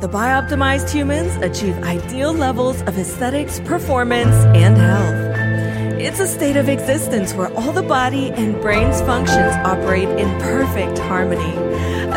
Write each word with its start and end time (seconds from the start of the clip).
The 0.00 0.08
bioptimized 0.08 0.90
humans 0.90 1.34
achieve 1.42 1.76
ideal 1.82 2.32
levels 2.32 2.82
of 2.82 2.96
aesthetics, 2.96 3.58
performance, 3.58 4.32
and 4.54 4.76
health. 4.76 6.00
It's 6.00 6.20
a 6.20 6.28
state 6.28 6.56
of 6.56 6.68
existence 6.68 7.34
where 7.34 7.52
all 7.54 7.72
the 7.72 7.82
body 7.82 8.30
and 8.30 8.60
brain's 8.62 9.00
functions 9.00 9.52
operate 9.64 10.08
in 10.08 10.28
perfect 10.40 10.98
harmony. 10.98 11.52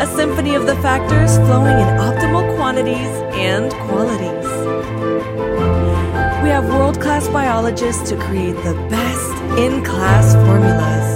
A 0.00 0.06
symphony 0.06 0.54
of 0.54 0.66
the 0.66 0.76
factors 0.76 1.34
flowing 1.38 1.76
in 1.76 1.88
optimal 1.98 2.54
quantities 2.54 3.10
and 3.34 3.72
qualities. 3.88 4.46
We 6.44 6.50
have 6.50 6.68
world 6.68 7.00
class 7.00 7.26
biologists 7.26 8.08
to 8.10 8.16
create 8.16 8.54
the 8.62 8.74
best 8.90 9.58
in 9.58 9.84
class 9.84 10.34
formulas. 10.46 11.11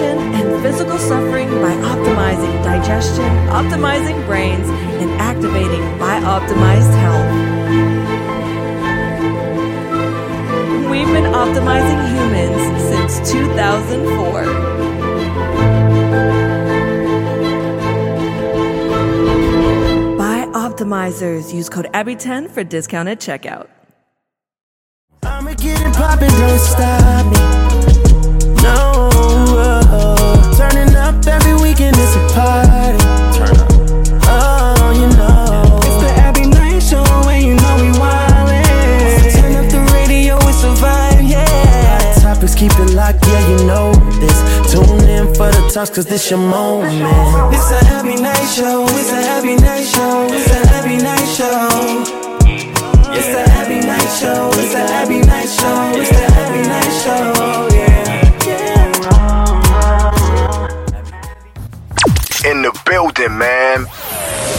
And 0.00 0.62
physical 0.62 0.96
suffering 0.96 1.50
by 1.60 1.74
optimizing 1.74 2.64
digestion, 2.64 3.28
optimizing 3.48 4.24
brains, 4.24 4.66
and 4.70 5.10
activating 5.20 5.82
by 5.98 6.18
optimized 6.20 6.94
health. 6.98 7.30
We've 10.90 11.06
been 11.08 11.30
optimizing 11.34 12.08
humans 12.08 12.80
since 12.88 13.30
2004. 13.32 14.44
BiOptimizers. 20.16 21.52
Use 21.52 21.68
code 21.68 21.88
ABBY10 21.92 22.50
for 22.50 22.64
discount 22.64 23.10
at 23.10 23.20
checkout. 23.20 23.68
Is 32.12 32.18
a 32.18 32.34
party. 32.34 32.98
Turn 33.32 33.56
up. 33.56 33.72
Oh, 34.28 34.92
you 35.00 35.08
know. 35.16 35.80
It's 35.82 35.96
the 36.02 36.10
Abbie 36.20 36.46
Knight 36.46 36.82
Show, 36.82 37.02
and 37.02 37.42
you 37.42 37.54
know 37.54 37.76
we 37.80 37.88
wildin'. 37.98 39.32
Turn 39.32 39.56
up 39.56 39.70
the 39.70 39.80
radio, 39.94 40.36
it's 40.42 40.62
a 40.62 40.74
vibe, 40.76 41.26
yeah. 41.26 41.46
Hot 41.88 42.20
topics, 42.20 42.54
keep 42.54 42.72
it 42.72 42.90
locked, 42.92 43.24
yeah, 43.26 43.48
you 43.48 43.64
know 43.66 43.92
this. 44.20 44.38
Tune 44.70 45.08
in 45.08 45.26
for 45.34 45.50
the 45.50 45.70
talks, 45.72 45.88
cause 45.88 46.04
this 46.04 46.28
your 46.30 46.38
moment. 46.38 46.92
It's 47.54 47.70
a 47.70 47.80
Abbie 47.96 48.20
Knight 48.20 48.46
Show, 48.46 48.84
it's 48.88 49.10
a 49.10 49.16
Abbie 49.16 49.56
Knight 49.56 49.86
Show, 49.86 50.26
it's 50.30 50.50
a 50.50 50.74
Abbie 50.74 50.98
Knight 50.98 51.28
Show. 51.28 52.01
The 63.22 63.28
man. 63.28 63.86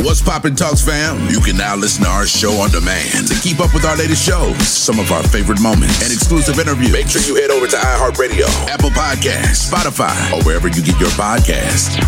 What's 0.06 0.22
poppin' 0.22 0.56
talks, 0.56 0.82
fam? 0.82 1.30
You 1.30 1.40
can 1.40 1.58
now 1.58 1.76
listen 1.76 2.04
to 2.04 2.10
our 2.10 2.26
show 2.26 2.52
on 2.62 2.72
demand 2.72 3.28
to 3.28 3.36
keep 3.42 3.60
up 3.60 3.74
with 3.74 3.84
our 3.86 3.96
latest 3.98 4.26
shows, 4.26 4.68
some 4.68 5.00
of 5.00 5.12
our 5.12 5.24
favorite 5.24 5.62
moments, 5.62 6.02
and 6.02 6.12
exclusive 6.12 6.60
interviews. 6.60 6.92
Make 6.92 7.08
sure 7.08 7.22
you 7.22 7.36
head 7.36 7.52
over 7.52 7.68
to 7.68 7.76
iHeartRadio, 7.76 8.48
Apple 8.70 8.90
Podcasts, 8.90 9.70
Spotify, 9.70 10.16
or 10.32 10.44
wherever 10.44 10.68
you 10.68 10.82
get 10.82 11.00
your 11.00 11.10
podcasts. 11.12 12.00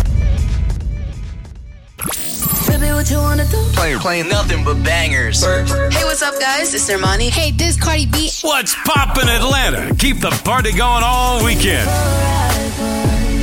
Baby, 2.66 2.92
what 2.92 3.10
you 3.10 3.18
wanna 3.18 3.46
do? 3.46 3.62
Playing, 3.74 3.98
playing 3.98 4.28
nothing 4.28 4.64
but 4.64 4.82
bangers. 4.82 5.44
Hey, 5.44 6.04
what's 6.04 6.22
up, 6.22 6.38
guys? 6.40 6.74
It's 6.74 6.88
Armani. 6.90 7.28
Hey, 7.28 7.50
this 7.50 7.78
Cardi 7.78 8.06
B. 8.06 8.30
What's 8.42 8.74
poppin' 8.84 9.28
Atlanta? 9.28 9.94
Keep 9.94 10.20
the 10.20 10.30
party 10.44 10.72
going 10.72 11.02
all 11.04 11.44
weekend. 11.44 11.88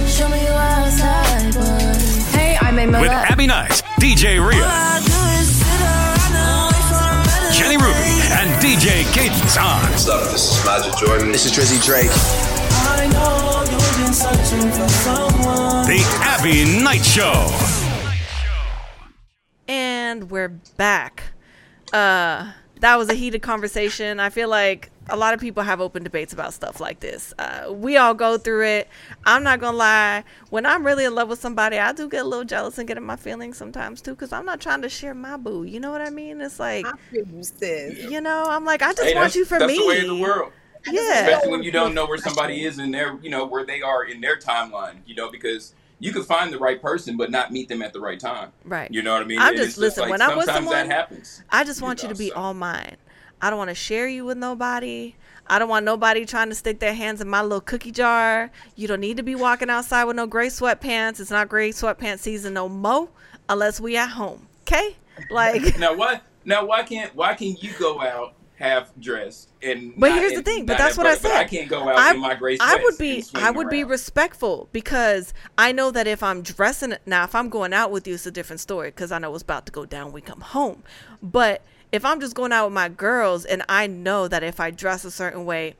Show 0.10 0.30
me 0.30 0.42
you 0.42 0.50
outside, 0.50 1.23
With 3.02 3.10
Abbie 3.12 3.48
Knight, 3.48 3.82
DJ 4.00 4.38
Ria, 4.38 4.62
Jenny 7.52 7.78
Ruby, 7.78 8.22
and 8.32 8.50
DJ 8.62 9.04
Cadence 9.14 9.58
on. 9.58 9.82
What's 9.90 10.08
up? 10.08 10.32
This 10.32 10.58
is 10.60 10.66
Magic 10.66 10.96
Jordan. 10.98 11.32
This 11.32 11.46
is 11.46 11.52
Drizzy 11.52 11.84
Drake. 11.84 12.12
I 12.12 13.08
know 13.12 13.64
you've 13.72 13.98
been 13.98 14.14
searching 14.14 14.72
for 14.72 14.88
someone. 14.90 15.88
The 15.88 16.04
Abbie 16.22 16.84
Knight 16.84 17.04
Show. 17.04 17.50
And 19.68 20.30
we're 20.30 20.50
back. 20.78 21.24
Uh, 21.92 22.52
that 22.80 22.98
was 22.98 23.10
a 23.10 23.14
heated 23.14 23.42
conversation. 23.42 24.20
I 24.20 24.30
feel 24.30 24.50
like 24.50 24.90
a 25.10 25.16
lot 25.18 25.34
of 25.34 25.40
people 25.40 25.64
have 25.64 25.80
open 25.82 26.04
debates 26.04 26.34
about 26.34 26.54
stuff 26.54 26.80
like 26.80 27.00
this. 27.00 27.34
Uh, 27.38 27.72
we 27.72 27.98
all 27.98 28.14
go 28.14 28.38
through 28.38 28.66
it. 28.66 28.88
I'm 29.26 29.44
not 29.44 29.60
gonna 29.60 29.78
lie. 29.78 30.24
When 30.50 30.66
I'm 30.66 30.86
really 30.86 31.06
in 31.06 31.14
love 31.16 31.30
with 31.30 31.40
somebody, 31.40 31.78
I 31.78 31.92
do 31.94 32.10
get 32.10 32.22
a 32.26 32.28
little 32.28 32.46
jealous 32.46 32.78
and 32.78 32.88
get 32.88 32.98
in 32.98 33.04
my 33.04 33.16
feelings 33.16 33.58
sometimes 33.58 34.02
too, 34.02 34.12
because 34.12 34.32
I'm 34.34 34.46
not 34.46 34.60
trying 34.62 34.82
to 34.82 34.90
share 34.90 35.14
my 35.14 35.38
boo. 35.38 35.64
You 35.64 35.80
know 35.80 35.92
what 35.92 36.02
I 36.02 36.10
mean? 36.10 36.42
It's 36.42 36.60
like, 36.60 36.86
you 37.12 38.22
know, 38.22 38.46
I'm 38.48 38.66
like, 38.66 38.82
I 38.82 38.88
just 38.94 39.02
Hey, 39.04 39.14
want 39.16 39.34
that's- 39.34 39.36
you 39.36 39.46
for 39.46 39.60
that's 39.60 39.72
me. 39.72 39.78
the 39.80 39.88
way 39.88 40.00
of 40.02 40.08
the 40.08 40.16
world. 40.16 40.52
Yeah. 40.92 41.02
Especially 41.28 41.52
when 41.52 41.64
you 41.64 41.72
don't 41.72 41.94
know 41.94 42.06
where 42.06 42.18
somebody 42.18 42.66
is 42.66 42.78
in 42.80 42.92
their, 42.92 43.18
you 43.22 43.30
know, 43.30 43.46
where 43.46 43.66
they 43.66 43.82
are 43.82 44.04
in 44.04 44.20
their 44.20 44.38
timeline, 44.38 44.96
you 45.06 45.16
know, 45.16 45.32
because 45.32 45.74
you 46.00 46.12
could 46.12 46.26
find 46.26 46.52
the 46.52 46.60
right 46.60 46.82
person 46.82 47.18
but 47.18 47.32
not 47.32 47.52
meet 47.52 47.70
them 47.70 47.82
at 47.82 47.94
the 47.94 48.00
right 48.00 48.20
time. 48.20 48.52
Right. 48.66 48.92
You 48.92 49.02
know 49.02 49.14
what 49.14 49.22
I 49.22 49.26
mean? 49.26 49.40
I'm 49.40 49.50
And 49.50 49.58
just 49.58 49.78
listen. 49.78 50.02
like 50.02 50.12
when 50.12 50.20
with 50.20 50.46
sometimes 50.46 50.56
someone, 50.56 50.74
that 50.74 50.88
happens. 50.88 51.44
I 51.50 51.64
just 51.64 51.82
want 51.82 52.04
you 52.04 52.10
to 52.10 52.16
be 52.16 52.32
all 52.32 52.54
mine. 52.54 52.98
I 53.42 53.50
don't 53.50 53.60
want 53.60 53.70
to 53.70 53.76
share 53.76 54.08
you 54.08 54.24
with 54.26 54.38
nobody. 54.38 55.16
I 55.48 55.60
don't 55.60 55.68
want 55.68 55.84
nobody 55.84 56.26
trying 56.26 56.50
to 56.50 56.56
stick 56.56 56.80
their 56.80 56.94
hands 56.94 57.20
in 57.20 57.28
my 57.28 57.42
little 57.42 57.60
cookie 57.60 57.92
jar. 57.92 58.50
You 58.76 58.88
don't 58.88 59.02
need 59.02 59.18
to 59.18 59.24
be 59.24 59.36
walking 59.36 59.70
outside 59.70 60.06
with 60.06 60.16
no 60.16 60.26
gray 60.28 60.48
sweatpants. 60.48 61.20
It's 61.20 61.32
not 61.32 61.50
gray 61.50 61.72
sweatpants 61.72 62.20
season 62.20 62.54
no 62.54 62.70
mo, 62.70 63.10
unless 63.50 63.82
we 63.82 63.98
at 63.98 64.10
home. 64.10 64.48
Okay? 64.62 64.96
Like, 65.30 65.78
now 65.80 65.94
why 65.94 66.22
now 66.46 66.66
why 66.66 66.84
can't 66.84 67.14
why 67.16 67.34
can 67.34 67.56
you 67.60 67.72
go 67.78 68.00
out 68.02 68.34
half 68.56 68.92
dressed 69.00 69.50
and 69.62 69.94
but 69.98 70.12
here's 70.14 70.32
the 70.32 70.38
and 70.38 70.46
thing. 70.46 70.66
But 70.66 70.78
that's 70.78 70.98
at- 70.98 71.04
what 71.04 71.08
I 71.08 71.16
said. 71.18 71.32
I 71.38 71.44
can't 71.46 71.70
go 71.70 71.90
out 71.90 71.98
I, 71.98 72.14
in 72.14 72.20
my 72.20 72.36
gray 72.36 72.58
I 72.60 72.80
would 72.84 72.98
be. 72.98 73.24
I 73.34 73.52
would 73.52 73.70
be 73.70 73.84
respectful 73.84 74.70
because 74.72 75.34
I 75.58 75.72
know 75.72 75.92
that 75.92 76.08
if 76.08 76.22
I'm 76.22 76.42
dressing 76.42 76.96
now, 77.06 77.24
if 77.24 77.36
I'm 77.36 77.50
going 77.50 77.74
out 77.74 77.92
with 77.92 78.08
you, 78.08 78.14
it's 78.14 78.26
a 78.26 78.32
different 78.32 78.60
story 78.60 78.90
because 78.90 79.12
I 79.12 79.20
know 79.20 79.32
what's 79.32 79.44
about 79.44 79.66
to 79.66 79.72
go 79.72 79.86
down. 79.86 80.06
when 80.06 80.14
We 80.14 80.22
come 80.22 80.42
home, 80.42 80.84
but 81.22 81.62
if 81.92 82.06
I'm 82.06 82.20
just 82.20 82.36
going 82.36 82.52
out 82.52 82.66
with 82.68 82.74
my 82.74 82.90
girls 82.90 83.46
and 83.46 83.64
I 83.70 83.88
know 83.88 84.28
that 84.28 84.44
if 84.44 84.60
I 84.60 84.72
dress 84.72 85.06
a 85.06 85.12
certain 85.12 85.46
way, 85.46 85.76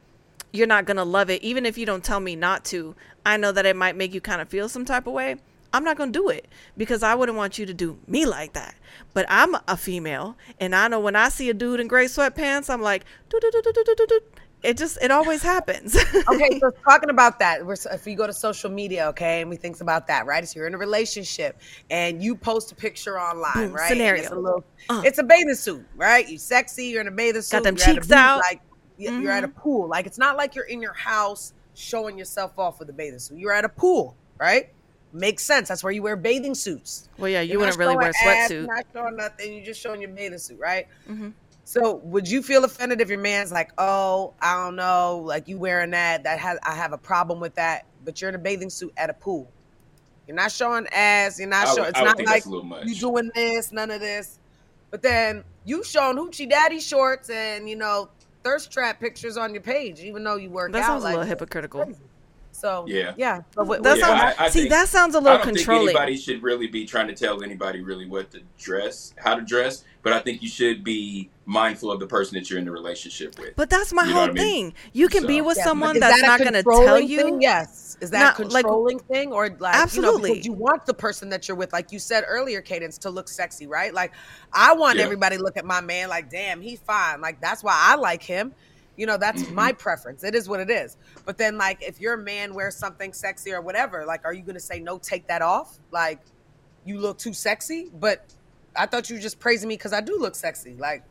you're 0.52 0.68
not 0.68 0.86
gonna 0.86 1.06
love 1.06 1.30
it, 1.30 1.42
even 1.42 1.66
if 1.66 1.78
you 1.78 1.86
don't 1.86 2.04
tell 2.04 2.20
me 2.20 2.36
not 2.36 2.66
to. 2.66 2.96
I 3.26 3.38
know 3.38 3.52
that 3.52 3.66
it 3.66 3.76
might 3.76 3.96
make 3.96 4.14
you 4.14 4.22
kind 4.22 4.42
of 4.42 4.50
feel 4.50 4.68
some 4.68 4.86
type 4.86 5.08
of 5.08 5.14
way. 5.14 5.38
I'm 5.74 5.84
not 5.84 5.98
gonna 5.98 6.12
do 6.12 6.30
it 6.30 6.48
because 6.78 7.02
I 7.04 7.16
wouldn't 7.16 7.38
want 7.38 7.58
you 7.58 7.66
to 7.66 7.74
do 7.74 7.98
me 8.08 8.26
like 8.26 8.54
that. 8.54 8.76
But 9.14 9.26
I'm 9.28 9.56
a 9.68 9.76
female, 9.76 10.38
and 10.60 10.76
I 10.76 10.88
know 10.88 11.00
when 11.00 11.16
I 11.16 11.30
see 11.30 11.50
a 11.50 11.54
dude 11.54 11.80
in 11.80 11.88
gray 11.88 12.06
sweatpants, 12.06 12.70
I'm 12.70 12.82
like, 12.82 13.04
"Do-do-do-do-do-do-do." 13.30 14.20
it 14.62 14.78
just 14.78 14.98
it 15.02 15.12
always 15.12 15.42
happens. 15.44 15.94
okay, 16.30 16.58
so 16.60 16.72
talking 16.88 17.10
about 17.10 17.38
that, 17.40 17.66
we're, 17.66 17.76
if 17.92 18.08
you 18.08 18.16
go 18.16 18.26
to 18.26 18.32
social 18.32 18.70
media, 18.70 19.08
okay, 19.10 19.42
and 19.42 19.50
we 19.50 19.58
think 19.58 19.82
about 19.82 20.08
that, 20.08 20.26
right? 20.26 20.48
So 20.48 20.58
you're 20.60 20.68
in 20.68 20.74
a 20.74 20.78
relationship 20.78 21.60
and 21.90 22.24
you 22.24 22.34
post 22.34 22.72
a 22.72 22.76
picture 22.76 23.20
online, 23.20 23.52
Boom, 23.56 23.74
right? 23.74 23.82
And 23.92 23.98
scenario. 23.98 24.22
It's 24.24 24.32
a, 24.32 24.36
little, 24.36 24.64
Uh. 24.90 25.02
it's 25.06 25.18
a 25.20 25.24
bathing 25.24 25.56
suit, 25.56 25.86
right? 25.98 26.30
You're 26.30 26.40
sexy, 26.40 26.86
you're 26.86 27.02
in 27.02 27.08
a 27.10 27.12
bathing 27.12 27.42
suit. 27.42 27.58
Got 27.58 27.64
them 27.64 27.76
you're 27.76 27.84
at 27.84 27.90
a 27.90 27.94
cheeks 27.96 28.08
beach, 28.08 28.16
out. 28.16 28.38
Like 28.38 28.62
y- 28.98 29.20
you're 29.20 29.32
at 29.32 29.44
a 29.44 29.50
Mhm. 29.50 29.56
pool. 29.56 29.88
Like 29.90 30.06
it's 30.06 30.18
not 30.18 30.38
like 30.38 30.56
you're 30.56 30.66
in 30.66 30.82
your 30.82 30.94
house 30.94 31.52
showing 31.74 32.18
yourself 32.18 32.58
off 32.58 32.80
with 32.80 32.90
a 32.90 32.94
bathing 32.94 33.20
suit. 33.20 33.38
You're 33.40 33.52
at 33.52 33.66
a 33.66 33.70
pool, 33.70 34.16
right? 34.40 34.70
Makes 35.16 35.44
sense. 35.44 35.68
That's 35.70 35.84
where 35.84 35.94
you 35.94 36.02
wear 36.02 36.16
bathing 36.16 36.56
suits. 36.56 37.08
Well, 37.20 37.30
yeah, 37.30 37.42
you 37.42 37.60
wouldn't 37.60 37.78
really 37.78 37.96
wear 37.96 38.10
a 38.10 38.14
showing 38.14 38.38
ass, 38.38 38.52
sweatsuit. 38.52 38.66
Not 38.66 38.86
showing 38.94 39.16
nothing. 39.16 39.54
You're 39.54 39.66
just 39.66 39.80
showing 39.80 40.02
your 40.02 40.10
bathing 40.10 40.40
suit, 40.40 40.60
right? 40.60 40.88
Mm-hmm. 41.08 41.30
So, 41.66 41.96
would 41.98 42.28
you 42.28 42.42
feel 42.42 42.66
offended 42.66 43.00
if 43.00 43.10
your 43.10 43.20
man's 43.20 43.52
like, 43.52 43.72
"Oh, 43.78 44.34
I 44.42 44.56
don't 44.56 44.76
know, 44.76 45.22
like 45.24 45.48
you 45.48 45.60
wearing 45.60 45.92
that? 45.92 46.24
That 46.24 46.40
has 46.40 46.58
I 46.64 46.74
have 46.74 46.94
a 46.94 46.98
problem 46.98 47.40
with 47.40 47.54
that." 47.56 47.86
But 48.04 48.20
you're 48.20 48.30
in 48.30 48.36
a 48.36 48.40
bathing 48.40 48.72
suit 48.72 48.92
at 48.98 49.12
a 49.12 49.14
pool. 49.14 49.48
You're 50.28 50.36
not 50.36 50.52
showing 50.52 50.88
ass. 50.92 51.40
You're 51.40 51.48
not 51.48 51.68
showing. 51.76 51.90
It's 51.90 52.00
I 52.00 52.04
not 52.04 52.18
think 52.18 52.28
like 52.28 52.38
that's 52.38 52.46
a 52.48 52.50
little 52.50 52.66
much. 52.66 52.88
you 52.88 52.96
doing 52.96 53.30
this, 53.36 53.72
none 53.72 53.92
of 53.92 54.02
this. 54.02 54.40
But 54.90 55.04
then 55.04 55.44
you 55.64 55.84
showing 55.84 56.18
hoochie 56.18 56.50
daddy 56.50 56.80
shorts 56.80 57.30
and 57.30 57.70
you 57.70 57.76
know 57.76 58.10
thirst 58.44 58.72
trap 58.72 59.00
pictures 59.00 59.38
on 59.38 59.54
your 59.54 59.64
page, 59.64 60.00
even 60.00 60.24
though 60.24 60.38
you 60.38 60.50
work 60.50 60.72
That 60.72 60.80
out. 60.80 60.82
That 60.82 60.88
sounds 60.88 61.04
a 61.04 61.08
little 61.08 61.24
hypocritical. 61.24 61.94
So 62.64 62.86
Yeah. 62.88 63.14
yeah. 63.18 63.42
But 63.56 63.68
what, 63.68 63.84
That 63.84 63.98
what- 63.98 64.00
sounds- 64.00 64.36
I- 64.40 64.46
I 64.46 64.50
see, 64.50 64.60
think- 64.60 64.72
that 64.72 64.88
sounds 64.88 65.16
a 65.16 65.18
I 65.18 65.22
little 65.22 65.38
don't 65.40 65.48
controlling. 65.48 65.88
think 65.88 66.00
anybody 66.00 66.18
should 66.18 66.42
really 66.42 66.68
be 66.68 66.86
trying 66.86 67.08
to 67.08 67.14
tell 67.14 67.44
anybody 67.44 67.82
really 67.82 68.08
what 68.08 68.32
to 68.32 68.40
dress, 68.58 69.14
how 69.18 69.36
to 69.36 69.42
dress. 69.42 69.84
But 70.02 70.14
I 70.14 70.20
think 70.20 70.42
you 70.42 70.48
should 70.48 70.82
be 70.82 71.30
mindful 71.46 71.92
of 71.92 72.00
the 72.00 72.08
person 72.08 72.36
that 72.36 72.50
you're 72.50 72.60
in 72.60 72.64
the 72.66 72.72
relationship 72.72 73.38
with. 73.38 73.58
But 73.58 73.70
that's 73.70 73.92
my 73.92 74.04
You 74.04 74.10
know 74.10 74.14
whole 74.16 74.22
what 74.30 74.30
I 74.32 74.34
mean? 74.44 74.72
thing. 74.72 74.74
You 74.94 75.10
can 75.10 75.28
be 75.28 75.42
with 75.42 75.58
Yeah, 75.58 75.66
someone 75.66 76.00
that's 76.00 76.22
that 76.22 76.26
not 76.26 76.40
going 76.40 76.54
to 76.54 76.64
tell 76.64 77.00
you. 77.02 77.18
thing? 77.22 77.42
Yes. 77.42 77.98
Is 78.00 78.10
that 78.12 78.20
Not- 78.20 78.40
a 78.40 78.44
like- 78.48 78.64
controlling 78.64 79.00
thing 79.00 79.34
or 79.34 79.50
like 79.60 79.76
Absolutely. 79.76 80.30
You 80.30 80.36
know, 80.38 80.42
you 80.44 80.54
want 80.54 80.86
the 80.86 80.94
person 80.94 81.28
that 81.30 81.50
you're 81.50 81.58
with, 81.58 81.74
like 81.74 81.92
you 81.92 82.00
said 82.00 82.24
earlier, 82.28 82.62
Cadence, 82.62 82.98
to 83.00 83.10
look 83.10 83.28
sexy, 83.28 83.68
right? 83.68 83.94
Like 83.94 84.14
I 84.54 84.74
want 84.74 85.00
Yeah. 85.00 85.04
everybody 85.04 85.36
to 85.36 85.44
look 85.44 85.58
at 85.58 85.66
my 85.66 85.82
man 85.82 86.08
like, 86.08 86.30
damn, 86.30 86.62
he's 86.62 86.80
fine. 86.80 87.20
Like 87.20 87.42
that's 87.42 87.62
why 87.62 87.76
I 87.78 87.96
like 87.96 88.24
him. 88.24 88.54
You 88.96 89.08
know, 89.08 89.18
that's 89.18 89.44
Mhm. 89.44 89.54
my 89.54 89.72
preference. 89.74 90.24
It 90.24 90.36
is 90.36 90.48
what 90.48 90.60
it 90.60 90.70
is. 90.70 90.98
But 91.26 91.38
then, 91.38 91.58
like, 91.58 91.82
if 91.82 92.00
your 92.00 92.16
man 92.18 92.54
wears 92.54 92.76
something 92.76 93.12
sexy 93.14 93.52
or 93.52 93.62
whatever, 93.62 94.06
like, 94.06 94.22
are 94.24 94.34
you 94.34 94.44
going 94.44 94.54
to 94.56 94.60
say, 94.60 94.80
no, 94.80 94.98
take 95.00 95.28
that 95.28 95.42
off? 95.42 95.80
Like, 95.92 96.20
you 96.86 97.00
look 97.00 97.18
too 97.18 97.34
sexy? 97.34 97.90
But 97.94 98.26
I 98.76 98.86
thought 98.86 99.10
you 99.10 99.16
were 99.16 99.22
just 99.22 99.40
praising 99.40 99.68
me 99.68 99.76
because 99.78 99.94
I 99.94 100.02
do 100.02 100.18
look 100.20 100.36
sexy. 100.36 100.76
Like, 100.78 101.04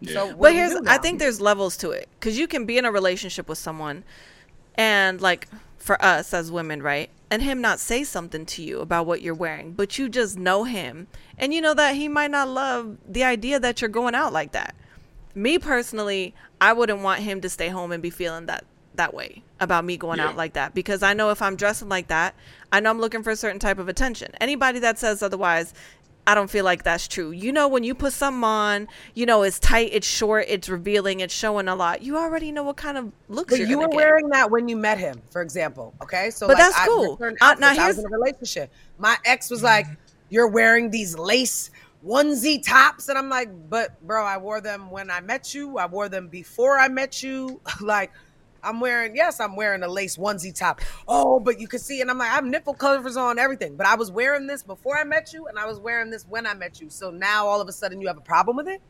Yeah. 0.00 0.12
so 0.14 0.26
what 0.28 0.38
But 0.38 0.54
here's, 0.54 0.72
do 0.72 0.82
I 0.86 0.98
think 0.98 1.18
there's 1.18 1.40
levels 1.40 1.76
to 1.78 1.90
it 1.90 2.08
because 2.18 2.38
you 2.38 2.46
can 2.48 2.64
be 2.66 2.78
in 2.78 2.84
a 2.84 2.90
relationship 2.92 3.48
with 3.48 3.58
someone, 3.58 4.04
and 4.76 5.20
like 5.20 5.48
for 5.76 6.00
us 6.04 6.32
as 6.34 6.50
women, 6.52 6.82
right? 6.82 7.10
And 7.30 7.42
him 7.42 7.60
not 7.60 7.78
say 7.80 8.04
something 8.04 8.46
to 8.46 8.62
you 8.62 8.80
about 8.80 9.06
what 9.06 9.22
you're 9.22 9.34
wearing, 9.34 9.72
but 9.72 9.98
you 9.98 10.08
just 10.08 10.38
know 10.38 10.64
him, 10.64 11.08
and 11.36 11.52
you 11.52 11.60
know 11.60 11.74
that 11.74 11.94
he 11.94 12.08
might 12.08 12.30
not 12.30 12.48
love 12.48 12.96
the 13.08 13.24
idea 13.24 13.58
that 13.60 13.80
you're 13.80 13.88
going 13.88 14.14
out 14.14 14.32
like 14.32 14.52
that. 14.52 14.74
Me 15.38 15.56
personally, 15.56 16.34
I 16.60 16.72
wouldn't 16.72 17.00
want 17.00 17.20
him 17.20 17.40
to 17.42 17.48
stay 17.48 17.68
home 17.68 17.92
and 17.92 18.02
be 18.02 18.10
feeling 18.10 18.46
that 18.46 18.64
that 18.96 19.14
way 19.14 19.44
about 19.60 19.84
me 19.84 19.96
going 19.96 20.18
Yeah. 20.18 20.26
out 20.30 20.36
like 20.36 20.54
that 20.54 20.74
because 20.74 21.04
I 21.04 21.12
know 21.14 21.30
if 21.30 21.40
I'm 21.40 21.54
dressing 21.54 21.88
like 21.88 22.08
that, 22.08 22.34
I 22.72 22.80
know 22.80 22.90
I'm 22.90 22.98
looking 23.00 23.22
for 23.22 23.30
a 23.30 23.36
certain 23.36 23.60
type 23.60 23.78
of 23.78 23.88
attention. 23.88 24.32
Anybody 24.40 24.80
that 24.80 24.98
says 24.98 25.22
otherwise, 25.22 25.72
I 26.26 26.34
don't 26.34 26.50
feel 26.50 26.64
like 26.64 26.82
that's 26.82 27.06
true. 27.06 27.30
You 27.30 27.52
know, 27.52 27.68
when 27.68 27.84
you 27.84 27.94
put 27.94 28.12
something 28.12 28.42
on, 28.42 28.88
you 29.14 29.24
know, 29.24 29.44
it's 29.44 29.60
tight, 29.60 29.90
it's 29.92 30.06
short, 30.06 30.46
it's 30.48 30.68
revealing, 30.68 31.20
it's 31.20 31.32
showing 31.32 31.68
a 31.68 31.76
lot. 31.76 32.02
You 32.02 32.16
already 32.16 32.50
know 32.50 32.64
what 32.64 32.76
kind 32.76 32.98
of 32.98 33.12
looks 33.28 33.52
But 33.52 33.60
you're 33.60 33.68
you 33.68 33.76
gonna 33.76 33.86
were 33.86 33.92
get. 33.92 33.96
wearing 33.96 34.28
that 34.30 34.50
when 34.50 34.68
you 34.68 34.76
met 34.76 34.98
him, 34.98 35.22
for 35.30 35.42
example. 35.42 35.94
Okay, 36.02 36.30
so 36.30 36.48
But 36.48 36.58
like, 36.58 36.64
that's 36.72 36.84
cool. 36.88 37.12
returned 37.12 37.38
Uh, 37.40 37.54
now 37.60 37.68
outfits. 37.68 37.78
I 37.78 37.86
was 37.86 37.96
here's- 37.96 37.98
in 37.98 38.04
a 38.12 38.18
relationship. 38.18 38.72
My 38.98 39.16
ex 39.24 39.48
was 39.48 39.62
like, 39.62 39.86
"You're 40.28 40.48
wearing 40.48 40.90
these 40.90 41.16
lace 41.16 41.70
onesie 42.04 42.64
tops," 42.64 43.08
and 43.08 43.18
I'm 43.18 43.28
like, 43.28 43.48
"But 43.68 44.00
bro, 44.06 44.24
I 44.24 44.38
wore 44.38 44.60
them 44.60 44.90
when 44.90 45.10
I 45.10 45.20
met 45.20 45.54
you. 45.54 45.78
I 45.78 45.86
wore 45.86 46.08
them 46.08 46.28
before 46.28 46.78
I 46.78 46.88
met 46.88 47.22
you. 47.22 47.60
like, 47.80 48.12
I'm 48.62 48.80
wearing 48.80 49.16
yes, 49.16 49.40
I'm 49.40 49.56
wearing 49.56 49.82
a 49.82 49.88
lace 49.88 50.16
onesie 50.16 50.54
top. 50.54 50.80
Oh, 51.06 51.40
but 51.40 51.60
you 51.60 51.68
can 51.68 51.78
see, 51.78 52.00
and 52.00 52.10
I'm 52.10 52.18
like, 52.18 52.30
I 52.30 52.34
have 52.34 52.44
nipple 52.44 52.74
covers 52.74 53.16
on 53.16 53.38
everything. 53.38 53.76
But 53.76 53.86
I 53.86 53.94
was 53.94 54.10
wearing 54.10 54.46
this 54.46 54.62
before 54.62 54.98
I 54.98 55.04
met 55.04 55.32
you, 55.32 55.46
and 55.46 55.58
I 55.58 55.66
was 55.66 55.78
wearing 55.78 56.10
this 56.10 56.24
when 56.28 56.46
I 56.46 56.54
met 56.54 56.80
you. 56.80 56.90
So 56.90 57.10
now 57.10 57.46
all 57.46 57.60
of 57.60 57.68
a 57.68 57.72
sudden 57.72 58.00
you 58.00 58.08
have 58.08 58.18
a 58.18 58.22
problem 58.22 58.56
with 58.56 58.68
it? 58.68 58.80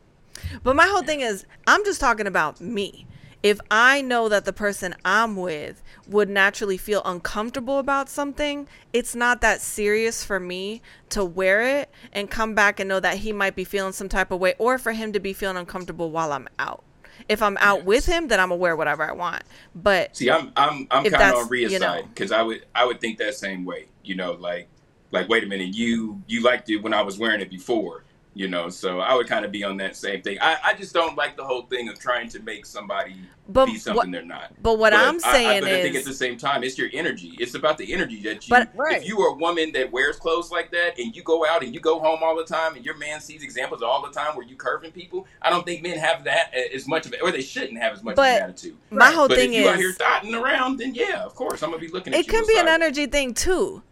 But 0.63 0.77
my 0.77 0.87
whole 0.87 1.03
thing 1.03 1.21
is, 1.21 1.45
I'm 1.67 1.85
just 1.85 2.01
talking 2.01 2.27
about 2.27 2.61
me. 2.61 3.07
If 3.43 3.61
I 3.71 4.03
know 4.03 4.29
that 4.29 4.45
the 4.45 4.53
person 4.53 4.97
I'm 5.05 5.37
with 5.37 5.83
would 6.09 6.29
naturally 6.29 6.77
feel 6.77 7.03
uncomfortable 7.05 7.79
about 7.79 8.09
something, 8.09 8.67
it's 8.93 9.15
not 9.15 9.41
that 9.43 9.61
serious 9.61 10.25
for 10.25 10.41
me 10.41 10.83
to 11.11 11.25
wear 11.25 11.63
it 11.63 11.91
and 12.13 12.31
come 12.31 12.55
back 12.55 12.81
and 12.81 12.89
know 12.89 12.99
that 13.01 13.19
he 13.19 13.33
might 13.33 13.55
be 13.55 13.65
feeling 13.65 13.93
some 13.93 14.09
type 14.09 14.33
of 14.33 14.41
way 14.41 14.55
or 14.59 14.79
for 14.79 14.93
him 14.93 15.13
to 15.13 15.21
be 15.21 15.33
feeling 15.33 15.57
uncomfortable 15.57 16.11
while 16.11 16.33
I'm 16.33 16.49
out. 16.59 16.83
If 17.29 17.43
I'm 17.43 17.57
out 17.59 17.85
with 17.85 18.07
him, 18.07 18.29
then 18.29 18.41
I'm 18.41 18.49
gonna 18.49 18.61
wear 18.61 18.77
whatever 18.77 19.03
I 19.03 19.13
want. 19.13 19.43
But 19.75 20.17
See, 20.17 20.31
I'm 20.31 20.53
I'm 20.57 20.87
I'm 20.91 21.05
kind 21.05 21.35
of 21.35 21.43
on 21.43 21.49
Ria's 21.49 21.73
you 21.73 21.79
know. 21.79 21.87
side 21.87 22.09
because 22.09 22.33
I 22.33 22.43
would 22.43 22.65
I 22.75 22.85
would 22.85 23.01
think 23.01 23.19
that 23.19 23.35
same 23.35 23.65
way. 23.65 23.87
You 24.05 24.15
know, 24.15 24.33
like 24.33 24.69
like 25.11 25.29
wait 25.29 25.43
a 25.43 25.47
minute, 25.47 25.75
you 25.75 26.23
you 26.27 26.43
liked 26.43 26.71
it 26.71 26.77
when 26.77 26.95
I 26.95 27.03
was 27.03 27.19
wearing 27.19 27.41
it 27.41 27.51
before. 27.51 28.05
You 28.39 28.47
know, 28.47 28.69
so 28.69 29.01
I 29.01 29.15
would 29.17 29.27
kind 29.27 29.45
of 29.45 29.51
be 29.51 29.65
on 29.65 29.77
that 29.79 29.97
same 29.97 30.23
thing. 30.23 30.39
I, 30.41 30.57
I 30.67 30.75
just 30.75 30.95
don't 30.95 31.17
like 31.17 31.37
the 31.37 31.43
whole 31.45 31.63
thing 31.63 31.89
of 31.89 31.99
trying 31.99 32.29
to 32.29 32.39
make 32.45 32.67
somebody 32.67 33.17
But 33.49 33.67
be 33.67 33.73
what- 33.73 33.81
something 33.81 34.13
they're 34.13 34.25
not. 34.25 34.53
but 34.63 34.79
what 34.79 34.95
I'm 34.95 35.17
I- 35.25 35.29
I, 35.29 35.33
saying 35.33 35.61
but 35.63 35.73
I 35.73 35.83
think 35.83 35.97
is- 35.97 36.03
at 36.03 36.07
the 36.09 36.15
same 36.15 36.39
time, 36.39 36.63
it's 36.63 36.79
your 36.79 36.89
energy. 36.93 37.35
It's 37.41 37.57
about 37.57 37.79
the 37.79 37.93
energy 37.93 38.23
that 38.23 38.47
you. 38.47 38.51
But- 38.51 38.71
Right. 38.77 38.99
if 39.03 39.09
you 39.09 39.21
are 39.23 39.31
a 39.31 39.35
woman 39.35 39.73
that 39.73 39.91
wears 39.91 40.19
clothes 40.21 40.53
like 40.53 40.71
that, 40.71 40.97
and 41.01 41.17
you 41.17 41.25
go 41.25 41.45
out 41.45 41.65
and 41.65 41.75
you 41.75 41.81
go 41.81 41.99
home 41.99 42.21
all 42.23 42.37
the 42.37 42.45
time, 42.45 42.77
and 42.77 42.85
your 42.85 42.97
man 42.97 43.21
sees 43.21 43.43
examples 43.43 43.83
all 43.83 44.07
the 44.07 44.13
time 44.13 44.37
where 44.37 44.47
you 44.47 44.55
curving 44.55 44.93
people, 44.93 45.27
I 45.43 45.51
don't 45.51 45.67
think 45.67 45.83
men 45.83 45.99
have 45.99 46.23
that 46.23 46.53
uh, 46.57 46.61
as 46.77 46.87
much 46.87 47.07
of 47.07 47.15
it, 47.15 47.21
or 47.21 47.33
they 47.33 47.43
shouldn't 47.43 47.79
have 47.83 47.93
as 47.93 48.05
much 48.05 48.15
But 48.15 48.31
of 48.31 48.37
an 48.37 48.51
attitude. 48.51 48.77
my 48.93 49.11
whole 49.11 49.27
But 49.27 49.39
thing 49.39 49.53
if 49.53 49.63
you 49.65 49.69
out 49.69 49.75
is- 49.75 49.81
here 49.81 49.95
dotting 49.99 50.37
around, 50.37 50.77
then 50.79 50.95
yeah, 50.95 51.25
of 51.25 51.35
course, 51.35 51.61
I'm 51.65 51.71
gonna 51.71 51.81
be 51.83 51.89
looking 51.89 52.15
at 52.15 52.21
it 52.21 52.29
can 52.29 52.47
be 52.47 52.57
an 52.57 52.69
energy 52.69 53.07
thing 53.07 53.35
too. 53.35 53.83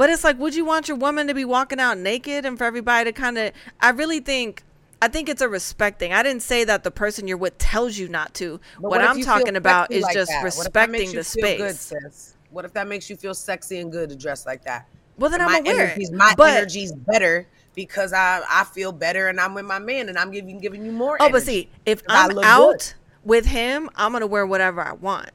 But 0.00 0.08
it's 0.08 0.24
like, 0.24 0.38
would 0.38 0.54
you 0.54 0.64
want 0.64 0.88
your 0.88 0.96
woman 0.96 1.26
to 1.26 1.34
be 1.34 1.44
walking 1.44 1.78
out 1.78 1.98
naked 1.98 2.46
and 2.46 2.56
for 2.56 2.64
everybody 2.64 3.04
to 3.04 3.12
kind 3.12 3.36
of? 3.36 3.52
I 3.82 3.90
really 3.90 4.20
think, 4.20 4.62
I 5.02 5.08
think 5.08 5.28
it's 5.28 5.42
a 5.42 5.48
respect 5.50 5.98
thing. 5.98 6.14
I 6.14 6.22
didn't 6.22 6.40
say 6.40 6.64
that 6.64 6.84
the 6.84 6.90
person 6.90 7.28
you're 7.28 7.36
with 7.36 7.58
tells 7.58 7.98
you 7.98 8.08
not 8.08 8.32
to. 8.36 8.60
But 8.80 8.88
what 8.88 9.02
I'm 9.02 9.20
talking 9.20 9.56
about 9.56 9.92
is 9.92 10.02
like 10.02 10.14
just 10.14 10.30
that? 10.30 10.38
What 10.38 10.44
respecting 10.44 11.12
the 11.12 11.22
feel 11.22 11.58
Good, 11.58 11.76
space. 11.76 12.34
What 12.48 12.64
if 12.64 12.72
that 12.72 12.88
makes 12.88 13.10
you 13.10 13.16
feel 13.16 13.34
sexy 13.34 13.80
and 13.80 13.92
good 13.92 14.08
to 14.08 14.16
dress 14.16 14.46
like 14.46 14.64
that? 14.64 14.88
Well, 15.18 15.30
then 15.30 15.40
my 15.40 15.56
I'm 15.56 15.66
aware. 15.66 15.88
energy's 15.88 16.10
my 16.10 16.32
but, 16.34 16.56
energy's 16.56 16.92
better 16.92 17.46
because 17.74 18.14
I 18.14 18.40
I 18.48 18.64
feel 18.64 18.92
better 18.92 19.28
and 19.28 19.38
I'm 19.38 19.52
with 19.52 19.66
my 19.66 19.80
man 19.80 20.08
and 20.08 20.16
I'm 20.16 20.30
giving 20.30 20.56
giving 20.60 20.82
you 20.82 20.92
more. 20.92 21.18
Oh, 21.20 21.30
but 21.30 21.42
see, 21.42 21.68
if 21.84 22.02
I'm 22.08 22.38
out 22.38 22.70
good. 22.70 22.94
with 23.24 23.44
him, 23.44 23.90
I'm 23.96 24.12
gonna 24.12 24.26
wear 24.26 24.46
whatever 24.46 24.80
I 24.80 24.92
want 24.92 25.28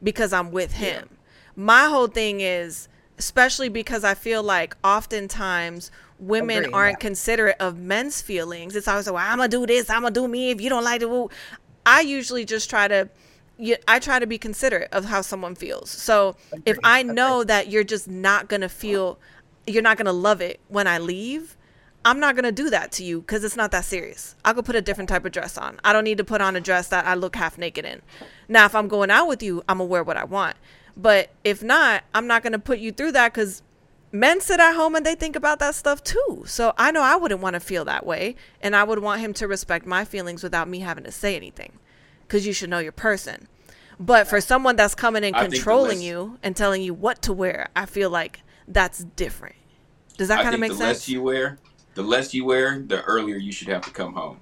because 0.00 0.32
I'm 0.32 0.52
with 0.52 0.74
him. 0.74 1.08
My 1.56 1.86
whole 1.86 2.06
thing 2.06 2.40
is, 2.40 2.88
especially 3.18 3.68
because 3.68 4.04
I 4.04 4.14
feel 4.14 4.42
like 4.42 4.76
oftentimes 4.84 5.90
women 6.18 6.58
Agreed, 6.58 6.74
aren't 6.74 6.94
yeah. 6.94 7.08
considerate 7.08 7.56
of 7.60 7.78
men's 7.78 8.22
feelings. 8.22 8.76
It's 8.76 8.88
always 8.88 9.06
like, 9.06 9.14
well, 9.14 9.24
I'm 9.26 9.38
gonna 9.38 9.48
do 9.48 9.66
this, 9.66 9.90
I'm 9.90 10.02
gonna 10.02 10.14
do 10.14 10.28
me. 10.28 10.50
If 10.50 10.60
you 10.60 10.68
don't 10.68 10.84
like 10.84 11.02
it, 11.02 11.10
well, 11.10 11.30
I 11.84 12.00
usually 12.00 12.44
just 12.44 12.70
try 12.70 12.88
to. 12.88 13.08
I 13.88 14.00
try 14.00 14.18
to 14.18 14.26
be 14.26 14.36
considerate 14.36 14.92
of 14.92 15.06
how 15.06 15.22
someone 15.22 15.54
feels. 15.54 15.88
So 15.88 16.36
if 16.66 16.78
I 16.84 17.02
know 17.02 17.42
that 17.42 17.70
you're 17.70 17.84
just 17.84 18.06
not 18.06 18.48
gonna 18.50 18.68
feel, 18.68 19.18
you're 19.66 19.82
not 19.82 19.96
gonna 19.96 20.12
love 20.12 20.42
it 20.42 20.60
when 20.68 20.86
I 20.86 20.98
leave, 20.98 21.56
I'm 22.04 22.20
not 22.20 22.36
gonna 22.36 22.52
do 22.52 22.68
that 22.68 22.92
to 22.92 23.04
you 23.04 23.20
because 23.20 23.44
it's 23.44 23.56
not 23.56 23.70
that 23.70 23.86
serious. 23.86 24.36
I'll 24.44 24.52
go 24.52 24.60
put 24.60 24.76
a 24.76 24.82
different 24.82 25.08
type 25.08 25.24
of 25.24 25.32
dress 25.32 25.56
on. 25.56 25.80
I 25.82 25.94
don't 25.94 26.04
need 26.04 26.18
to 26.18 26.24
put 26.24 26.42
on 26.42 26.54
a 26.54 26.60
dress 26.60 26.88
that 26.88 27.06
I 27.06 27.14
look 27.14 27.34
half 27.34 27.56
naked 27.56 27.86
in. 27.86 28.02
Now, 28.46 28.66
if 28.66 28.74
I'm 28.74 28.88
going 28.88 29.10
out 29.10 29.26
with 29.26 29.42
you, 29.42 29.64
I'm 29.68 29.78
gonna 29.78 29.88
wear 29.88 30.04
what 30.04 30.18
I 30.18 30.24
want. 30.24 30.56
But 30.96 31.30
if 31.44 31.62
not, 31.62 32.04
I'm 32.14 32.26
not 32.26 32.42
gonna 32.42 32.58
put 32.58 32.78
you 32.78 32.92
through 32.92 33.12
that 33.12 33.34
because 33.34 33.62
men 34.12 34.40
sit 34.40 34.60
at 34.60 34.74
home 34.74 34.94
and 34.94 35.04
they 35.04 35.14
think 35.14 35.36
about 35.36 35.58
that 35.58 35.74
stuff 35.74 36.02
too. 36.02 36.44
So 36.46 36.72
I 36.78 36.90
know 36.90 37.02
I 37.02 37.16
wouldn't 37.16 37.40
want 37.40 37.54
to 37.54 37.60
feel 37.60 37.84
that 37.84 38.06
way, 38.06 38.36
and 38.60 38.74
I 38.74 38.84
would 38.84 39.00
want 39.00 39.20
him 39.20 39.32
to 39.34 39.46
respect 39.46 39.86
my 39.86 40.04
feelings 40.04 40.42
without 40.42 40.68
me 40.68 40.80
having 40.80 41.04
to 41.04 41.12
say 41.12 41.36
anything, 41.36 41.78
because 42.22 42.46
you 42.46 42.52
should 42.52 42.70
know 42.70 42.78
your 42.78 42.92
person. 42.92 43.48
But 43.98 44.28
for 44.28 44.40
someone 44.40 44.76
that's 44.76 44.94
coming 44.94 45.24
and 45.24 45.34
I 45.34 45.40
think 45.40 45.52
the 45.52 45.56
controlling 45.58 45.98
less- 45.98 46.06
you 46.06 46.38
and 46.42 46.56
telling 46.56 46.82
you 46.82 46.94
what 46.94 47.22
to 47.22 47.32
wear, 47.32 47.68
I 47.74 47.86
feel 47.86 48.10
like 48.10 48.40
that's 48.68 49.04
different. 49.04 49.56
Does 50.18 50.28
that 50.28 50.42
kind 50.42 50.48
of 50.48 50.52
think 50.52 50.60
make 50.60 50.70
the 50.72 50.78
sense? 50.78 50.98
less 50.98 51.08
you 51.08 51.22
wear, 51.22 51.58
the 51.94 52.02
less 52.02 52.34
you 52.34 52.44
wear, 52.44 52.82
the 52.86 53.02
earlier 53.02 53.36
you 53.36 53.52
should 53.52 53.68
have 53.68 53.82
to 53.82 53.90
come 53.90 54.14
home. 54.14 54.38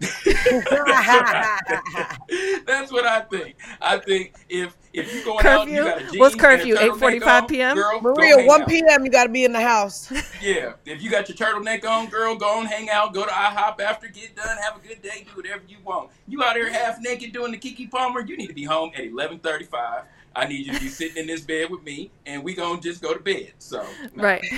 That's 2.66 2.92
what 2.92 3.04
I 3.06 3.20
think. 3.22 3.56
I 3.80 3.98
think 3.98 4.34
if 4.48 4.76
if 4.92 5.12
you 5.12 5.24
going 5.24 5.44
out, 5.46 5.68
you 5.68 5.82
Curfew? 5.82 5.84
got 5.84 5.98
a 5.98 6.04
jeans 6.04 6.16
What's 6.18 6.34
curfew? 6.36 6.74
turtleneck 6.76 7.20
8:45 7.20 7.48
p.m.? 7.48 7.76
Girl, 7.76 8.00
Maria, 8.00 8.46
1 8.46 8.62
out. 8.62 8.68
p.m. 8.68 9.04
You 9.04 9.10
got 9.10 9.24
to 9.24 9.28
be 9.30 9.44
in 9.44 9.52
the 9.52 9.60
house. 9.60 10.12
Yeah, 10.40 10.74
if 10.84 11.00
you 11.02 11.10
got 11.10 11.26
your 11.28 11.36
turtleneck 11.38 11.86
on, 11.88 12.08
girl, 12.10 12.34
go 12.36 12.58
on, 12.58 12.66
hang 12.66 12.90
out, 12.90 13.14
go 13.14 13.24
to 13.24 13.30
IHOP 13.30 13.80
after, 13.80 14.08
get 14.08 14.36
done, 14.36 14.58
have 14.58 14.76
a 14.76 14.86
good 14.86 15.00
day, 15.00 15.24
do 15.26 15.36
whatever 15.36 15.62
you 15.66 15.78
want. 15.84 16.10
You 16.28 16.42
out 16.44 16.54
here 16.56 16.70
half 16.70 17.00
naked 17.00 17.32
doing 17.32 17.50
the 17.50 17.56
Keke 17.58 17.90
Palmer, 17.90 18.20
you 18.20 18.36
need 18.36 18.48
to 18.48 18.52
be 18.52 18.64
home 18.64 18.90
at 18.94 19.04
eleven 19.04 19.38
thirty-five. 19.38 20.02
I 20.36 20.46
need 20.46 20.66
you 20.66 20.74
to 20.74 20.80
be 20.80 20.88
sitting 20.88 21.16
in 21.16 21.26
this 21.26 21.40
bed 21.42 21.70
with 21.70 21.82
me, 21.82 22.10
and 22.26 22.44
we 22.44 22.54
gonna 22.54 22.80
just 22.80 23.00
go 23.00 23.14
to 23.14 23.20
bed. 23.20 23.52
So, 23.58 23.86
Right. 24.14 24.44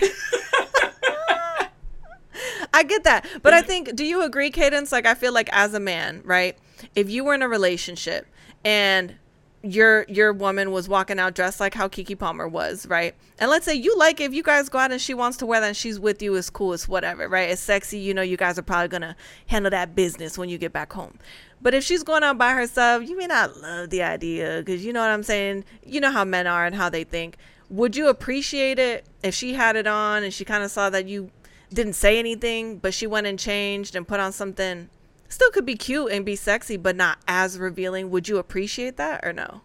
I 2.74 2.82
get 2.82 3.04
that. 3.04 3.26
But 3.42 3.54
I 3.54 3.62
think, 3.62 3.94
do 3.96 4.04
you 4.04 4.22
agree, 4.22 4.50
Cadence? 4.50 4.92
Like, 4.92 5.06
I 5.06 5.14
feel 5.14 5.32
like 5.32 5.48
as 5.52 5.72
a 5.72 5.80
man, 5.80 6.20
right? 6.24 6.58
If 6.94 7.10
you 7.10 7.24
were 7.24 7.34
in 7.34 7.42
a 7.42 7.48
relationship 7.48 8.26
and 8.64 9.16
your 9.62 10.04
your 10.08 10.32
woman 10.32 10.70
was 10.70 10.88
walking 10.88 11.18
out 11.18 11.34
dressed 11.34 11.60
like 11.60 11.74
how 11.74 11.88
Keke 11.88 12.18
Palmer 12.18 12.46
was, 12.46 12.86
right? 12.86 13.14
And 13.38 13.50
let's 13.50 13.64
say 13.64 13.74
you 13.74 13.96
like 13.98 14.20
it, 14.20 14.24
if 14.24 14.34
you 14.34 14.42
guys 14.42 14.68
go 14.68 14.78
out 14.78 14.92
and 14.92 15.00
she 15.00 15.14
wants 15.14 15.36
to 15.38 15.46
wear 15.46 15.60
that 15.60 15.68
and 15.68 15.76
she's 15.76 15.98
with 15.98 16.22
you, 16.22 16.34
it's 16.34 16.50
cool, 16.50 16.72
it's 16.72 16.86
whatever, 16.86 17.28
right? 17.28 17.50
It's 17.50 17.60
sexy, 17.60 17.98
you 17.98 18.14
know, 18.14 18.22
you 18.22 18.36
guys 18.36 18.58
are 18.58 18.62
probably 18.62 18.88
gonna 18.88 19.16
handle 19.46 19.70
that 19.70 19.94
business 19.94 20.38
when 20.38 20.48
you 20.48 20.58
get 20.58 20.72
back 20.72 20.92
home. 20.92 21.18
But 21.60 21.74
if 21.74 21.84
she's 21.84 22.02
going 22.02 22.22
out 22.22 22.38
by 22.38 22.52
herself, 22.52 23.08
you 23.08 23.16
may 23.16 23.26
not 23.26 23.56
love 23.56 23.90
the 23.90 24.02
idea 24.02 24.62
because 24.64 24.84
you 24.84 24.92
know 24.92 25.00
what 25.00 25.10
I'm 25.10 25.22
saying? 25.22 25.64
You 25.84 26.00
know 26.00 26.12
how 26.12 26.24
men 26.24 26.46
are 26.46 26.66
and 26.66 26.74
how 26.74 26.88
they 26.88 27.04
think. 27.04 27.36
Would 27.68 27.96
you 27.96 28.08
appreciate 28.08 28.78
it 28.78 29.06
if 29.22 29.34
she 29.34 29.54
had 29.54 29.74
it 29.74 29.86
on 29.86 30.22
and 30.22 30.32
she 30.32 30.44
kind 30.44 30.62
of 30.62 30.70
saw 30.70 30.90
that 30.90 31.06
you 31.06 31.30
didn't 31.72 31.94
say 31.94 32.18
anything, 32.18 32.78
but 32.78 32.94
she 32.94 33.06
went 33.06 33.26
and 33.26 33.38
changed 33.38 33.96
and 33.96 34.06
put 34.06 34.20
on 34.20 34.32
something 34.32 34.88
still 35.28 35.50
could 35.50 35.66
be 35.66 35.76
cute 35.76 36.12
and 36.12 36.24
be 36.24 36.36
sexy, 36.36 36.76
but 36.76 36.96
not 36.96 37.18
as 37.28 37.58
revealing? 37.58 38.10
Would 38.10 38.28
you 38.28 38.38
appreciate 38.38 38.96
that 38.96 39.24
or 39.24 39.32
no? 39.32 39.62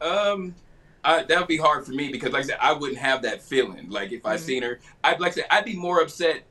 Um, 0.00 0.54
I, 1.04 1.22
that 1.24 1.38
would 1.38 1.48
be 1.48 1.56
hard 1.56 1.84
for 1.86 1.92
me 1.92 2.10
because, 2.10 2.32
like 2.32 2.44
I 2.44 2.46
said, 2.48 2.58
I 2.60 2.72
wouldn't 2.72 2.98
have 2.98 3.22
that 3.22 3.42
feeling. 3.42 3.88
Like 3.90 4.12
if 4.12 4.24
I 4.26 4.36
Mm-hmm. 4.36 4.44
seen 4.44 4.62
her, 4.62 4.80
I'd 5.04 5.20
like 5.20 5.32
I 5.32 5.34
said, 5.36 5.46
I'd 5.50 5.64
be 5.64 5.76
more 5.76 6.00
upset. 6.00 6.42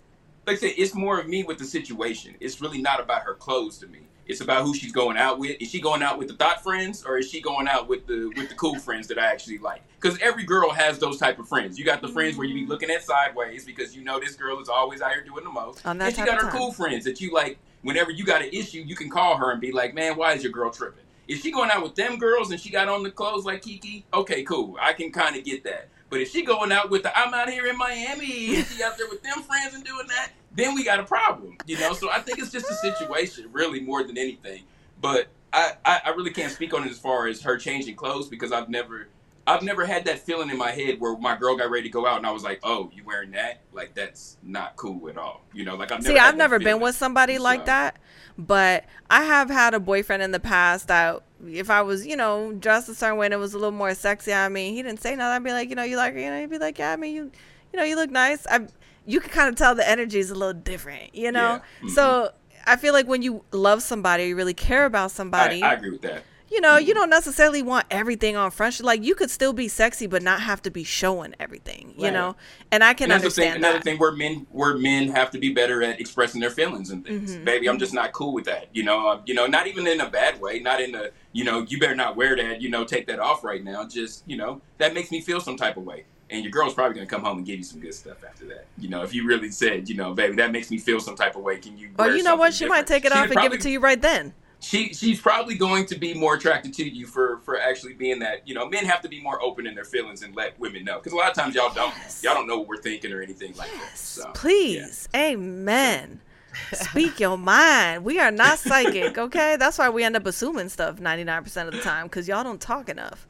Like 0.48 0.58
I 0.58 0.60
said, 0.60 0.74
it's 0.78 0.96
more 0.96 1.20
of 1.20 1.28
me 1.28 1.44
with 1.44 1.58
the 1.58 1.66
situation. 1.66 2.36
It's 2.40 2.62
really 2.62 2.82
not 2.82 3.00
about 3.00 3.24
her 3.24 3.36
clothes 3.36 3.78
to 3.80 3.88
me. 3.88 4.00
It's 4.26 4.42
about 4.42 4.64
who 4.64 4.76
she's 4.76 4.92
going 4.92 5.18
out 5.18 5.40
with. 5.40 5.58
Is 5.60 5.70
she 5.70 5.82
going 5.82 6.04
out 6.04 6.20
with 6.20 6.28
the 6.28 6.36
thought 6.36 6.62
friends, 6.64 7.04
or 7.04 7.18
is 7.18 7.30
she 7.30 7.42
going 7.42 7.68
out 7.68 7.88
with 7.88 8.06
the 8.06 8.32
with 8.38 8.50
the 8.50 8.56
cool 8.56 8.78
friends 8.78 9.08
that 9.08 9.18
I 9.18 9.26
actually 9.26 9.58
like? 9.58 9.84
Because 10.00 10.20
every 10.22 10.44
girl 10.46 10.70
has 10.72 11.00
those 11.00 11.18
type 11.18 11.40
of 11.40 11.48
friends. 11.48 11.78
You 11.80 11.86
got 11.86 12.02
the 12.02 12.08
friends 12.08 12.38
where 12.38 12.46
you 12.48 12.54
be 12.54 12.66
looking 12.68 12.90
at 12.92 13.04
sideways 13.04 13.66
because 13.66 13.96
you 13.96 14.04
know 14.04 14.20
this 14.20 14.36
girl 14.36 14.60
is 14.60 14.70
always 14.70 15.02
out 15.02 15.12
here 15.14 15.24
doing 15.24 15.44
the 15.44 15.52
most. 15.52 15.86
On 15.86 15.98
that 15.98 16.08
and 16.08 16.16
she 16.16 16.22
got 16.24 16.36
her 16.38 16.44
time. 16.44 16.52
cool 16.52 16.72
friends 16.72 17.06
that 17.06 17.20
you 17.22 17.34
like. 17.34 17.58
Whenever 17.82 18.12
you 18.12 18.26
got 18.26 18.42
an 18.42 18.50
issue, 18.52 18.84
you 18.86 18.96
can 18.96 19.10
call 19.10 19.38
her 19.38 19.52
and 19.52 19.62
be 19.62 19.72
like, 19.72 19.94
"Man, 19.94 20.18
why 20.18 20.34
is 20.34 20.44
your 20.44 20.52
girl 20.52 20.72
tripping?" 20.72 21.04
If 21.28 21.42
she 21.42 21.52
going 21.52 21.70
out 21.70 21.84
with 21.84 21.96
them 21.96 22.18
girls 22.18 22.52
and 22.52 22.60
she 22.60 22.70
got 22.72 22.90
on 22.90 23.04
the 23.04 23.12
clothes 23.12 23.46
like 23.46 23.62
Keke, 23.62 24.04
okay, 24.14 24.44
cool. 24.44 24.78
I 24.82 24.94
can 24.94 25.12
kind 25.12 25.36
of 25.36 25.44
get 25.46 25.64
that. 25.64 25.90
But 26.10 26.22
if 26.22 26.32
she 26.32 26.44
going 26.44 26.72
out 26.72 26.90
with 26.90 27.04
the 27.04 27.18
I'm 27.18 27.34
out 27.34 27.50
here 27.50 27.68
in 27.68 27.78
Miami 27.78 28.64
she 28.64 28.84
out 28.84 28.98
there 28.98 29.08
with 29.08 29.22
them 29.22 29.44
friends 29.44 29.76
and 29.76 29.84
doing 29.84 30.08
that, 30.08 30.32
then 30.56 30.74
we 30.74 30.84
got 30.84 31.00
a 31.00 31.04
problem, 31.04 31.58
you 31.68 31.80
know. 31.80 31.94
So 31.94 32.10
I 32.10 32.20
think 32.20 32.40
it's 32.40 32.52
just 32.52 32.70
a 32.70 32.74
situation, 32.74 33.48
really, 33.52 33.80
more 33.80 34.04
than 34.04 34.18
anything. 34.18 34.64
But 35.00 35.28
I, 35.54 35.74
I, 35.86 36.02
I 36.06 36.10
really 36.10 36.32
can't 36.32 36.52
speak 36.52 36.74
on 36.74 36.84
it 36.84 36.92
as 36.92 36.98
far 36.98 37.28
as 37.28 37.42
her 37.44 37.58
changing 37.58 37.96
clothes 37.96 38.28
because 38.28 38.52
I've 38.52 38.70
never 38.70 39.08
I've 39.50 39.64
never 39.64 39.84
had 39.84 40.06
that 40.06 40.20
feeling 40.20 40.52
in 40.52 40.58
my 40.58 40.70
head 40.70 41.00
where 41.00 41.18
my 41.18 41.36
girl 41.36 41.58
got 41.58 41.72
ready 41.72 41.84
to 41.84 41.90
go 41.90 42.06
out 42.06 42.18
and 42.18 42.28
I 42.28 42.32
was 42.32 42.44
like, 42.44 42.60
oh, 42.64 42.92
you 42.94 43.04
wearing 43.04 43.32
that? 43.32 43.62
Like 43.74 43.96
that's 43.96 44.38
not 44.44 44.76
cool 44.76 45.10
at 45.10 45.18
all. 45.18 45.42
You 45.54 45.66
know, 45.66 45.76
like 45.76 45.92
I've 45.92 46.04
never 46.04 46.14
See, 46.14 46.20
I've 46.20 46.38
never 46.38 46.60
been 46.60 46.80
with 46.80 46.96
somebody 46.96 47.40
like 47.40 47.66
that, 47.66 47.98
but 48.38 48.86
I 49.10 49.24
have 49.24 49.50
had 49.50 49.74
a 49.74 49.80
boyfriend 49.80 50.22
in 50.22 50.32
the 50.32 50.40
past 50.40 50.88
that 50.90 51.24
if 51.48 51.72
I 51.72 51.82
was, 51.82 52.06
you 52.06 52.16
know, 52.16 52.54
dressed 52.54 52.90
a 52.90 52.96
certain 52.96 53.18
way 53.18 53.26
and 53.26 53.34
it 53.34 53.38
was 53.38 53.56
a 53.56 53.58
little 53.58 53.72
more 53.72 53.96
sexy, 53.96 54.32
I 54.32 54.50
mean, 54.50 54.76
he 54.76 54.84
didn't 54.84 55.02
say 55.02 55.16
nothing. 55.16 55.36
I'd 55.36 55.44
be 55.44 55.52
like, 55.52 55.70
you 55.70 55.76
know, 55.76 55.84
you 55.84 55.98
like 55.98 56.14
her, 56.14 56.20
you 56.20 56.30
know, 56.30 56.40
he'd 56.40 56.50
be 56.50 56.60
like, 56.60 56.78
yeah, 56.78 56.94
I 56.94 56.96
mean, 56.96 57.16
you, 57.16 57.32
you 57.74 57.80
know, 57.80 57.84
you 57.84 57.96
look 57.96 58.12
nice. 58.12 58.46
I, 58.46 58.68
you 59.08 59.20
can 59.20 59.32
kind 59.32 59.50
of 59.50 59.56
tell 59.56 59.74
the 59.74 59.90
energy 59.90 60.20
is 60.20 60.30
a 60.30 60.36
little 60.36 60.54
different, 60.54 61.16
you 61.16 61.32
know. 61.32 61.62
Yeah. 61.84 61.94
So 61.96 62.04
mm-hmm. 62.04 62.70
I 62.70 62.76
feel 62.76 62.94
like 62.94 63.08
when 63.08 63.24
you 63.24 63.44
love 63.52 63.82
somebody, 63.82 64.26
you 64.26 64.36
really 64.36 64.54
care 64.54 64.86
about 64.86 65.10
somebody. 65.10 65.64
I, 65.64 65.72
I 65.72 65.74
agree 65.74 65.90
with 65.90 66.04
that. 66.04 66.24
You 66.52 66.62
know, 66.62 66.78
you 66.78 66.94
don't 66.94 67.10
necessarily 67.10 67.62
want 67.62 67.86
everything 67.92 68.36
on 68.36 68.52
front. 68.52 68.82
Like 68.82 69.04
you 69.04 69.16
could 69.16 69.30
still 69.30 69.54
be 69.54 69.68
sexy, 69.68 70.08
but 70.08 70.22
not 70.24 70.42
have 70.42 70.62
to 70.64 70.72
be 70.72 70.84
showing 70.84 71.36
everything. 71.40 71.94
You 71.98 72.06
Right. 72.06 72.14
know, 72.14 72.36
and 72.72 72.84
I 72.84 72.94
can 72.94 73.12
and 73.12 73.22
the 73.22 73.30
thing, 73.30 73.46
understand 73.46 73.58
another 73.58 73.78
that. 73.80 73.84
thing 73.84 73.98
where 74.00 74.12
men 74.12 74.48
where 74.52 74.76
men 74.78 75.10
have 75.10 75.32
to 75.32 75.40
be 75.40 75.54
better 75.54 75.82
at 75.84 76.00
expressing 76.00 76.42
their 76.42 76.50
feelings 76.50 76.90
and 76.90 77.06
things. 77.06 77.36
Mhm. 77.36 77.46
Baby, 77.46 77.68
I'm 77.70 77.80
just 77.80 77.94
not 77.94 78.12
cool 78.12 78.34
with 78.34 78.46
that. 78.46 78.68
You 78.74 78.84
know, 78.84 79.08
uh, 79.08 79.22
you 79.26 79.34
know, 79.34 79.48
not 79.48 79.68
even 79.68 79.86
in 79.88 80.02
a 80.02 80.10
bad 80.10 80.40
way, 80.42 80.60
not 80.60 80.82
in 80.82 80.96
a 80.96 81.10
you 81.32 81.44
know, 81.44 81.64
you 81.68 81.80
better 81.80 81.96
not 81.96 82.16
wear 82.16 82.36
that. 82.36 82.62
You 82.62 82.70
know, 82.70 82.84
take 82.84 83.06
that 83.08 83.20
off 83.20 83.44
right 83.44 83.64
now. 83.64 83.86
Just 83.86 84.24
you 84.26 84.38
know, 84.38 84.62
that 84.80 84.94
makes 84.94 85.12
me 85.12 85.22
feel 85.22 85.40
some 85.40 85.58
type 85.58 85.78
of 85.78 85.84
way. 85.84 86.06
And 86.32 86.44
your 86.44 86.52
girl's 86.52 86.76
probably 86.76 86.94
gonna 86.96 87.08
come 87.08 87.24
home 87.24 87.38
and 87.38 87.46
give 87.46 87.58
you 87.58 87.64
some 87.64 87.80
good 87.80 87.94
stuff 87.94 88.24
after 88.28 88.46
that. 88.46 88.66
You 88.78 88.88
know, 88.90 89.02
if 89.04 89.14
you 89.16 89.26
really 89.26 89.50
said, 89.52 89.90
you 89.90 89.96
know, 89.96 90.14
baby, 90.14 90.36
that 90.36 90.52
makes 90.52 90.70
me 90.70 90.78
feel 90.78 91.00
some 91.00 91.16
type 91.16 91.36
of 91.36 91.42
way. 91.42 91.58
Can 91.58 91.78
you? 91.78 91.90
Or 91.98 92.10
you 92.12 92.22
know 92.24 92.36
what? 92.36 92.54
She 92.54 92.66
might 92.68 92.86
take 92.88 93.04
it 93.06 93.12
She'd 93.12 93.18
off 93.18 93.32
and 93.32 93.42
give 93.42 93.54
it 93.54 93.62
to 93.62 93.70
you 93.70 93.80
right 93.80 94.00
then. 94.02 94.34
She 94.62 94.94
she's 94.94 95.22
probably 95.22 95.56
going 95.56 95.86
to 95.86 95.98
be 95.98 96.14
more 96.14 96.36
attracted 96.36 96.74
to 96.74 96.88
you 96.88 97.08
for 97.08 97.40
for 97.40 97.60
actually 97.60 97.94
being 97.94 98.20
that 98.20 98.48
you 98.48 98.54
know 98.54 98.68
men 98.68 98.86
have 98.86 99.02
to 99.02 99.08
be 99.08 99.22
more 99.22 99.42
open 99.42 99.66
in 99.66 99.74
their 99.74 99.86
feelings 99.86 100.22
and 100.22 100.36
let 100.36 100.60
women 100.60 100.84
know 100.84 100.98
because 100.98 101.14
a 101.14 101.16
lot 101.16 101.30
of 101.30 101.36
times 101.36 101.56
y'all 101.56 101.74
don't 101.74 101.94
y'all 102.22 102.34
don't 102.34 102.48
know 102.48 102.58
what 102.58 102.68
we're 102.68 102.82
thinking 102.82 103.14
or 103.14 103.22
anything 103.22 103.54
like 103.56 103.72
that 103.72 103.98
so 103.98 104.30
Please. 104.34 105.08
Amen. 105.16 106.22
Speak 106.74 107.20
your 107.20 107.38
mind. 107.38 108.04
We 108.04 108.20
are 108.20 108.32
not 108.32 108.60
psychic, 108.60 109.18
okay? 109.18 109.56
That's 109.58 109.78
why 109.78 109.90
we 109.90 110.04
end 110.04 110.16
up 110.16 110.26
assuming 110.26 110.70
stuff 110.70 110.98
99% 110.98 111.68
of 111.68 111.74
the 111.74 111.82
time 111.82 112.08
because 112.08 112.28
y'all 112.28 112.44
don't 112.44 112.60
talk 112.60 112.90
enough. 112.90 113.28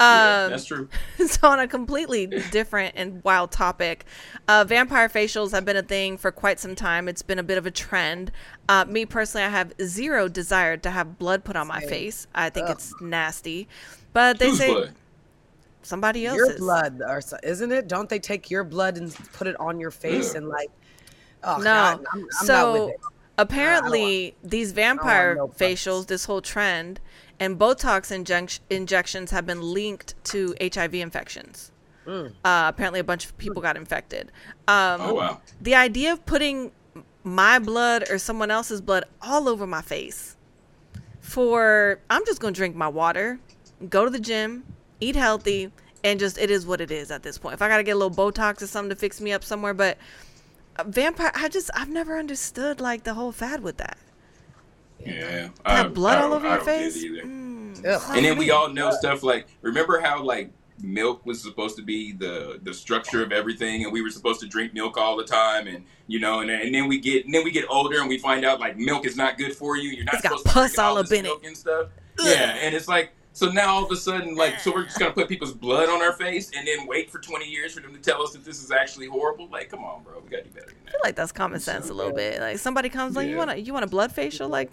Yeah, 0.00 0.44
Um, 0.44 0.50
that's 0.50 0.64
true 0.66 0.88
so 1.26 1.48
on 1.48 1.58
a 1.60 1.66
completely 1.68 2.26
different 2.26 2.94
and 2.96 3.22
wild 3.24 3.50
topic 3.50 4.04
uh, 4.46 4.64
vampire 4.64 5.08
facials 5.08 5.52
have 5.52 5.64
been 5.64 5.76
a 5.76 5.82
thing 5.82 6.16
for 6.16 6.30
quite 6.30 6.60
some 6.60 6.74
time 6.74 7.08
it's 7.08 7.22
been 7.22 7.38
a 7.38 7.42
bit 7.42 7.58
of 7.58 7.66
a 7.66 7.70
trend 7.70 8.30
uh, 8.68 8.84
me 8.86 9.04
personally 9.04 9.44
i 9.44 9.48
have 9.48 9.72
zero 9.82 10.28
desire 10.28 10.76
to 10.76 10.90
have 10.90 11.18
blood 11.18 11.44
put 11.44 11.56
on 11.56 11.66
my 11.66 11.80
Same. 11.80 11.88
face 11.88 12.26
i 12.34 12.48
think 12.50 12.66
Ugh. 12.66 12.72
it's 12.76 12.94
nasty 13.00 13.68
but 14.12 14.38
they 14.38 14.46
Whose 14.48 14.58
say 14.58 14.72
blood? 14.72 14.94
somebody 15.82 16.20
your 16.20 16.44
else's 16.44 16.60
blood, 16.60 17.02
or 17.06 17.20
so, 17.20 17.36
isn't 17.42 17.72
it? 17.72 17.88
Don't 17.88 18.08
they 18.08 18.18
take 18.18 18.50
your 18.50 18.64
blood 18.64 18.96
and 18.96 19.14
put 19.32 19.46
it 19.46 19.58
on 19.60 19.78
your 19.80 19.90
face 19.90 20.34
and 20.34 20.48
like? 20.48 20.70
Oh, 21.44 21.58
no 21.58 21.64
God, 21.64 22.04
I'm, 22.12 22.20
I'm 22.40 22.46
so 22.46 22.52
not 22.52 22.72
with 22.72 22.94
it. 22.94 23.00
Apparently 23.38 24.34
these 24.42 24.72
vampire 24.72 25.36
no 25.36 25.48
facials 25.48 26.06
this 26.08 26.24
whole 26.26 26.42
trend 26.42 27.00
and 27.40 27.58
botox 27.58 28.10
injec- 28.12 28.60
injections 28.68 29.30
have 29.30 29.46
been 29.46 29.62
linked 29.62 30.14
to 30.24 30.54
hiv 30.60 30.94
infections. 30.94 31.70
Mm. 32.06 32.30
uh, 32.42 32.64
apparently 32.68 33.00
a 33.00 33.04
bunch 33.04 33.26
of 33.26 33.36
people 33.36 33.60
got 33.60 33.76
infected. 33.76 34.32
Um, 34.66 35.00
oh 35.00 35.14
wow. 35.14 35.40
the 35.60 35.74
idea 35.74 36.12
of 36.12 36.24
putting 36.24 36.72
my 37.22 37.58
blood 37.58 38.10
or 38.10 38.18
someone 38.18 38.50
else's 38.50 38.80
blood 38.80 39.04
all 39.20 39.48
over 39.48 39.66
my 39.66 39.82
face 39.82 40.36
for 41.20 42.00
I'm 42.08 42.24
just 42.24 42.40
gonna 42.40 42.52
drink 42.52 42.74
my 42.74 42.88
water, 42.88 43.38
go 43.88 44.04
to 44.04 44.10
the 44.10 44.20
gym, 44.20 44.64
eat 45.00 45.14
healthy, 45.14 45.70
and 46.02 46.18
just 46.18 46.38
it 46.38 46.50
is 46.50 46.66
what 46.66 46.80
it 46.80 46.90
is 46.90 47.10
at 47.10 47.22
this 47.22 47.36
point. 47.36 47.54
If 47.54 47.62
I 47.62 47.68
gotta 47.68 47.82
get 47.82 47.92
a 47.92 47.98
little 47.98 48.10
Botox 48.10 48.62
or 48.62 48.66
something 48.66 48.90
to 48.90 48.96
fix 48.96 49.20
me 49.20 49.32
up 49.32 49.44
somewhere, 49.44 49.74
but 49.74 49.98
vampire, 50.86 51.32
I 51.34 51.48
just 51.48 51.70
I've 51.74 51.88
never 51.88 52.18
understood 52.18 52.80
like 52.80 53.04
the 53.04 53.14
whole 53.14 53.32
fad 53.32 53.62
with 53.62 53.76
that. 53.78 53.98
yeah 55.04 55.48
To 55.64 55.70
have 55.70 55.94
blood 55.94 56.18
I 56.18 56.22
all 56.22 56.32
over 56.34 56.46
I 56.46 56.50
your 56.56 56.58
don't 56.58 56.66
get 56.66 56.80
it 56.82 56.92
face. 56.92 57.04
either. 57.04 57.22
Mm, 57.22 57.86
Ugh. 57.86 58.16
and 58.16 58.24
then 58.24 58.36
we 58.38 58.50
all 58.50 58.68
know 58.68 58.90
stuff 58.90 59.22
like 59.22 59.46
remember 59.62 60.00
how 60.00 60.22
like 60.22 60.50
milk 60.80 61.24
was 61.26 61.42
supposed 61.42 61.76
to 61.76 61.82
be 61.82 62.12
the 62.12 62.60
the 62.62 62.72
structure 62.72 63.22
of 63.22 63.32
everything 63.32 63.82
and 63.84 63.92
we 63.92 64.00
were 64.02 64.10
supposed 64.10 64.40
to 64.40 64.46
drink 64.46 64.72
milk 64.74 64.96
all 64.96 65.16
the 65.16 65.24
time 65.24 65.66
and 65.66 65.84
you 66.06 66.20
know 66.20 66.40
and, 66.40 66.50
then- 66.50 66.60
and 66.62 66.74
then 66.74 66.86
we 66.88 66.98
get 67.00 67.24
and 67.24 67.34
then 67.34 67.42
we 67.44 67.50
get 67.50 67.64
older 67.68 67.98
and 68.00 68.08
we 68.08 68.16
find 68.18 68.44
out 68.44 68.60
like 68.60 68.76
milk 68.76 69.04
is 69.04 69.16
not 69.16 69.36
good 69.38 69.52
for 69.54 69.76
you 69.76 69.90
you're 69.90 70.04
not 70.04 70.14
It's 70.14 70.22
got 70.22 70.38
supposed 70.38 70.46
to 70.46 70.52
pus 70.52 70.74
drink 70.74 70.78
all 70.86 70.94
this 71.02 71.10
up 71.12 71.16
in 71.18 71.22
milk 71.24 71.44
and 71.44 71.56
stuff 71.56 71.88
yeah 72.20 72.56
and 72.62 72.74
it's 72.76 72.86
like 72.88 73.10
so 73.38 73.50
now 73.50 73.68
all 73.68 73.84
of 73.84 73.90
a 73.90 73.96
sudden 73.96 74.34
like 74.34 74.58
so 74.58 74.72
we're 74.72 74.84
just 74.84 74.98
gonna 74.98 75.12
put 75.12 75.28
people's 75.28 75.52
blood 75.52 75.88
on 75.88 76.02
our 76.02 76.12
face 76.12 76.50
and 76.56 76.66
then 76.66 76.86
wait 76.86 77.10
for 77.10 77.18
20 77.18 77.48
years 77.48 77.72
for 77.72 77.80
them 77.80 77.94
to 77.94 78.00
tell 78.00 78.22
us 78.22 78.32
that 78.32 78.44
this 78.44 78.62
is 78.62 78.70
actually 78.70 79.06
horrible 79.06 79.48
like 79.48 79.70
come 79.70 79.84
on 79.84 80.02
bro 80.02 80.20
we 80.20 80.28
gotta 80.28 80.44
do 80.44 80.50
better 80.50 80.66
than 80.66 80.76
I 80.88 80.90
feel 80.90 81.00
like 81.04 81.16
that's 81.16 81.32
common 81.32 81.60
sense 81.60 81.90
a 81.90 81.94
little 81.94 82.12
bit. 82.12 82.40
Like 82.40 82.58
somebody 82.58 82.88
comes 82.88 83.14
like, 83.14 83.28
you 83.28 83.36
want 83.36 83.50
a 83.50 83.60
you 83.60 83.72
want 83.72 83.84
a 83.84 83.88
blood 83.88 84.10
facial? 84.10 84.48
Like, 84.48 84.70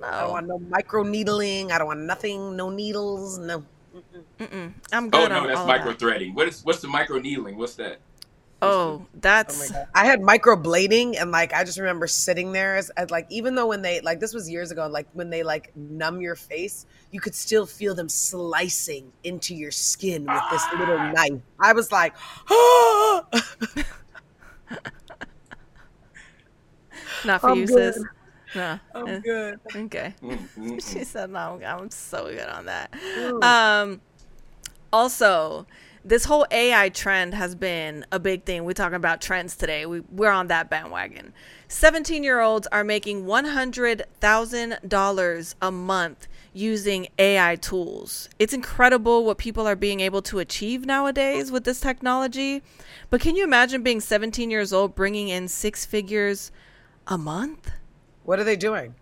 no, 0.00 0.06
I 0.06 0.20
don't 0.22 0.30
want 0.30 0.46
no 0.46 0.58
micro 0.58 1.02
needling. 1.02 1.72
I 1.72 1.78
don't 1.78 1.86
want 1.86 2.00
nothing. 2.00 2.56
No 2.56 2.70
needles. 2.70 3.38
No. 3.38 3.64
Mm-mm. 4.38 4.72
I'm 4.92 5.10
good. 5.10 5.18
oh 5.18 5.22
good 5.24 5.28
no 5.30 5.40
on 5.40 5.46
that's 5.48 5.58
all 5.58 5.66
micro 5.66 5.90
that. 5.90 5.98
threading 5.98 6.32
what 6.34 6.46
is 6.46 6.64
what's 6.64 6.80
the 6.80 6.86
micro 6.86 7.18
needling 7.18 7.56
what's 7.56 7.74
that 7.74 7.98
Oh, 8.60 8.66
Oh 8.66 9.06
that's 9.14 9.70
god! 9.70 9.86
I 9.94 10.04
had 10.04 10.20
microblading, 10.20 11.20
and 11.20 11.30
like 11.30 11.52
I 11.52 11.62
just 11.64 11.78
remember 11.78 12.08
sitting 12.08 12.52
there 12.52 12.76
as, 12.76 12.90
as 12.90 13.10
like 13.10 13.26
even 13.30 13.54
though 13.54 13.68
when 13.68 13.82
they 13.82 14.00
like 14.00 14.18
this 14.18 14.34
was 14.34 14.50
years 14.50 14.72
ago, 14.72 14.88
like 14.88 15.06
when 15.12 15.30
they 15.30 15.44
like 15.44 15.70
numb 15.76 16.20
your 16.20 16.34
face, 16.34 16.84
you 17.12 17.20
could 17.20 17.34
still 17.36 17.66
feel 17.66 17.94
them 17.94 18.08
slicing 18.08 19.12
into 19.22 19.54
your 19.54 19.70
skin 19.70 20.28
with 20.28 20.42
this 20.50 20.72
little 20.72 20.98
knife. 20.98 21.40
I 21.60 21.72
was 21.72 21.92
like, 21.92 22.16
oh, 22.50 23.24
not 27.24 27.42
for 27.42 27.50
I'm 27.50 27.56
you, 27.56 27.66
good. 27.66 27.94
sis. 27.94 28.04
No. 28.54 28.78
I'm 28.94 29.06
Eh, 29.06 29.20
good. 29.24 29.60
Okay. 29.74 30.14
She 30.80 31.04
said 31.04 31.30
no 31.30 31.60
i'm 31.64 31.90
so 31.90 32.24
good 32.26 32.48
on 32.48 32.66
that 32.66 32.92
um 33.42 34.00
also 34.92 35.66
this 36.08 36.24
whole 36.24 36.44
ai 36.50 36.88
trend 36.88 37.34
has 37.34 37.54
been 37.54 38.06
a 38.10 38.18
big 38.18 38.44
thing. 38.44 38.64
We're 38.64 38.72
talking 38.72 38.96
about 38.96 39.20
trends 39.20 39.54
today. 39.54 39.84
We, 39.84 40.00
we're 40.00 40.30
on 40.30 40.46
that 40.48 40.70
bandwagon. 40.70 41.34
17 41.68 42.24
year 42.24 42.40
olds 42.40 42.66
are 42.68 42.82
making 42.82 43.26
$100000 43.26 45.54
a 45.60 45.70
month 45.70 46.26
using 46.54 47.08
ai 47.18 47.56
tools. 47.56 48.30
It's 48.38 48.54
incredible 48.54 49.26
what 49.26 49.36
people 49.36 49.68
are 49.68 49.76
being 49.76 50.00
able 50.00 50.22
to 50.22 50.38
achieve 50.38 50.86
nowadays 50.86 51.52
with 51.52 51.64
this 51.64 51.80
technology. 51.80 52.62
But 53.10 53.20
can 53.20 53.36
you 53.36 53.44
imagine 53.44 53.82
being 53.82 54.00
17 54.00 54.50
years 54.50 54.72
old 54.72 54.94
bringing 54.94 55.28
in 55.28 55.46
six 55.46 55.84
figures 55.84 56.50
a 57.06 57.18
month? 57.18 57.70
What 58.24 58.38
are 58.38 58.44
they 58.44 58.56
doing? 58.56 58.94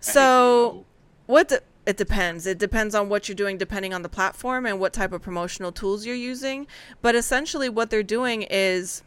so 0.00 0.84
what 1.24 1.64
it 1.86 1.96
depends. 1.96 2.46
It 2.46 2.58
depends 2.58 2.94
on 2.94 3.08
what 3.08 3.28
you're 3.28 3.36
doing 3.36 3.58
depending 3.58 3.92
on 3.92 4.02
the 4.02 4.08
platform 4.08 4.64
and 4.64 4.80
what 4.80 4.92
type 4.92 5.12
of 5.12 5.22
promotional 5.22 5.70
tools 5.70 6.06
you're 6.06 6.16
using. 6.16 6.66
But 7.02 7.14
essentially 7.14 7.68
what 7.68 7.90
they're 7.90 8.02
doing 8.02 8.42
is 8.42 9.02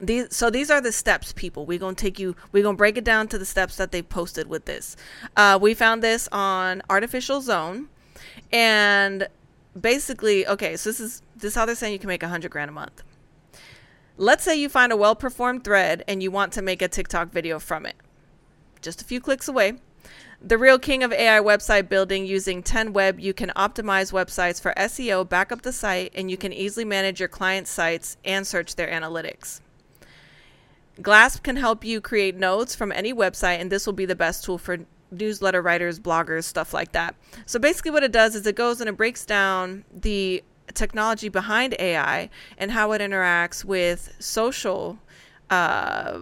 these 0.00 0.34
so 0.34 0.50
these 0.50 0.70
are 0.70 0.80
the 0.80 0.92
steps 0.92 1.32
people. 1.32 1.66
We're 1.66 1.80
to 1.80 1.94
take 1.94 2.18
you 2.18 2.36
we're 2.52 2.62
to 2.62 2.72
break 2.72 2.96
it 2.96 3.04
down 3.04 3.28
to 3.28 3.38
the 3.38 3.44
steps 3.44 3.76
that 3.76 3.90
they 3.90 4.02
posted 4.02 4.48
with 4.48 4.64
this. 4.64 4.96
Uh, 5.36 5.58
we 5.60 5.74
found 5.74 6.02
this 6.02 6.28
on 6.30 6.82
artificial 6.88 7.40
zone. 7.40 7.88
And 8.52 9.28
basically 9.80 10.46
okay 10.46 10.76
so 10.76 10.90
this 10.90 11.00
is 11.00 11.22
this 11.34 11.52
is 11.52 11.54
how 11.54 11.64
they're 11.64 11.74
saying 11.74 11.94
you 11.94 11.98
can 11.98 12.08
make 12.08 12.22
a 12.22 12.28
hundred 12.28 12.50
grand 12.50 12.68
a 12.68 12.72
month. 12.72 13.02
Let's 14.18 14.44
say 14.44 14.54
you 14.54 14.68
find 14.68 14.92
a 14.92 14.96
well-performed 14.96 15.64
thread 15.64 16.04
and 16.06 16.22
you 16.22 16.30
want 16.30 16.52
to 16.52 16.62
make 16.62 16.82
a 16.82 16.88
tiktok 16.88 17.32
video 17.32 17.58
from 17.58 17.86
it. 17.86 17.96
Just 18.82 19.00
a 19.00 19.04
few 19.04 19.20
clicks 19.20 19.48
away. 19.48 19.78
The 20.44 20.58
real 20.58 20.78
king 20.78 21.04
of 21.04 21.12
AI 21.12 21.38
website 21.38 21.88
building 21.88 22.26
using 22.26 22.62
10web, 22.64 23.20
you 23.20 23.32
can 23.32 23.50
optimize 23.50 24.12
websites 24.12 24.60
for 24.60 24.74
SEO, 24.76 25.28
back 25.28 25.52
up 25.52 25.62
the 25.62 25.72
site, 25.72 26.12
and 26.16 26.30
you 26.30 26.36
can 26.36 26.52
easily 26.52 26.84
manage 26.84 27.20
your 27.20 27.28
client 27.28 27.68
sites 27.68 28.16
and 28.24 28.44
search 28.44 28.74
their 28.74 28.88
analytics. 28.88 29.60
Glasp 31.00 31.44
can 31.44 31.56
help 31.56 31.84
you 31.84 32.00
create 32.00 32.36
notes 32.36 32.74
from 32.74 32.90
any 32.90 33.14
website, 33.14 33.60
and 33.60 33.70
this 33.70 33.86
will 33.86 33.92
be 33.92 34.04
the 34.04 34.16
best 34.16 34.44
tool 34.44 34.58
for 34.58 34.78
newsletter 35.12 35.62
writers, 35.62 36.00
bloggers, 36.00 36.44
stuff 36.44 36.74
like 36.74 36.92
that. 36.92 37.14
So 37.46 37.58
basically, 37.58 37.92
what 37.92 38.02
it 38.02 38.12
does 38.12 38.34
is 38.34 38.46
it 38.46 38.56
goes 38.56 38.80
and 38.80 38.88
it 38.88 38.96
breaks 38.96 39.24
down 39.24 39.84
the 39.92 40.42
technology 40.74 41.28
behind 41.28 41.76
AI 41.78 42.30
and 42.58 42.70
how 42.70 42.92
it 42.92 43.00
interacts 43.00 43.64
with 43.64 44.12
social. 44.18 44.98
Uh, 45.50 46.18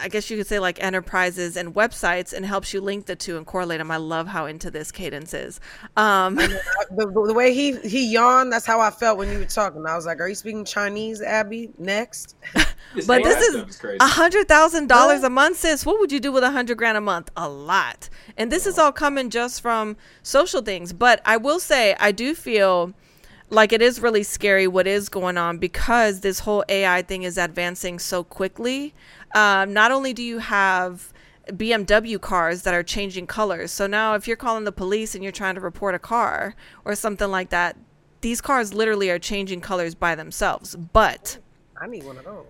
I 0.00 0.08
guess 0.08 0.30
you 0.30 0.36
could 0.36 0.46
say 0.46 0.58
like 0.58 0.82
enterprises 0.82 1.56
and 1.56 1.74
websites 1.74 2.32
and 2.32 2.44
helps 2.44 2.72
you 2.72 2.80
link 2.80 3.06
the 3.06 3.16
two 3.16 3.36
and 3.36 3.46
correlate 3.46 3.78
them. 3.78 3.90
I 3.90 3.96
love 3.96 4.26
how 4.26 4.46
into 4.46 4.70
this 4.70 4.92
Cadence 4.92 5.34
is. 5.34 5.60
Um, 5.96 6.36
the, 6.36 6.60
the, 6.90 7.22
the 7.26 7.34
way 7.34 7.54
he 7.54 7.76
he 7.78 8.12
yawned, 8.12 8.52
that's 8.52 8.66
how 8.66 8.80
I 8.80 8.90
felt 8.90 9.18
when 9.18 9.30
you 9.30 9.38
were 9.38 9.44
talking. 9.44 9.84
I 9.86 9.96
was 9.96 10.06
like, 10.06 10.20
"Are 10.20 10.28
you 10.28 10.34
speaking 10.34 10.64
Chinese, 10.64 11.22
Abbie?" 11.22 11.70
Next, 11.78 12.36
but 13.06 13.22
this 13.22 13.48
is 13.48 13.80
a 14.00 14.06
hundred 14.06 14.48
thousand 14.48 14.88
dollars 14.88 15.22
a 15.22 15.30
month, 15.30 15.58
sis. 15.58 15.86
What 15.86 15.98
would 16.00 16.12
you 16.12 16.20
do 16.20 16.32
with 16.32 16.44
a 16.44 16.50
hundred 16.50 16.78
grand 16.78 16.96
a 16.96 17.00
month? 17.00 17.30
A 17.36 17.48
lot. 17.48 18.08
And 18.36 18.50
this 18.50 18.66
is 18.66 18.78
all 18.78 18.92
coming 18.92 19.30
just 19.30 19.60
from 19.60 19.96
social 20.22 20.62
things. 20.62 20.92
But 20.92 21.20
I 21.24 21.36
will 21.36 21.60
say, 21.60 21.94
I 21.98 22.12
do 22.12 22.34
feel 22.34 22.94
like 23.52 23.72
it 23.72 23.82
is 23.82 24.00
really 24.00 24.22
scary 24.22 24.66
what 24.66 24.86
is 24.86 25.10
going 25.10 25.36
on 25.36 25.58
because 25.58 26.20
this 26.20 26.40
whole 26.40 26.64
AI 26.70 27.02
thing 27.02 27.22
is 27.22 27.36
advancing 27.36 27.98
so 27.98 28.24
quickly. 28.24 28.94
Um, 29.34 29.72
not 29.72 29.90
only 29.90 30.12
do 30.12 30.22
you 30.22 30.38
have 30.38 31.12
BMW 31.48 32.20
cars 32.20 32.62
that 32.62 32.74
are 32.74 32.82
changing 32.82 33.26
colors, 33.26 33.70
so 33.72 33.86
now 33.86 34.14
if 34.14 34.28
you're 34.28 34.36
calling 34.36 34.64
the 34.64 34.72
police 34.72 35.14
and 35.14 35.22
you're 35.22 35.32
trying 35.32 35.54
to 35.54 35.60
report 35.60 35.94
a 35.94 35.98
car 35.98 36.54
or 36.84 36.94
something 36.94 37.30
like 37.30 37.50
that, 37.50 37.76
these 38.20 38.40
cars 38.40 38.72
literally 38.72 39.10
are 39.10 39.18
changing 39.18 39.60
colors 39.60 39.94
by 39.94 40.14
themselves. 40.14 40.76
But 40.76 41.38
I 41.80 41.86
need 41.86 42.04
one 42.04 42.18
of 42.18 42.24
those. 42.24 42.44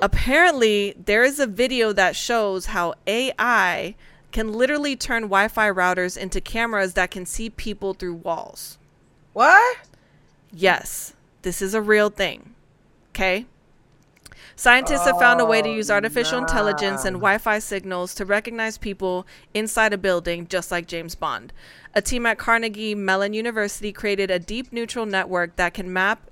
apparently 0.00 0.94
there 1.04 1.22
is 1.22 1.38
a 1.38 1.46
video 1.46 1.92
that 1.92 2.16
shows 2.16 2.66
how 2.66 2.94
AI 3.06 3.94
can 4.32 4.52
literally 4.52 4.96
turn 4.96 5.24
Wi-Fi 5.24 5.70
routers 5.70 6.16
into 6.16 6.40
cameras 6.40 6.94
that 6.94 7.10
can 7.10 7.26
see 7.26 7.50
people 7.50 7.92
through 7.92 8.14
walls. 8.14 8.78
What? 9.34 9.78
Yes, 10.50 11.14
this 11.42 11.60
is 11.60 11.74
a 11.74 11.82
real 11.82 12.08
thing. 12.08 12.54
Okay? 13.10 13.46
Scientists 14.62 15.06
have 15.06 15.18
found 15.18 15.40
a 15.40 15.44
way 15.44 15.60
to 15.60 15.68
oh, 15.68 15.74
use 15.74 15.90
artificial 15.90 16.38
intelligence 16.38 17.04
and 17.04 17.16
Wi 17.16 17.36
Fi 17.36 17.58
signals 17.58 18.14
to 18.14 18.24
recognize 18.24 18.78
people 18.78 19.26
inside 19.54 19.92
a 19.92 19.98
building, 19.98 20.46
just 20.46 20.70
like 20.70 20.86
James 20.86 21.16
Bond. 21.16 21.52
A 21.94 22.00
team 22.00 22.26
at 22.26 22.38
Carnegie 22.38 22.94
Mellon 22.94 23.34
University 23.34 23.90
created 23.92 24.30
a 24.30 24.38
deep 24.38 24.72
neural 24.72 25.04
network 25.04 25.56
that 25.56 25.74
can 25.74 25.92
map 25.92 26.30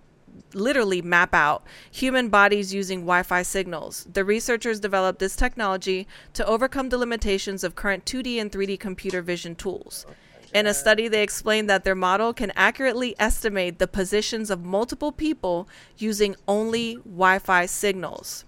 literally 0.55 1.03
map 1.03 1.35
out 1.35 1.65
human 1.91 2.29
bodies 2.29 2.73
using 2.73 3.01
Wi 3.01 3.25
Fi 3.25 3.43
signals. 3.43 4.07
The 4.13 4.25
researchers 4.25 4.79
developed 4.79 5.19
this 5.19 5.35
technology 5.35 6.07
to 6.35 6.47
overcome 6.47 6.91
the 6.91 6.99
limitations 6.99 7.65
of 7.65 7.75
current 7.75 8.05
2D 8.05 8.41
and 8.41 8.53
3D 8.53 8.79
computer 8.79 9.23
vision 9.23 9.57
tools. 9.57 10.07
In 10.53 10.67
a 10.67 10.75
study, 10.75 11.07
they 11.09 11.23
explained 11.23 11.71
that 11.71 11.85
their 11.85 11.95
model 11.95 12.33
can 12.33 12.53
accurately 12.57 13.15
estimate 13.21 13.79
the 13.79 13.87
positions 13.87 14.51
of 14.51 14.65
multiple 14.65 15.13
people 15.13 15.69
using 15.97 16.35
only 16.49 16.97
Wi 16.97 17.39
Fi 17.39 17.67
signals. 17.67 18.45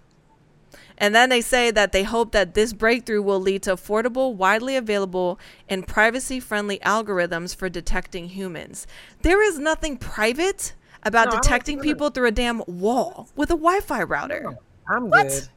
And 0.99 1.15
then 1.15 1.31
they 1.31 1.41
say 1.41 1.71
that 1.71 1.93
they 1.93 2.03
hope 2.03 2.33
that 2.33 2.55
this 2.55 2.73
breakthrough 2.73 3.23
will 3.23 3.41
lead 3.41 3.63
to 3.65 3.75
affordable, 3.75 4.35
widely 4.35 4.77
available, 4.77 5.39
and 5.69 5.87
privacy 5.87 6.39
friendly 6.39 6.79
algorithms 6.81 7.55
for 7.57 7.69
detecting 7.69 8.29
humans. 8.29 8.87
There 9.23 9.43
is 9.43 9.59
nothing 9.59 9.97
private 9.97 10.75
about 11.03 11.27
No, 11.33 11.41
detecting 11.41 11.81
people 11.81 12.11
through 12.11 12.29
a 12.29 12.33
damn 12.33 12.63
wall 12.67 13.29
with 13.37 13.51
a 13.51 13.55
Wi 13.55 13.81
Fi 13.81 14.03
router. 14.03 14.57
I'm 14.89 15.09
What? 15.09 15.29
good. 15.29 15.49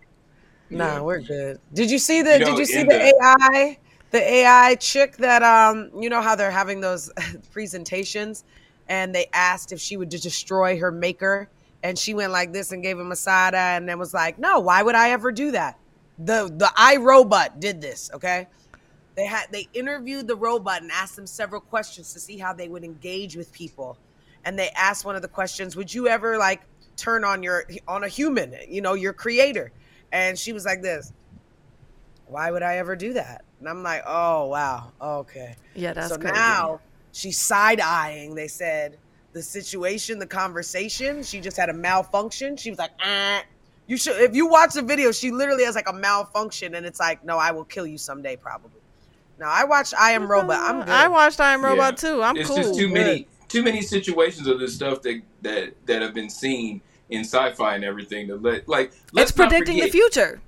Nah, 0.69 1.03
we're 1.03 1.19
good. 1.19 1.59
Did 1.73 1.91
you 1.91 1.99
see 1.99 2.21
the? 2.23 2.39
You 2.39 2.45
did 2.45 2.57
you 2.57 2.65
see 2.65 2.83
the, 2.83 2.89
the- 2.89 3.23
AI? 3.51 3.77
The 4.11 4.21
AI 4.21 4.75
chick 4.75 5.17
that 5.17 5.43
um, 5.43 5.91
you 5.99 6.09
know 6.09 6.21
how 6.21 6.35
they're 6.35 6.51
having 6.51 6.79
those 6.79 7.11
presentations, 7.51 8.43
and 8.87 9.13
they 9.13 9.27
asked 9.33 9.71
if 9.71 9.79
she 9.79 9.97
would 9.97 10.09
destroy 10.09 10.79
her 10.79 10.91
maker, 10.91 11.49
and 11.83 11.97
she 11.97 12.13
went 12.13 12.31
like 12.31 12.53
this 12.53 12.71
and 12.71 12.81
gave 12.81 12.97
him 12.99 13.11
a 13.11 13.15
side 13.15 13.53
eye, 13.55 13.75
and 13.75 13.89
then 13.89 13.99
was 13.99 14.13
like, 14.13 14.39
"No, 14.39 14.59
why 14.59 14.83
would 14.83 14.95
I 14.95 15.09
ever 15.11 15.31
do 15.31 15.51
that?" 15.51 15.77
The 16.19 16.51
the 16.55 16.71
iRobot 16.77 17.59
did 17.59 17.81
this. 17.81 18.09
Okay, 18.13 18.47
they 19.15 19.25
had 19.25 19.47
they 19.51 19.67
interviewed 19.73 20.27
the 20.27 20.35
robot 20.35 20.81
and 20.81 20.91
asked 20.91 21.15
them 21.15 21.27
several 21.27 21.61
questions 21.61 22.13
to 22.13 22.19
see 22.19 22.37
how 22.37 22.53
they 22.53 22.69
would 22.69 22.83
engage 22.83 23.35
with 23.35 23.51
people, 23.51 23.97
and 24.45 24.57
they 24.57 24.69
asked 24.69 25.03
one 25.03 25.15
of 25.15 25.23
the 25.23 25.27
questions, 25.27 25.75
"Would 25.75 25.93
you 25.93 26.07
ever 26.07 26.37
like 26.37 26.61
turn 26.95 27.25
on 27.25 27.43
your 27.43 27.65
on 27.87 28.03
a 28.03 28.07
human, 28.07 28.55
you 28.69 28.81
know, 28.81 28.93
your 28.93 29.13
creator?" 29.13 29.71
And 30.11 30.39
she 30.39 30.53
was 30.53 30.65
like 30.65 30.81
this. 30.81 31.11
Why 32.27 32.51
would 32.51 32.63
I 32.63 32.77
ever 32.77 32.95
do 32.95 33.13
that? 33.13 33.43
And 33.59 33.69
I'm 33.69 33.83
like, 33.83 34.03
oh 34.05 34.47
wow, 34.47 34.91
okay. 35.01 35.55
Yeah, 35.75 35.93
that's 35.93 36.09
so 36.09 36.17
crazy. 36.17 36.33
now 36.33 36.81
she's 37.11 37.37
side 37.37 37.79
eyeing. 37.79 38.35
They 38.35 38.47
said 38.47 38.97
the 39.33 39.41
situation, 39.41 40.19
the 40.19 40.27
conversation. 40.27 41.23
She 41.23 41.39
just 41.39 41.57
had 41.57 41.69
a 41.69 41.73
malfunction. 41.73 42.57
She 42.57 42.69
was 42.69 42.79
like, 42.79 42.91
ah. 43.01 43.43
You 43.87 43.97
should 43.97 44.19
if 44.19 44.35
you 44.35 44.47
watch 44.47 44.73
the 44.73 44.81
video, 44.81 45.11
she 45.11 45.31
literally 45.31 45.63
has 45.63 45.75
like 45.75 45.87
a 45.87 45.93
malfunction, 45.93 46.73
and 46.73 46.85
it's 46.85 46.99
like, 46.99 47.23
no, 47.23 47.37
I 47.37 47.51
will 47.51 47.65
kill 47.65 47.85
you 47.85 47.99
someday, 47.99 48.35
probably. 48.35 48.81
Now 49.39 49.49
I 49.49 49.63
watched 49.65 49.93
I 49.93 50.11
Am 50.11 50.29
Robot. 50.29 50.59
I'm 50.59 50.79
good. 50.79 50.89
I 50.89 51.07
watched 51.07 51.39
I 51.39 51.53
Am 51.53 51.61
Yeah. 51.61 51.69
Robot 51.69 51.97
too. 51.97 52.21
I'm 52.21 52.37
it's 52.37 52.47
cool. 52.47 52.57
just 52.57 52.75
too 52.75 52.89
many 52.89 53.27
too 53.47 53.63
many 53.63 53.81
situations 53.81 54.47
of 54.47 54.59
this 54.59 54.73
stuff 54.73 55.01
that 55.03 55.21
that 55.41 55.73
that 55.85 56.01
have 56.01 56.13
been 56.13 56.29
seen 56.29 56.81
in 57.09 57.21
sci-fi 57.21 57.75
and 57.75 57.83
everything 57.83 58.27
to 58.27 58.35
let 58.35 58.67
like 58.67 58.91
let's 59.13 59.31
it's 59.31 59.37
not 59.37 59.49
predicting 59.49 59.79
the 59.79 59.89
future. 59.89 60.41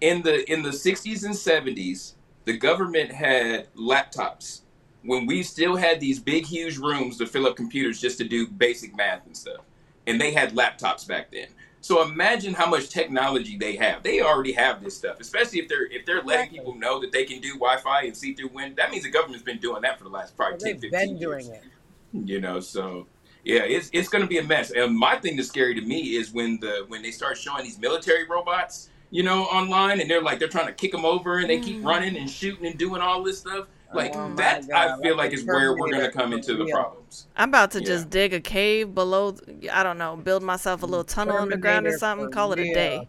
in 0.00 0.22
the 0.22 0.50
in 0.52 0.62
the 0.62 0.70
60s 0.70 1.24
and 1.24 1.34
70s 1.34 2.12
the 2.46 2.56
government 2.56 3.12
had 3.12 3.68
laptops. 3.74 4.62
When 5.04 5.26
we 5.26 5.42
still 5.44 5.76
had 5.76 6.00
these 6.00 6.18
big 6.18 6.46
huge 6.46 6.78
rooms 6.78 7.18
to 7.18 7.26
fill 7.26 7.46
up 7.46 7.54
computers 7.56 8.00
just 8.00 8.18
to 8.18 8.24
do 8.24 8.48
basic 8.48 8.96
math 8.96 9.24
and 9.26 9.36
stuff. 9.36 9.60
And 10.08 10.20
they 10.20 10.32
had 10.32 10.52
laptops 10.54 11.06
back 11.06 11.30
then. 11.30 11.46
So 11.80 12.02
imagine 12.02 12.54
how 12.54 12.68
much 12.68 12.88
technology 12.88 13.56
they 13.56 13.76
have. 13.76 14.02
They 14.02 14.20
already 14.20 14.50
have 14.52 14.82
this 14.82 14.96
stuff 14.96 15.20
especially 15.20 15.60
if 15.60 15.68
they're 15.68 15.86
if 15.86 16.04
they're 16.06 16.16
letting 16.22 16.46
Exactly. 16.46 16.58
people 16.58 16.74
know 16.74 17.00
that 17.00 17.12
they 17.12 17.24
can 17.24 17.40
do 17.40 17.52
wi-fi 17.54 18.02
and 18.02 18.16
see 18.16 18.34
through 18.34 18.48
wind 18.48 18.74
that 18.76 18.90
means 18.90 19.04
the 19.04 19.10
government's 19.10 19.44
been 19.44 19.58
doing 19.58 19.82
that 19.82 19.96
for 19.98 20.02
the 20.04 20.10
last 20.10 20.36
probably 20.36 20.58
10 20.58 20.80
They've 20.80 20.90
15 20.90 20.90
been 20.90 21.18
years. 21.18 21.46
doing 21.48 21.60
it. 21.60 22.28
you 22.28 22.40
know 22.40 22.58
so 22.58 23.06
yeah 23.44 23.62
it's 23.62 23.88
it's 23.92 24.08
going 24.08 24.22
to 24.22 24.28
be 24.28 24.38
a 24.38 24.42
mess. 24.42 24.72
And 24.72 24.96
my 24.98 25.14
thing 25.16 25.36
that's 25.36 25.48
scary 25.48 25.74
to 25.76 25.80
me 25.82 26.16
is 26.16 26.32
when 26.32 26.58
the 26.60 26.84
when 26.88 27.02
they 27.02 27.12
start 27.12 27.36
showing 27.38 27.62
these 27.62 27.78
military 27.78 28.26
robots 28.26 28.90
you 29.10 29.22
know 29.22 29.44
online 29.44 30.00
and 30.00 30.10
they're 30.10 30.22
like 30.22 30.38
they're 30.38 30.48
trying 30.48 30.66
to 30.66 30.72
kick 30.72 30.92
them 30.92 31.04
over 31.04 31.38
and 31.38 31.48
they 31.48 31.58
keep 31.58 31.84
running 31.84 32.16
and 32.16 32.28
shooting 32.28 32.66
and 32.66 32.78
doing 32.78 33.00
all 33.00 33.22
this 33.22 33.38
stuff 33.38 33.66
like 33.92 34.12
Oh 34.14 34.28
my 34.28 34.34
that 34.36 34.64
i 34.74 34.96
feel 35.00 35.16
like 35.16 35.26
like 35.26 35.32
is 35.32 35.44
where 35.44 35.76
we're 35.76 35.90
going 35.90 36.02
to 36.02 36.10
come 36.10 36.32
into 36.32 36.54
the 36.54 36.64
real. 36.64 36.74
problems 36.74 37.26
I'm 37.36 37.50
about 37.50 37.70
to 37.72 37.80
Yeah. 37.80 37.86
just 37.86 38.10
dig 38.10 38.34
a 38.34 38.40
cave 38.40 38.94
below. 38.94 39.36
I 39.72 39.82
don't 39.82 39.98
know, 39.98 40.16
build 40.16 40.42
myself 40.42 40.82
a 40.82 40.86
little 40.86 41.04
tunnel 41.04 41.38
underground 41.38 41.86
or 41.86 41.92
something. 41.92 42.30
Call 42.30 42.52
it 42.52 42.58
a 42.58 42.64
day, 42.64 43.08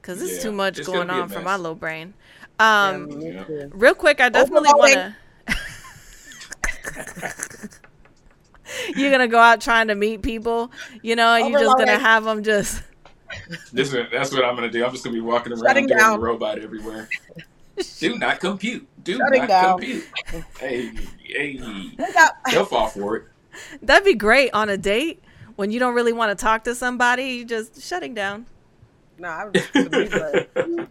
because 0.00 0.18
there's 0.18 0.36
Yeah, 0.36 0.42
too 0.42 0.52
much 0.52 0.78
it's 0.78 0.88
gonna 0.88 0.98
going 1.04 1.08
be 1.08 1.18
a 1.18 1.22
on 1.22 1.28
for 1.28 1.40
my 1.40 1.56
little 1.56 1.74
brain. 1.76 2.14
Um, 2.58 3.08
Yeah. 3.48 3.64
real 3.70 3.94
quick, 3.94 4.20
I 4.20 4.28
definitely 4.28 4.70
want 4.74 4.92
to. 4.92 5.16
You're 8.94 9.10
gonna 9.10 9.28
go 9.28 9.38
out 9.38 9.60
trying 9.60 9.88
to 9.88 9.94
meet 9.94 10.22
people, 10.22 10.70
you 11.02 11.16
know. 11.16 11.34
and 11.34 11.48
You're 11.48 11.58
just 11.58 11.76
gonna 11.76 11.98
have 11.98 12.24
them 12.24 12.42
just. 12.42 12.82
This 13.72 13.92
is, 13.92 14.06
that's 14.12 14.32
what 14.32 14.44
i'm 14.44 14.56
going 14.56 14.70
to 14.70 14.78
do 14.78 14.84
i'm 14.84 14.90
just 14.92 15.04
going 15.04 15.14
to 15.14 15.20
be 15.20 15.26
walking 15.26 15.52
around 15.52 15.62
Shutting 15.66 15.86
doing 15.86 15.98
down. 15.98 16.18
the 16.20 16.24
robot 16.26 16.58
everywhere 16.58 17.08
do 17.98 18.18
not 18.18 18.40
compute 18.40 18.86
do 19.04 19.16
Shutting 19.18 19.40
not 19.42 19.48
down. 19.48 19.78
compute 19.78 20.04
hey 20.58 20.90
hey 21.24 21.58
Look 21.98 22.16
out. 22.16 22.32
they'll 22.50 22.64
fall 22.64 22.88
for 22.88 23.16
it 23.16 23.24
That'd 23.82 24.04
be 24.06 24.14
great 24.14 24.50
on 24.54 24.70
a 24.70 24.78
date 24.78 25.22
when 25.56 25.70
you 25.70 25.78
don't 25.78 25.94
really 25.94 26.14
want 26.14 26.36
to 26.36 26.42
talk 26.42 26.64
to 26.64 26.74
somebody. 26.74 27.24
You 27.24 27.44
just 27.44 27.82
shutting 27.82 28.14
down, 28.14 28.46
No, 29.18 29.28
I 29.28 29.44
was 29.44 29.52
just 29.52 29.72
gonna 29.74 30.88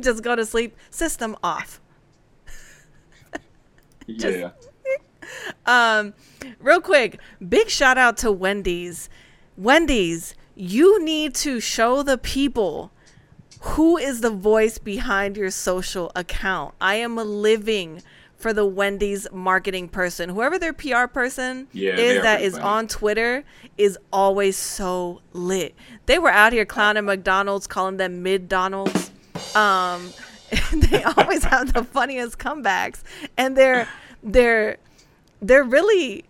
just 0.00 0.22
go 0.22 0.36
to 0.36 0.46
sleep. 0.46 0.76
System 0.90 1.34
off. 1.42 1.80
yeah 4.06 4.50
Um, 5.66 6.14
real 6.60 6.80
quick, 6.80 7.18
big 7.48 7.68
shout 7.68 7.98
out 7.98 8.16
to 8.18 8.30
Wendy's. 8.30 9.08
Wendy's, 9.56 10.36
you 10.56 11.02
need 11.04 11.34
to 11.36 11.60
show 11.60 12.02
the 12.02 12.18
people 12.18 12.90
who 13.60 13.96
is 13.96 14.20
the 14.20 14.30
voice 14.30 14.78
behind 14.78 15.36
your 15.36 15.50
social 15.50 16.10
account. 16.16 16.74
I 16.80 16.96
am 16.96 17.16
living 17.16 18.02
for 18.36 18.52
the 18.52 18.66
Wendy's 18.66 19.26
marketing 19.32 19.88
person. 19.88 20.28
Whoever 20.28 20.58
their 20.58 20.72
PR 20.74 21.06
person 21.06 21.68
Yeah, 21.72 21.96
is 21.96 22.22
that 22.22 22.42
is 22.42 22.52
funny. 22.54 22.64
on 22.64 22.88
Twitter 22.88 23.44
is 23.78 23.98
always 24.12 24.56
so 24.56 25.20
lit. 25.32 25.74
They 26.06 26.18
were 26.18 26.30
out 26.30 26.52
here 26.52 26.64
clowning 26.66 27.06
McDonald's, 27.06 27.66
calling 27.66 27.96
them 27.96 28.22
mid 28.22 28.48
Donalds. 28.48 29.10
Um, 29.54 30.10
they 30.72 31.02
always 31.02 31.44
have 31.52 31.72
the 31.72 31.82
funniest 31.84 32.38
comebacks, 32.38 33.02
and 33.36 33.56
they're 33.56 33.88
they're 34.22 34.76
they're 35.40 35.64
really, 35.64 36.24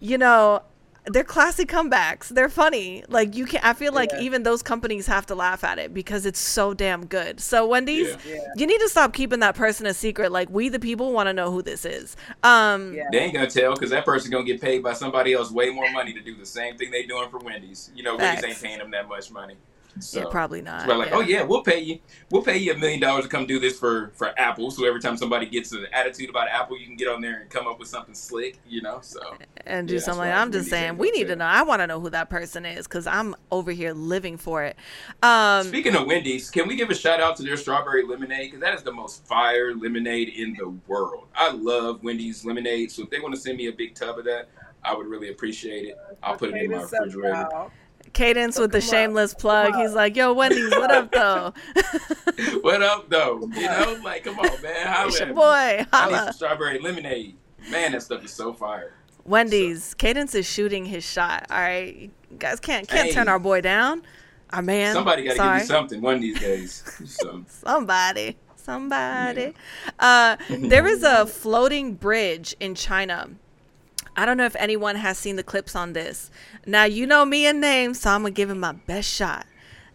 you 0.00 0.16
know, 0.18 0.62
they're 1.06 1.24
classy 1.24 1.64
comebacks. 1.66 2.28
They're 2.28 2.48
funny. 2.48 3.04
Like 3.08 3.34
you 3.36 3.44
can, 3.46 3.60
I 3.62 3.74
feel 3.74 3.92
like 3.92 4.10
Yeah. 4.12 4.20
even 4.20 4.42
those 4.42 4.62
companies 4.62 5.06
have 5.06 5.26
to 5.26 5.34
laugh 5.34 5.62
at 5.62 5.78
it 5.78 5.92
because 5.92 6.24
it's 6.24 6.38
so 6.40 6.72
damn 6.72 7.04
good. 7.06 7.40
So 7.40 7.66
Wendy's, 7.66 8.08
Yeah. 8.26 8.34
Yeah. 8.34 8.40
you 8.56 8.66
need 8.66 8.78
to 8.80 8.88
stop 8.88 9.12
keeping 9.12 9.40
that 9.40 9.54
person 9.54 9.84
a 9.86 9.92
secret. 9.94 10.32
Like 10.32 10.48
we, 10.50 10.68
the 10.70 10.80
people, 10.80 11.12
want 11.12 11.28
to 11.28 11.32
know 11.34 11.50
who 11.50 11.60
this 11.62 11.84
is. 11.84 12.16
Um, 12.42 12.94
yeah. 12.94 13.04
They 13.12 13.18
ain't 13.18 13.34
gonna 13.34 13.50
tell 13.50 13.74
because 13.74 13.90
that 13.90 14.04
person 14.04 14.30
gonna 14.30 14.44
get 14.44 14.60
paid 14.60 14.82
by 14.82 14.94
somebody 14.94 15.34
else 15.34 15.50
way 15.50 15.70
more 15.70 15.90
money 15.92 16.12
to 16.14 16.20
do 16.20 16.36
the 16.36 16.46
same 16.46 16.76
thing 16.78 16.90
they 16.90 17.04
doing 17.04 17.28
for 17.28 17.38
Wendy's. 17.38 17.90
You 17.94 18.02
know, 18.02 18.16
Wendy's 18.16 18.44
ain't 18.44 18.62
paying 18.62 18.78
them 18.78 18.90
that 18.92 19.06
much 19.08 19.30
money. 19.30 19.56
So, 20.00 20.20
Yeah, 20.20 20.26
probably 20.30 20.60
not, 20.60 20.86
We're 20.88 20.96
like, 20.96 21.10
yeah. 21.10 21.16
oh 21.16 21.20
yeah, 21.20 21.42
we'll 21.42 21.62
pay 21.62 21.80
you. 21.80 22.00
We'll 22.30 22.42
pay 22.42 22.56
you 22.58 22.72
a 22.72 22.76
million 22.76 23.00
dollars 23.00 23.24
to 23.24 23.30
come 23.30 23.46
do 23.46 23.60
this 23.60 23.78
for 23.78 24.10
for 24.14 24.38
Apple. 24.38 24.70
So 24.70 24.84
every 24.84 25.00
time 25.00 25.16
somebody 25.16 25.46
gets 25.46 25.72
an 25.72 25.86
attitude 25.92 26.30
about 26.30 26.48
Apple, 26.48 26.78
you 26.78 26.86
can 26.86 26.96
get 26.96 27.08
on 27.08 27.20
there 27.20 27.40
and 27.40 27.48
come 27.50 27.66
up 27.68 27.78
with 27.78 27.88
something 27.88 28.14
slick. 28.14 28.58
You 28.66 28.82
know, 28.82 28.98
so 29.02 29.20
and 29.66 29.86
do 29.86 29.94
Yeah, 29.94 30.00
something. 30.00 30.18
why 30.20 30.32
I'm 30.32 30.50
just 30.52 30.68
saying, 30.68 30.98
we 30.98 31.10
need 31.12 31.28
to 31.28 31.36
know. 31.36 31.44
I 31.44 31.62
want 31.62 31.80
to 31.80 31.86
know 31.86 32.00
who 32.00 32.10
that 32.10 32.28
person 32.28 32.66
is 32.66 32.86
because 32.86 33.06
I'm 33.06 33.34
over 33.52 33.70
here 33.70 33.92
living 33.92 34.36
for 34.36 34.64
it. 34.64 34.76
Um, 35.22 35.66
Speaking 35.68 35.94
of 35.94 36.06
Wendy's, 36.06 36.50
can 36.50 36.66
we 36.66 36.76
give 36.76 36.90
a 36.90 36.94
shout 36.94 37.20
out 37.20 37.36
to 37.36 37.42
their 37.42 37.56
strawberry 37.56 38.04
lemonade? 38.04 38.48
Because 38.50 38.60
that 38.60 38.74
is 38.74 38.82
the 38.82 38.92
most 38.92 39.24
fire 39.26 39.74
lemonade 39.74 40.28
in 40.30 40.54
the 40.54 40.68
world. 40.88 41.28
I 41.34 41.52
love 41.52 42.02
Wendy's 42.02 42.44
lemonade. 42.44 42.90
So 42.90 43.02
if 43.04 43.10
they 43.10 43.20
want 43.20 43.34
to 43.34 43.40
send 43.40 43.56
me 43.58 43.68
a 43.68 43.72
big 43.72 43.94
tub 43.94 44.18
of 44.18 44.24
that, 44.24 44.48
I 44.82 44.94
would 44.94 45.06
really 45.06 45.30
appreciate 45.30 45.86
it. 45.86 45.96
I'll 46.22 46.36
put 46.36 46.50
it 46.50 46.56
in 46.56 46.70
my 46.70 46.78
Wait 46.78 46.82
a 46.82 46.96
refrigerator. 46.96 47.48
Y'all. 48.18 48.26
Cadence 48.26 48.58
with 48.58 48.72
the 48.72 48.80
come 48.80 48.88
on, 48.88 48.92
shameless 48.92 49.34
plug. 49.34 49.74
He's 49.74 49.92
like, 49.94 50.16
"Yo, 50.16 50.32
Wendy's, 50.32 50.70
what 50.70 50.90
up, 50.90 51.10
though? 51.12 51.52
what 52.60 52.82
up, 52.82 53.08
though? 53.08 53.40
You 53.54 53.62
know, 53.66 54.00
like, 54.04 54.24
come 54.24 54.38
on, 54.38 54.62
man. 54.62 54.86
Holla 54.86 55.08
it's 55.08 55.18
your 55.18 55.28
me. 55.28 55.34
boy, 55.34 55.86
I 55.92 56.10
need 56.10 56.16
some 56.16 56.32
strawberry 56.32 56.78
lemonade. 56.78 57.36
Man, 57.70 57.92
that 57.92 58.02
stuff 58.02 58.24
is 58.24 58.32
so 58.32 58.52
fire. 58.52 58.92
Wendy's. 59.24 59.94
Cadence 59.94 60.34
is 60.34 60.46
shooting 60.46 60.84
his 60.84 61.04
shot. 61.04 61.46
All 61.50 61.56
right, 61.58 61.96
you 61.96 62.10
guys 62.38 62.60
can't 62.60 62.88
can't 62.88 63.12
turn 63.12 63.28
our 63.28 63.38
boy 63.38 63.60
down. 63.60 64.02
Our 64.50 64.62
man. 64.62 64.94
Somebody 64.94 65.24
got 65.24 65.30
to 65.30 65.36
give 65.36 65.44
Sorry. 65.44 65.60
you 65.60 65.66
something 65.66 66.00
one 66.00 66.14
of 66.16 66.20
these 66.20 66.38
days. 66.38 66.84
So, 67.06 67.44
Somebody. 67.48 68.36
Somebody. 68.56 69.52
Uh, 69.98 70.36
there 70.48 70.86
is 70.86 71.02
a 71.02 71.26
floating 71.26 71.94
bridge 71.94 72.54
in 72.60 72.74
China. 72.74 73.28
I 74.16 74.26
don't 74.26 74.36
know 74.36 74.46
if 74.46 74.56
anyone 74.56 74.96
has 74.96 75.18
seen 75.18 75.36
the 75.36 75.42
clips 75.42 75.74
on 75.74 75.92
this. 75.92 76.30
Now, 76.66 76.84
you 76.84 77.06
know 77.06 77.24
me 77.24 77.46
and 77.46 77.60
names, 77.60 78.00
so 78.00 78.10
I'm 78.10 78.22
going 78.22 78.32
to 78.32 78.36
give 78.36 78.50
him 78.50 78.60
my 78.60 78.72
best 78.72 79.08
shot. 79.12 79.46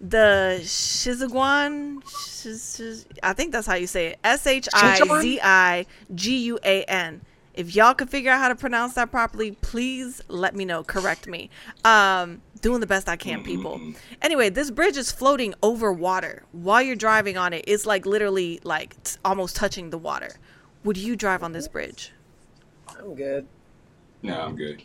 The 0.02 0.60
Shizuguan, 0.62 2.02
Shiz- 2.08 2.76
Shiz- 2.78 3.06
I 3.22 3.34
think 3.34 3.52
that's 3.52 3.68
how 3.68 3.76
you 3.76 3.88
say 3.88 4.08
it. 4.08 4.20
S 4.24 4.48
H 4.48 4.70
I 4.74 5.22
Z 5.22 5.40
I 5.44 5.86
G 6.16 6.38
U 6.46 6.60
A 6.64 6.84
N. 6.84 7.22
If 7.54 7.76
y'all 7.76 7.94
can 7.94 8.08
figure 8.08 8.32
out 8.32 8.40
how 8.40 8.48
to 8.48 8.56
pronounce 8.56 8.94
that 8.94 9.12
properly, 9.12 9.52
please 9.52 10.22
let 10.30 10.56
me 10.56 10.64
know. 10.64 10.84
Correct 10.84 11.28
me. 11.28 11.50
Um, 11.84 12.42
doing 12.62 12.80
the 12.80 12.88
best 12.88 13.10
I 13.10 13.18
can, 13.18 13.44
people. 13.44 13.82
Anyway, 14.22 14.50
this 14.50 14.72
bridge 14.72 14.96
is 14.96 15.12
floating 15.12 15.54
over 15.62 15.92
water 15.92 16.44
while 16.54 16.82
you're 16.82 16.96
driving 16.96 17.36
on 17.38 17.52
it. 17.52 17.66
It's 17.68 17.86
like 17.86 18.06
literally 18.06 18.62
like 18.64 19.02
t- 19.04 19.18
almost 19.26 19.58
touching 19.58 19.90
the 19.90 19.98
water. 19.98 20.38
Would 20.86 20.96
you 20.96 21.18
drive 21.18 21.44
on 21.44 21.52
this 21.52 21.68
bridge? 21.68 22.14
I'm 22.98 23.16
good. 23.16 23.46
No, 24.24 24.40
I'm 24.42 24.56
good. 24.56 24.84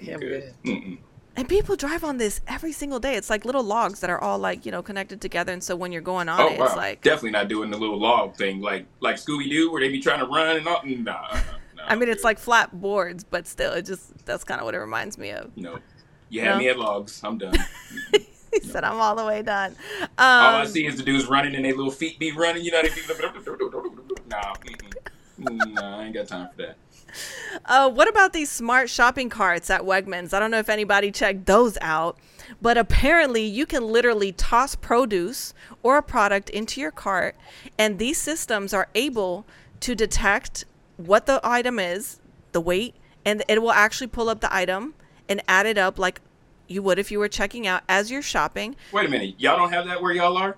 Yeah, 0.00 0.14
I'm 0.14 0.20
Good. 0.20 0.54
good. 0.64 0.98
And 1.36 1.48
people 1.48 1.74
drive 1.74 2.04
on 2.04 2.18
this 2.18 2.40
every 2.46 2.70
single 2.72 3.00
day. 3.00 3.14
It's 3.16 3.28
like 3.28 3.44
little 3.44 3.64
logs 3.64 4.00
that 4.00 4.10
are 4.10 4.20
all 4.20 4.38
like 4.38 4.64
you 4.64 4.70
know 4.72 4.82
connected 4.82 5.20
together. 5.20 5.52
And 5.52 5.62
so 5.62 5.74
when 5.74 5.90
you're 5.90 6.00
going 6.02 6.28
on 6.28 6.40
Oh 6.40 6.48
it, 6.48 6.58
wow! 6.60 6.66
it's 6.66 6.76
like 6.76 7.02
Definitely 7.02 7.32
not 7.32 7.48
doing 7.48 7.70
the 7.70 7.76
little 7.76 7.98
log 7.98 8.36
thing 8.36 8.60
like 8.60 8.86
like 9.00 9.16
Scooby 9.16 9.50
Doo 9.50 9.72
where 9.72 9.80
they 9.80 9.88
be 9.88 10.00
trying 10.00 10.20
to 10.20 10.26
run 10.26 10.56
and 10.56 10.68
all. 10.68 10.80
Nah, 10.84 11.12
nah, 11.76 11.82
I 11.88 11.96
mean, 11.96 12.08
it's 12.08 12.22
good. 12.22 12.24
like 12.28 12.38
flat 12.38 12.80
boards, 12.80 13.24
but 13.24 13.46
still, 13.48 13.72
it 13.72 13.82
just 13.84 14.24
that's 14.24 14.44
kind 14.44 14.60
of 14.60 14.64
what 14.64 14.74
it 14.74 14.78
reminds 14.78 15.18
me 15.18 15.30
of. 15.30 15.56
no. 15.56 15.78
You 16.30 16.40
had 16.40 16.52
No? 16.52 16.58
me 16.58 16.68
at 16.68 16.78
logs. 16.78 17.20
I'm 17.22 17.38
done. 17.38 17.52
He 18.52 18.60
said, 18.60 18.84
"I'm 18.84 19.00
all 19.00 19.16
the 19.16 19.24
way 19.26 19.42
done." 19.42 19.74
All 20.16 20.54
I 20.56 20.60
Um, 20.62 20.66
see 20.68 20.86
is 20.86 20.96
the 20.96 21.02
dudes 21.02 21.26
running 21.26 21.56
and 21.56 21.64
their 21.64 21.74
little 21.74 21.90
feet 21.90 22.20
be 22.20 22.30
running. 22.30 22.64
You 22.64 22.70
know, 22.70 22.82
they 22.82 22.88
be 22.94 23.02
nah, 24.28 24.54
mm-mm. 25.40 25.74
nah, 25.74 25.98
I 25.98 26.04
ain't 26.04 26.14
got 26.14 26.28
time 26.28 26.48
for 26.50 26.62
that. 26.62 26.76
Uh, 27.64 27.90
what 27.90 28.08
about 28.08 28.32
these 28.32 28.50
smart 28.50 28.90
shopping 28.90 29.28
carts 29.28 29.70
at 29.70 29.82
Wegmans? 29.82 30.34
I 30.34 30.38
don't 30.38 30.50
know 30.50 30.58
if 30.58 30.68
anybody 30.68 31.10
checked 31.10 31.46
those 31.46 31.78
out, 31.80 32.18
but 32.60 32.76
apparently 32.76 33.44
you 33.44 33.66
can 33.66 33.84
literally 33.84 34.32
toss 34.32 34.74
produce 34.74 35.54
or 35.82 35.96
a 35.98 36.02
product 36.02 36.50
into 36.50 36.80
your 36.80 36.90
cart, 36.90 37.36
and 37.78 37.98
these 37.98 38.18
systems 38.18 38.74
are 38.74 38.88
able 38.94 39.46
to 39.80 39.94
detect 39.94 40.64
what 40.96 41.26
the 41.26 41.40
item 41.42 41.78
is, 41.78 42.20
the 42.52 42.60
weight, 42.60 42.94
and 43.24 43.42
it 43.48 43.60
will 43.62 43.72
actually 43.72 44.06
pull 44.06 44.28
up 44.28 44.40
the 44.40 44.54
item 44.54 44.94
and 45.28 45.42
add 45.48 45.66
it 45.66 45.78
up 45.78 45.98
like 45.98 46.20
you 46.66 46.82
would 46.82 46.98
if 46.98 47.10
you 47.10 47.18
were 47.18 47.28
checking 47.28 47.66
out 47.66 47.82
as 47.88 48.10
you're 48.10 48.22
shopping. 48.22 48.76
Wait 48.92 49.06
a 49.06 49.08
minute, 49.08 49.34
y'all 49.38 49.56
don't 49.56 49.72
have 49.72 49.86
that 49.86 50.02
where 50.02 50.12
y'all 50.12 50.36
are? 50.36 50.56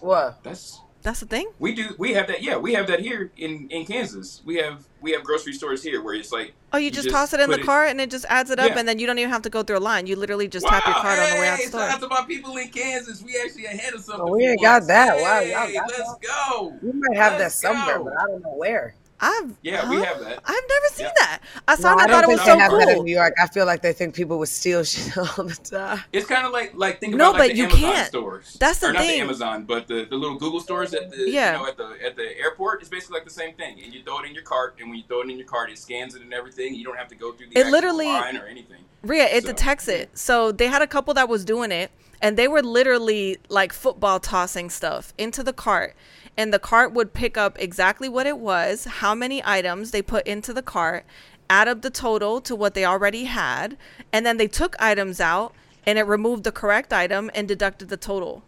What? 0.00 0.42
That's 0.42 0.80
That's 1.08 1.20
the 1.20 1.26
thing. 1.26 1.48
we 1.58 1.72
do. 1.74 1.94
We 1.96 2.12
have 2.12 2.26
that. 2.26 2.42
Yeah, 2.42 2.58
we 2.58 2.74
have 2.74 2.86
that 2.88 3.00
here 3.00 3.30
in 3.38 3.66
in 3.70 3.86
Kansas. 3.86 4.42
We 4.44 4.56
have 4.56 4.84
we 5.00 5.12
have 5.12 5.24
grocery 5.24 5.54
stores 5.54 5.82
here 5.82 6.02
where 6.02 6.12
it's 6.14 6.30
like 6.30 6.52
Oh, 6.70 6.76
you, 6.76 6.90
just, 6.90 7.08
toss 7.08 7.32
it 7.32 7.40
in 7.40 7.48
the 7.48 7.56
put 7.56 7.64
cart 7.64 7.88
and 7.88 7.98
it 7.98 8.10
just 8.10 8.26
adds 8.28 8.50
it 8.50 8.58
up, 8.58 8.68
Yeah. 8.68 8.78
and 8.80 8.86
then 8.86 8.98
you 8.98 9.06
don't 9.06 9.18
even 9.18 9.30
have 9.30 9.40
to 9.40 9.48
go 9.48 9.62
through 9.62 9.78
a 9.78 9.80
line. 9.80 10.06
You 10.06 10.16
literally 10.16 10.48
just 10.48 10.66
tap 10.66 10.84
your 10.84 10.96
Wow, 10.96 11.00
card 11.00 11.18
on 11.18 11.30
the 11.30 11.36
way 11.36 11.48
out 11.48 11.56
the 11.56 11.62
hey, 11.62 11.68
store. 11.70 11.80
Shout 11.80 11.94
out 11.94 12.00
to 12.02 12.08
my 12.08 12.24
people 12.26 12.54
in 12.58 12.68
Kansas. 12.68 13.22
We 13.22 13.40
actually 13.42 13.64
ahead 13.64 13.94
of 13.94 14.02
something. 14.02 14.28
Oh, 14.28 14.36
we 14.36 14.46
ain't 14.46 14.60
got 14.60 14.82
once. 14.82 14.86
that. 14.88 15.16
Wow, 15.16 15.40
y'all 15.40 15.72
got 15.72 15.88
let's 15.88 16.12
that? 16.12 16.18
go. 16.20 16.76
We 16.82 16.92
might 16.92 17.16
have 17.16 17.32
that 17.38 17.44
Let's 17.44 17.54
somewhere, 17.58 17.96
go. 18.00 18.04
but 18.04 18.12
I 18.20 18.26
don't 18.26 18.42
know 18.42 18.54
where. 18.54 18.94
I've 19.20 19.52
Yeah, 19.62 19.88
we 19.90 19.96
have 19.96 20.20
that. 20.20 20.38
I've 20.44 20.54
never 20.68 20.86
seen 20.92 21.06
Yeah. 21.06 21.12
that. 21.18 21.40
I 21.66 21.74
saw 21.74 21.94
No, 21.94 21.98
it. 21.98 22.00
I 22.00 22.04
I 22.04 22.06
don't 22.06 22.10
thought 22.14 22.24
it 22.24 22.26
think 22.28 22.38
was 22.38 22.46
so 22.46 22.58
have 22.58 22.70
that 22.72 22.88
in 22.88 22.94
cool. 22.94 23.04
New 23.04 23.14
York. 23.14 23.34
I 23.42 23.46
feel 23.48 23.66
like 23.66 23.82
they 23.82 23.92
think 23.92 24.14
people 24.14 24.38
would 24.38 24.48
steal 24.48 24.84
shit 24.84 25.16
all 25.18 25.44
the 25.44 25.54
time. 25.54 26.04
It's 26.12 26.26
kind 26.26 26.46
of 26.46 26.52
like 26.52 26.72
like 26.74 27.00
think 27.00 27.14
No, 27.14 27.30
about 27.30 27.40
like 27.40 27.48
but 27.50 27.52
the 27.52 27.56
you 27.58 27.64
Amazon 27.64 27.80
can't. 27.80 28.08
stores. 28.08 28.56
That's 28.60 28.78
the 28.78 28.88
or 28.88 28.92
not 28.92 29.02
the 29.02 29.08
Amazon, 29.18 29.64
but 29.64 29.88
the, 29.88 30.04
the 30.08 30.16
little 30.16 30.38
Google 30.38 30.60
stores 30.60 30.94
at 30.94 31.10
the 31.10 31.30
Yeah. 31.30 31.52
you 31.52 31.58
know 31.58 31.66
at 31.68 31.76
the 31.76 31.96
at 32.04 32.16
the 32.16 32.38
airport. 32.38 32.80
It's 32.80 32.88
basically 32.90 33.14
like 33.14 33.24
the 33.24 33.30
same 33.34 33.54
thing. 33.54 33.80
And 33.84 33.92
you 33.92 34.02
throw 34.04 34.20
it 34.20 34.26
in 34.26 34.34
your 34.34 34.44
cart, 34.44 34.76
and 34.78 34.88
when 34.88 34.98
you 34.98 35.04
throw 35.08 35.20
it 35.22 35.30
in 35.30 35.36
your 35.38 35.46
cart, 35.48 35.70
it 35.70 35.78
scans 35.78 36.14
it 36.14 36.22
and 36.22 36.32
everything. 36.32 36.74
You 36.74 36.84
don't 36.84 36.96
have 36.98 37.08
to 37.08 37.14
go 37.16 37.32
through 37.32 37.48
the 37.50 37.58
It 37.58 37.66
literally- 37.68 38.06
line 38.06 38.36
or 38.36 38.46
anything. 38.46 38.78
Ria, 39.02 39.24
it 39.26 39.42
So, 39.44 39.50
detects 39.50 39.86
it. 39.88 40.16
So 40.18 40.50
they 40.52 40.66
had 40.66 40.82
a 40.82 40.86
couple 40.86 41.14
that 41.14 41.28
was 41.28 41.44
doing 41.44 41.70
it, 41.70 41.90
and 42.20 42.36
they 42.36 42.48
were 42.48 42.62
literally 42.62 43.38
like 43.48 43.72
football 43.72 44.18
tossing 44.20 44.70
stuff 44.70 45.12
into 45.18 45.42
the 45.44 45.52
cart, 45.52 45.94
and 46.38 46.54
the 46.54 46.58
cart 46.58 46.94
would 46.94 47.12
pick 47.12 47.36
up 47.36 47.58
exactly 47.60 48.08
what 48.08 48.26
it 48.26 48.38
was, 48.38 48.84
how 48.86 49.14
many 49.14 49.42
items 49.44 49.90
they 49.90 50.00
put 50.00 50.26
into 50.26 50.54
the 50.54 50.62
cart, 50.62 51.04
add 51.50 51.68
up 51.68 51.82
the 51.82 51.90
total 51.90 52.40
to 52.40 52.54
what 52.56 52.72
they 52.74 52.84
already 52.86 53.24
had, 53.24 53.76
and 54.12 54.24
then 54.24 54.36
they 54.38 54.48
took 54.48 54.74
items 54.78 55.20
out, 55.20 55.52
and 55.84 55.98
it 55.98 56.04
removed 56.04 56.44
the 56.44 56.52
correct 56.52 56.92
item 56.92 57.30
and 57.34 57.46
deducted 57.48 57.88
the 57.90 57.96
total. 57.98 58.42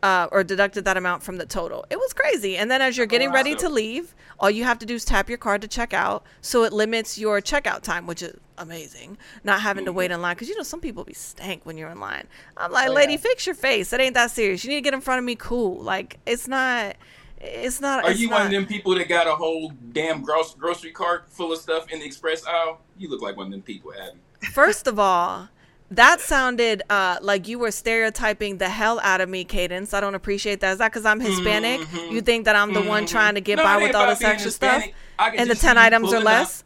Uh, 0.00 0.28
or 0.30 0.44
deducted 0.44 0.84
that 0.84 0.96
amount 0.96 1.24
from 1.24 1.38
the 1.38 1.44
total. 1.44 1.84
It 1.90 1.96
was 1.98 2.12
crazy. 2.12 2.56
And 2.56 2.70
then 2.70 2.80
as 2.80 2.96
you're 2.96 3.04
getting 3.04 3.30
wow. 3.30 3.34
ready 3.34 3.56
to 3.56 3.68
leave, 3.68 4.14
all 4.38 4.48
you 4.48 4.62
have 4.62 4.78
to 4.78 4.86
do 4.86 4.94
is 4.94 5.04
tap 5.04 5.28
your 5.28 5.38
card 5.38 5.60
to 5.62 5.66
check 5.66 5.92
out. 5.92 6.22
So 6.40 6.62
it 6.62 6.72
limits 6.72 7.18
your 7.18 7.40
checkout 7.40 7.82
time, 7.82 8.06
which 8.06 8.22
is 8.22 8.36
amazing. 8.58 9.18
Not 9.42 9.60
having 9.60 9.84
to 9.86 9.90
Mm-hmm. 9.90 9.98
wait 9.98 10.10
in 10.12 10.22
line 10.22 10.36
because 10.36 10.48
you 10.48 10.56
know 10.56 10.62
some 10.62 10.78
people 10.80 11.02
be 11.02 11.14
stank 11.14 11.62
when 11.66 11.76
you're 11.76 11.90
in 11.90 11.98
line. 11.98 12.28
I'm 12.56 12.70
like, 12.70 12.90
Oh, 12.90 12.92
lady, 12.92 13.14
yeah. 13.14 13.18
fix 13.18 13.44
your 13.44 13.56
face. 13.56 13.92
It 13.92 14.00
ain't 14.00 14.14
that 14.14 14.30
serious. 14.30 14.62
You 14.62 14.70
need 14.70 14.76
to 14.76 14.82
get 14.82 14.94
in 14.94 15.00
front 15.00 15.18
of 15.18 15.24
me, 15.24 15.34
cool. 15.34 15.82
Like 15.82 16.20
it's 16.26 16.46
not. 16.46 16.94
It's 17.40 17.80
not. 17.80 18.04
Are 18.04 18.10
it's 18.10 18.20
you 18.20 18.28
not, 18.28 18.38
one 18.38 18.46
of 18.46 18.52
them 18.52 18.66
people 18.66 18.94
that 18.96 19.08
got 19.08 19.26
a 19.26 19.34
whole 19.34 19.72
damn 19.92 20.22
gross, 20.22 20.54
grocery 20.54 20.90
cart 20.90 21.30
full 21.30 21.52
of 21.52 21.58
stuff 21.58 21.88
in 21.90 22.00
the 22.00 22.04
express 22.06 22.44
aisle? 22.46 22.80
You 22.96 23.08
look 23.08 23.22
like 23.22 23.36
one 23.36 23.46
of 23.46 23.52
them 23.52 23.62
people, 23.62 23.92
Abbie. 23.92 24.18
First 24.52 24.86
of 24.86 24.98
all, 24.98 25.48
that 25.90 26.20
sounded 26.20 26.82
uh, 26.90 27.18
like 27.22 27.48
you 27.48 27.58
were 27.58 27.70
stereotyping 27.70 28.58
the 28.58 28.68
hell 28.68 29.00
out 29.02 29.20
of 29.20 29.28
me, 29.28 29.44
Cadence. 29.44 29.94
I 29.94 30.00
don't 30.00 30.14
appreciate 30.14 30.60
that. 30.60 30.72
Is 30.72 30.78
that 30.78 30.90
because 30.92 31.06
I'm 31.06 31.20
Hispanic? 31.20 31.80
You 32.10 32.20
think 32.20 32.44
that 32.44 32.56
I'm 32.56 32.72
the 32.74 32.82
one 32.82 33.06
trying 33.06 33.34
to 33.36 33.40
get 33.40 33.58
Mm-hmm. 33.58 33.66
No, 33.68 33.78
by 33.78 33.82
with 33.82 33.94
all 33.94 34.06
this 34.08 34.22
extra 34.22 34.50
stuff? 34.50 34.74
Hispanic. 34.82 34.94
I 35.18 35.30
could 35.30 35.40
And 35.40 35.48
the 35.50 35.54
just 35.54 35.62
see 35.62 35.68
10 35.68 35.78
items 35.78 36.12
or 36.12 36.20
less? 36.20 36.60
up. 36.60 36.64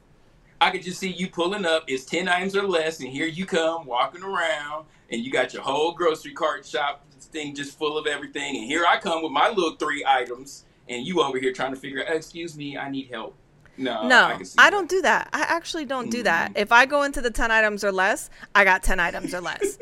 I 0.60 0.70
could 0.70 0.82
just 0.82 1.00
see 1.00 1.10
you 1.10 1.28
pulling 1.28 1.64
up. 1.66 1.84
It's 1.88 2.04
ten 2.04 2.28
items 2.28 2.54
or 2.54 2.62
less, 2.62 3.00
and 3.00 3.08
here 3.08 3.26
you 3.26 3.46
come 3.46 3.84
walking 3.84 4.22
around, 4.22 4.86
and 5.12 5.22
you 5.22 5.30
got 5.30 5.52
your 5.52 5.62
whole 5.62 5.92
grocery 5.92 6.32
cart 6.32 6.66
shop 6.66 7.04
thing 7.20 7.54
just 7.54 7.78
full 7.78 7.96
of 7.96 8.06
everything. 8.06 8.56
And 8.56 8.64
here 8.64 8.84
I 8.88 8.98
come 8.98 9.22
with 9.22 9.32
my 9.32 9.48
little 9.48 9.76
three 9.76 10.04
items, 10.06 10.64
and 10.88 11.06
you 11.06 11.22
over 11.22 11.38
here 11.38 11.52
trying 11.52 11.74
to 11.74 11.80
figure 11.80 12.04
out. 12.04 12.14
Excuse 12.14 12.56
me, 12.56 12.76
I 12.76 12.90
need 12.90 13.08
help. 13.10 13.34
No, 13.78 14.06
No, 14.06 14.24
I, 14.24 14.42
I 14.58 14.70
don't 14.70 14.88
do 14.88 15.00
that. 15.02 15.30
I 15.32 15.42
actually 15.42 15.86
don't 15.86 16.10
do 16.10 16.22
that. 16.24 16.50
Mm-hmm. 16.50 16.58
If 16.58 16.72
I 16.72 16.84
go 16.84 17.04
into 17.04 17.22
the 17.22 17.30
10 17.30 17.50
items 17.50 17.84
or 17.84 17.90
less, 17.90 18.28
I 18.54 18.64
got 18.64 18.82
10 18.82 19.00
items 19.00 19.34
or 19.34 19.40
less. 19.40 19.78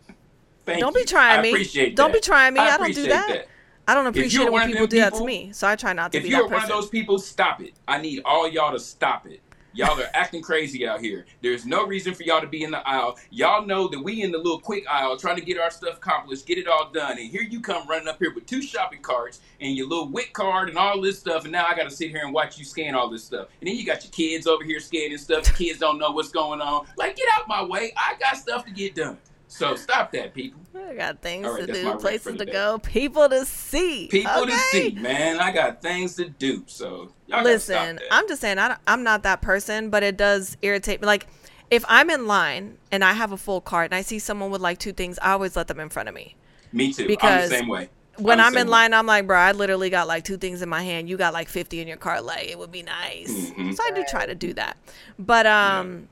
Thank 0.66 0.80
don't 0.80 0.94
you. 0.94 1.02
be 1.02 1.04
trying 1.04 1.40
I 1.40 1.42
me. 1.42 1.64
Don't 1.94 2.12
that. 2.12 2.12
be 2.12 2.20
trying 2.20 2.54
me. 2.54 2.60
I, 2.60 2.76
don't 2.78 2.94
do 2.94 3.02
appreciate 3.02 3.08
that. 3.08 3.48
I 3.88 3.94
don't 3.94 4.06
appreciate 4.06 4.46
it 4.46 4.52
when 4.52 4.68
people 4.68 4.86
do 4.86 5.00
that 5.00 5.14
to 5.14 5.24
me. 5.24 5.52
So 5.52 5.66
I 5.66 5.76
try 5.76 5.92
not 5.92 6.12
to 6.12 6.18
If 6.18 6.24
be 6.24 6.30
you're 6.30 6.48
that 6.48 6.54
one 6.54 6.62
of 6.62 6.68
those 6.68 6.88
people, 6.88 7.18
stop 7.18 7.60
it. 7.60 7.74
I 7.86 8.00
need 8.00 8.22
all 8.24 8.48
y'all 8.48 8.72
to 8.72 8.78
stop 8.78 9.26
it. 9.26 9.40
Y'all 9.76 10.00
are 10.00 10.08
acting 10.14 10.40
crazy 10.40 10.86
out 10.86 11.00
here. 11.00 11.26
There's 11.42 11.66
no 11.66 11.84
reason 11.84 12.14
for 12.14 12.22
y'all 12.22 12.40
to 12.40 12.46
be 12.46 12.62
in 12.62 12.70
the 12.70 12.86
aisle. 12.88 13.18
Y'all 13.30 13.66
know 13.66 13.88
that 13.88 13.98
we 13.98 14.22
in 14.22 14.30
the 14.30 14.38
little 14.38 14.60
quick 14.60 14.84
aisle 14.88 15.16
trying 15.16 15.34
to 15.34 15.42
get 15.42 15.58
our 15.58 15.68
stuff 15.68 15.96
accomplished, 15.96 16.46
get 16.46 16.58
it 16.58 16.68
all 16.68 16.92
done. 16.92 17.18
And 17.18 17.28
here 17.28 17.42
you 17.42 17.60
come 17.60 17.88
running 17.88 18.06
up 18.06 18.20
here 18.20 18.32
with 18.32 18.46
two 18.46 18.62
shopping 18.62 19.02
carts 19.02 19.40
and 19.60 19.76
your 19.76 19.88
little 19.88 20.08
WIC 20.08 20.32
card 20.32 20.68
and 20.68 20.78
all 20.78 21.00
this 21.00 21.18
stuff. 21.18 21.42
And 21.42 21.50
now 21.50 21.66
I 21.66 21.74
got 21.74 21.84
to 21.84 21.90
sit 21.90 22.10
here 22.10 22.22
and 22.22 22.32
watch 22.32 22.56
you 22.56 22.64
scan 22.64 22.94
all 22.94 23.10
this 23.10 23.24
stuff. 23.24 23.48
And 23.60 23.66
then 23.68 23.74
you 23.74 23.84
got 23.84 24.04
your 24.04 24.12
kids 24.12 24.46
over 24.46 24.62
here 24.62 24.78
scanning 24.78 25.18
stuff. 25.18 25.42
The 25.42 25.50
kids 25.50 25.80
don't 25.80 25.98
know 25.98 26.12
what's 26.12 26.30
going 26.30 26.60
on. 26.60 26.86
Like, 26.96 27.16
get 27.16 27.26
out 27.32 27.48
my 27.48 27.64
way. 27.64 27.92
I 27.96 28.14
got 28.20 28.36
stuff 28.36 28.64
to 28.66 28.70
get 28.70 28.94
done. 28.94 29.18
So 29.54 29.76
stop 29.76 30.10
that, 30.10 30.34
people. 30.34 30.60
I 30.76 30.94
got 30.94 31.22
things 31.22 31.46
right, 31.46 31.64
to 31.64 31.72
do, 31.72 31.94
places 31.98 32.38
to 32.38 32.44
go, 32.44 32.80
people 32.80 33.28
to 33.28 33.46
see. 33.46 34.08
People 34.08 34.46
to 34.46 34.58
see, 34.72 34.90
man. 35.00 35.38
I 35.38 35.52
got 35.52 35.80
things 35.80 36.16
to 36.16 36.28
do. 36.28 36.64
So 36.66 37.12
y'all 37.28 37.44
gotta 37.44 37.60
stop 37.60 37.86
Listen. 37.86 38.00
I'm 38.10 38.26
just 38.26 38.40
saying 38.40 38.58
I, 38.58 38.76
I'm 38.88 39.04
not 39.04 39.22
that 39.22 39.42
person, 39.42 39.90
but 39.90 40.02
it 40.02 40.16
does 40.16 40.56
irritate 40.62 41.00
me. 41.00 41.06
Like, 41.06 41.28
if 41.70 41.84
I'm 41.86 42.10
in 42.10 42.26
line 42.26 42.78
and 42.90 43.04
I 43.04 43.12
have 43.12 43.30
a 43.30 43.36
full 43.36 43.60
cart 43.60 43.92
and 43.92 43.94
I 43.94 44.02
see 44.02 44.18
someone 44.18 44.50
with 44.50 44.60
like 44.60 44.78
two 44.78 44.92
things, 44.92 45.20
I 45.22 45.30
always 45.30 45.54
let 45.54 45.68
them 45.68 45.78
in 45.78 45.88
front 45.88 46.08
of 46.08 46.16
me. 46.16 46.34
Me 46.72 46.92
too. 46.92 47.02
I'm 47.02 47.06
Because 47.06 47.50
the 47.50 47.58
same 47.58 47.68
way. 47.68 47.90
When 48.18 48.40
I'm, 48.40 48.54
same 48.54 48.62
in 48.62 48.66
way. 48.66 48.72
line, 48.72 48.92
I'm 48.92 49.06
like, 49.06 49.28
bro, 49.28 49.38
I 49.38 49.52
literally 49.52 49.88
got 49.88 50.08
like 50.08 50.24
two 50.24 50.36
things 50.36 50.62
in 50.62 50.68
my 50.68 50.82
hand. 50.82 51.08
You 51.08 51.16
got 51.16 51.32
like 51.32 51.48
50 51.48 51.80
in 51.80 51.86
your 51.86 51.96
cart. 51.96 52.24
Like, 52.24 52.48
it 52.48 52.58
would 52.58 52.72
be 52.72 52.82
nice. 52.82 53.30
Mm-hmm. 53.30 53.70
So 53.70 53.84
I 53.84 53.92
do 53.92 54.04
try 54.10 54.26
to 54.26 54.34
do 54.34 54.52
that. 54.54 54.76
But, 55.16 55.46
um, 55.46 56.08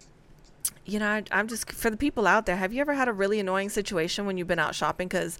you 0.84 0.98
know, 0.98 1.08
I, 1.08 1.22
I'm 1.30 1.48
just 1.48 1.70
for 1.72 1.90
the 1.90 1.96
people 1.96 2.26
out 2.26 2.46
there. 2.46 2.56
Have 2.56 2.72
you 2.72 2.80
ever 2.80 2.94
had 2.94 3.08
a 3.08 3.12
really 3.12 3.40
annoying 3.40 3.68
situation 3.68 4.26
when 4.26 4.36
you've 4.36 4.48
been 4.48 4.58
out 4.58 4.74
shopping? 4.74 5.08
Because 5.08 5.38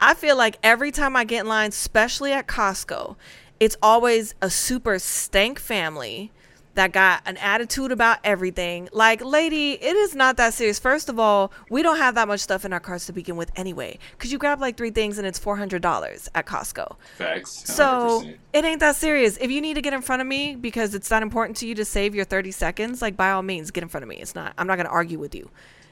I 0.00 0.14
feel 0.14 0.36
like 0.36 0.58
every 0.62 0.90
time 0.90 1.16
I 1.16 1.24
get 1.24 1.40
in 1.40 1.48
line, 1.48 1.70
especially 1.70 2.32
at 2.32 2.46
Costco, 2.46 3.16
it's 3.60 3.76
always 3.82 4.34
a 4.42 4.50
super 4.50 4.98
stank 4.98 5.58
family 5.58 6.32
that 6.74 6.92
got 6.92 7.22
an 7.26 7.36
attitude 7.36 7.92
about 7.92 8.18
everything. 8.24 8.88
Like, 8.92 9.22
lady, 9.22 9.72
it 9.72 9.96
is 9.96 10.14
not 10.14 10.36
that 10.38 10.54
serious. 10.54 10.78
First 10.78 11.08
of 11.08 11.18
all, 11.18 11.52
we 11.68 11.82
don't 11.82 11.98
have 11.98 12.14
that 12.14 12.28
much 12.28 12.40
stuff 12.40 12.64
in 12.64 12.72
our 12.72 12.80
carts 12.80 13.06
to 13.06 13.12
begin 13.12 13.36
with 13.36 13.50
anyway. 13.56 13.98
Cause 14.18 14.32
you 14.32 14.38
grab 14.38 14.60
like 14.60 14.76
three 14.76 14.90
things 14.90 15.18
and 15.18 15.26
it's 15.26 15.38
four 15.38 15.56
hundred 15.56 15.82
dollars 15.82 16.28
at 16.34 16.46
Costco. 16.46 16.96
Facts. 17.18 17.62
So 17.72 18.22
100%. 18.24 18.36
it 18.52 18.64
ain't 18.64 18.80
that 18.80 18.96
serious. 18.96 19.36
If 19.38 19.50
you 19.50 19.60
need 19.60 19.74
to 19.74 19.82
get 19.82 19.92
in 19.92 20.02
front 20.02 20.22
of 20.22 20.28
me 20.28 20.56
because 20.56 20.94
it's 20.94 21.08
that 21.08 21.22
important 21.22 21.56
to 21.58 21.66
you 21.66 21.74
to 21.74 21.84
save 21.84 22.14
your 22.14 22.24
30 22.24 22.50
seconds, 22.50 23.02
like 23.02 23.16
by 23.16 23.30
all 23.32 23.42
means, 23.42 23.70
get 23.70 23.82
in 23.82 23.88
front 23.88 24.02
of 24.02 24.08
me. 24.08 24.16
It's 24.16 24.34
not, 24.34 24.54
I'm 24.56 24.66
not 24.66 24.76
going 24.76 24.86
to 24.86 24.92
argue 24.92 25.18
with 25.18 25.34
you. 25.34 25.50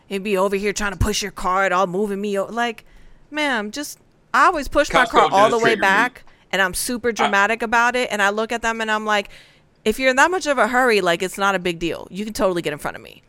You'd 0.08 0.24
be 0.24 0.36
over 0.36 0.56
here 0.56 0.72
trying 0.72 0.92
to 0.92 0.98
push 0.98 1.22
your 1.22 1.30
cart, 1.30 1.72
all 1.72 1.86
moving 1.86 2.20
me. 2.20 2.38
Like, 2.40 2.84
ma'am, 3.30 3.70
just, 3.70 3.98
I 4.34 4.46
always 4.46 4.66
push 4.66 4.92
my 4.92 5.04
Costco 5.04 5.10
cart 5.10 5.32
all 5.32 5.50
the 5.50 5.56
way 5.58 5.62
trigger 5.62 5.76
me. 5.76 5.80
back 5.82 6.24
and 6.52 6.60
I'm 6.60 6.74
super 6.74 7.12
dramatic 7.12 7.62
about 7.62 7.96
it. 7.96 8.08
And 8.10 8.20
I 8.20 8.30
look 8.30 8.52
at 8.52 8.62
them 8.62 8.80
and 8.80 8.90
I'm 8.90 9.04
like, 9.04 9.30
if 9.84 9.98
you're 9.98 10.10
in 10.10 10.16
that 10.16 10.30
much 10.30 10.46
of 10.46 10.58
a 10.58 10.68
hurry, 10.68 11.00
like 11.00 11.22
it's 11.22 11.38
not 11.38 11.54
a 11.54 11.58
big 11.58 11.78
deal. 11.78 12.06
You 12.10 12.24
can 12.24 12.34
totally 12.34 12.62
get 12.62 12.72
in 12.72 12.78
front 12.78 12.96
of 12.96 13.02
me. 13.02 13.22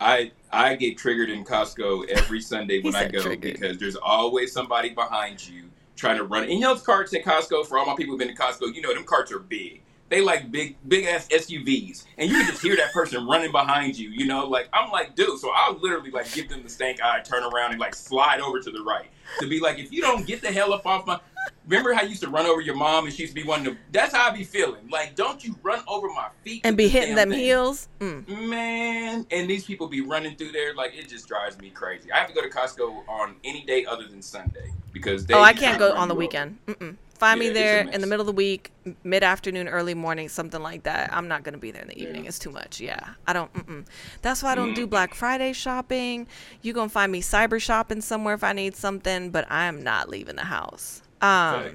I 0.00 0.32
I 0.50 0.74
get 0.76 0.96
triggered 0.96 1.30
in 1.30 1.44
Costco 1.44 2.08
every 2.08 2.40
Sunday 2.40 2.80
when 2.82 2.94
I 2.94 3.08
go 3.08 3.22
triggered. 3.22 3.40
because 3.54 3.78
there's 3.78 3.96
always 3.96 4.52
somebody 4.52 4.90
behind 4.90 5.46
you 5.46 5.64
trying 5.96 6.16
to 6.16 6.24
run. 6.24 6.44
And 6.44 6.52
you 6.52 6.60
know 6.60 6.74
those 6.74 6.82
carts 6.82 7.14
at 7.14 7.24
Costco 7.24 7.66
for 7.66 7.78
all 7.78 7.86
my 7.86 7.94
people 7.94 8.12
who've 8.12 8.18
been 8.18 8.34
to 8.34 8.42
Costco, 8.42 8.74
you 8.74 8.80
know 8.80 8.94
them 8.94 9.04
carts 9.04 9.30
are 9.30 9.38
big. 9.38 9.82
They 10.08 10.20
like 10.20 10.50
big 10.50 10.76
big 10.88 11.04
ass 11.04 11.28
SUVs, 11.28 12.04
and 12.18 12.28
you 12.28 12.36
can 12.36 12.46
just 12.46 12.62
hear 12.62 12.74
that 12.76 12.92
person 12.92 13.26
running 13.28 13.52
behind 13.52 13.96
you. 13.96 14.08
You 14.08 14.26
know, 14.26 14.44
like 14.46 14.68
I'm 14.72 14.90
like, 14.90 15.14
dude. 15.14 15.38
So 15.38 15.52
I'll 15.54 15.78
literally 15.78 16.10
like 16.10 16.32
give 16.32 16.48
them 16.48 16.64
the 16.64 16.68
stank 16.68 17.00
eye, 17.00 17.20
turn 17.20 17.44
around, 17.44 17.72
and 17.72 17.80
like 17.80 17.94
slide 17.94 18.40
over 18.40 18.58
to 18.60 18.70
the 18.72 18.82
right 18.82 19.06
to 19.38 19.48
be 19.48 19.60
like, 19.60 19.78
if 19.78 19.92
you 19.92 20.00
don't 20.00 20.26
get 20.26 20.40
the 20.40 20.50
hell 20.50 20.72
up 20.72 20.84
off 20.84 21.06
my. 21.06 21.20
Remember 21.66 21.92
how 21.92 22.02
you 22.02 22.08
used 22.10 22.22
to 22.22 22.28
run 22.28 22.46
over 22.46 22.60
your 22.60 22.74
mom 22.74 23.04
and 23.04 23.14
she 23.14 23.22
used 23.22 23.34
to 23.36 23.40
be 23.40 23.46
wanting 23.46 23.66
to. 23.74 23.80
That's 23.92 24.12
how 24.14 24.28
I 24.28 24.36
be 24.36 24.42
feeling. 24.44 24.88
Like, 24.90 25.14
don't 25.14 25.44
you 25.44 25.54
run 25.62 25.82
over 25.86 26.08
my 26.08 26.28
feet 26.42 26.62
And 26.64 26.76
be 26.76 26.88
hitting 26.88 27.14
them 27.14 27.30
thing. 27.30 27.38
heels. 27.38 27.88
Mm. 28.00 28.48
Man, 28.48 29.26
and 29.30 29.48
these 29.48 29.64
people 29.64 29.86
be 29.86 30.00
running 30.00 30.34
through 30.36 30.50
there 30.52 30.74
like 30.74 30.94
it 30.96 31.08
just 31.08 31.28
drives 31.28 31.58
me 31.58 31.70
crazy. 31.70 32.10
I 32.10 32.18
have 32.18 32.28
to 32.28 32.34
go 32.34 32.42
to 32.42 32.48
Costco 32.48 33.08
on 33.08 33.36
any 33.44 33.64
day 33.64 33.84
other 33.84 34.08
than 34.08 34.20
Sunday 34.20 34.72
because 34.92 35.26
they 35.26 35.34
Oh, 35.34 35.42
I 35.42 35.52
can't 35.52 35.78
go 35.78 35.94
on 35.94 36.08
the 36.08 36.14
weekend. 36.14 36.58
Mm-mm. 36.66 36.96
Find 37.14 37.40
Yeah, 37.40 37.48
me 37.48 37.54
there 37.54 37.80
in 37.88 38.00
the 38.00 38.06
middle 38.06 38.22
of 38.22 38.26
the 38.26 38.32
week, 38.32 38.72
mid 39.04 39.22
afternoon, 39.22 39.68
early 39.68 39.92
morning, 39.94 40.28
something 40.30 40.62
like 40.62 40.84
that. 40.84 41.12
I'm 41.12 41.28
not 41.28 41.42
gonna 41.44 41.58
be 41.58 41.70
there 41.70 41.82
in 41.82 41.88
the 41.88 42.02
evening. 42.02 42.22
Yeah. 42.24 42.28
It's 42.28 42.38
too 42.38 42.50
much. 42.50 42.80
Yeah, 42.80 43.10
I 43.26 43.32
don't. 43.34 43.52
Mm-mm. 43.52 43.84
That's 44.22 44.42
why 44.42 44.52
I 44.52 44.54
don't 44.56 44.72
do 44.74 44.86
Mm. 44.86 44.90
Black 44.90 45.14
Friday 45.14 45.52
shopping. 45.52 46.26
You 46.62 46.72
gonna 46.72 46.88
find 46.88 47.12
me 47.12 47.20
cyber 47.20 47.60
shopping 47.60 48.00
somewhere 48.00 48.34
if 48.34 48.42
I 48.42 48.54
need 48.54 48.74
something, 48.74 49.30
but 49.30 49.46
I 49.50 49.66
am 49.66 49.82
not 49.84 50.08
leaving 50.08 50.36
the 50.36 50.46
house. 50.46 51.02
Um, 51.20 51.72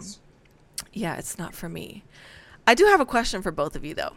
yeah, 0.93 1.17
it's 1.17 1.37
not 1.37 1.53
for 1.53 1.69
me. 1.69 2.03
I 2.67 2.73
do 2.73 2.85
have 2.85 2.99
a 2.99 3.05
question 3.05 3.41
for 3.41 3.51
both 3.51 3.75
of 3.75 3.85
you 3.85 3.93
though. 3.93 4.13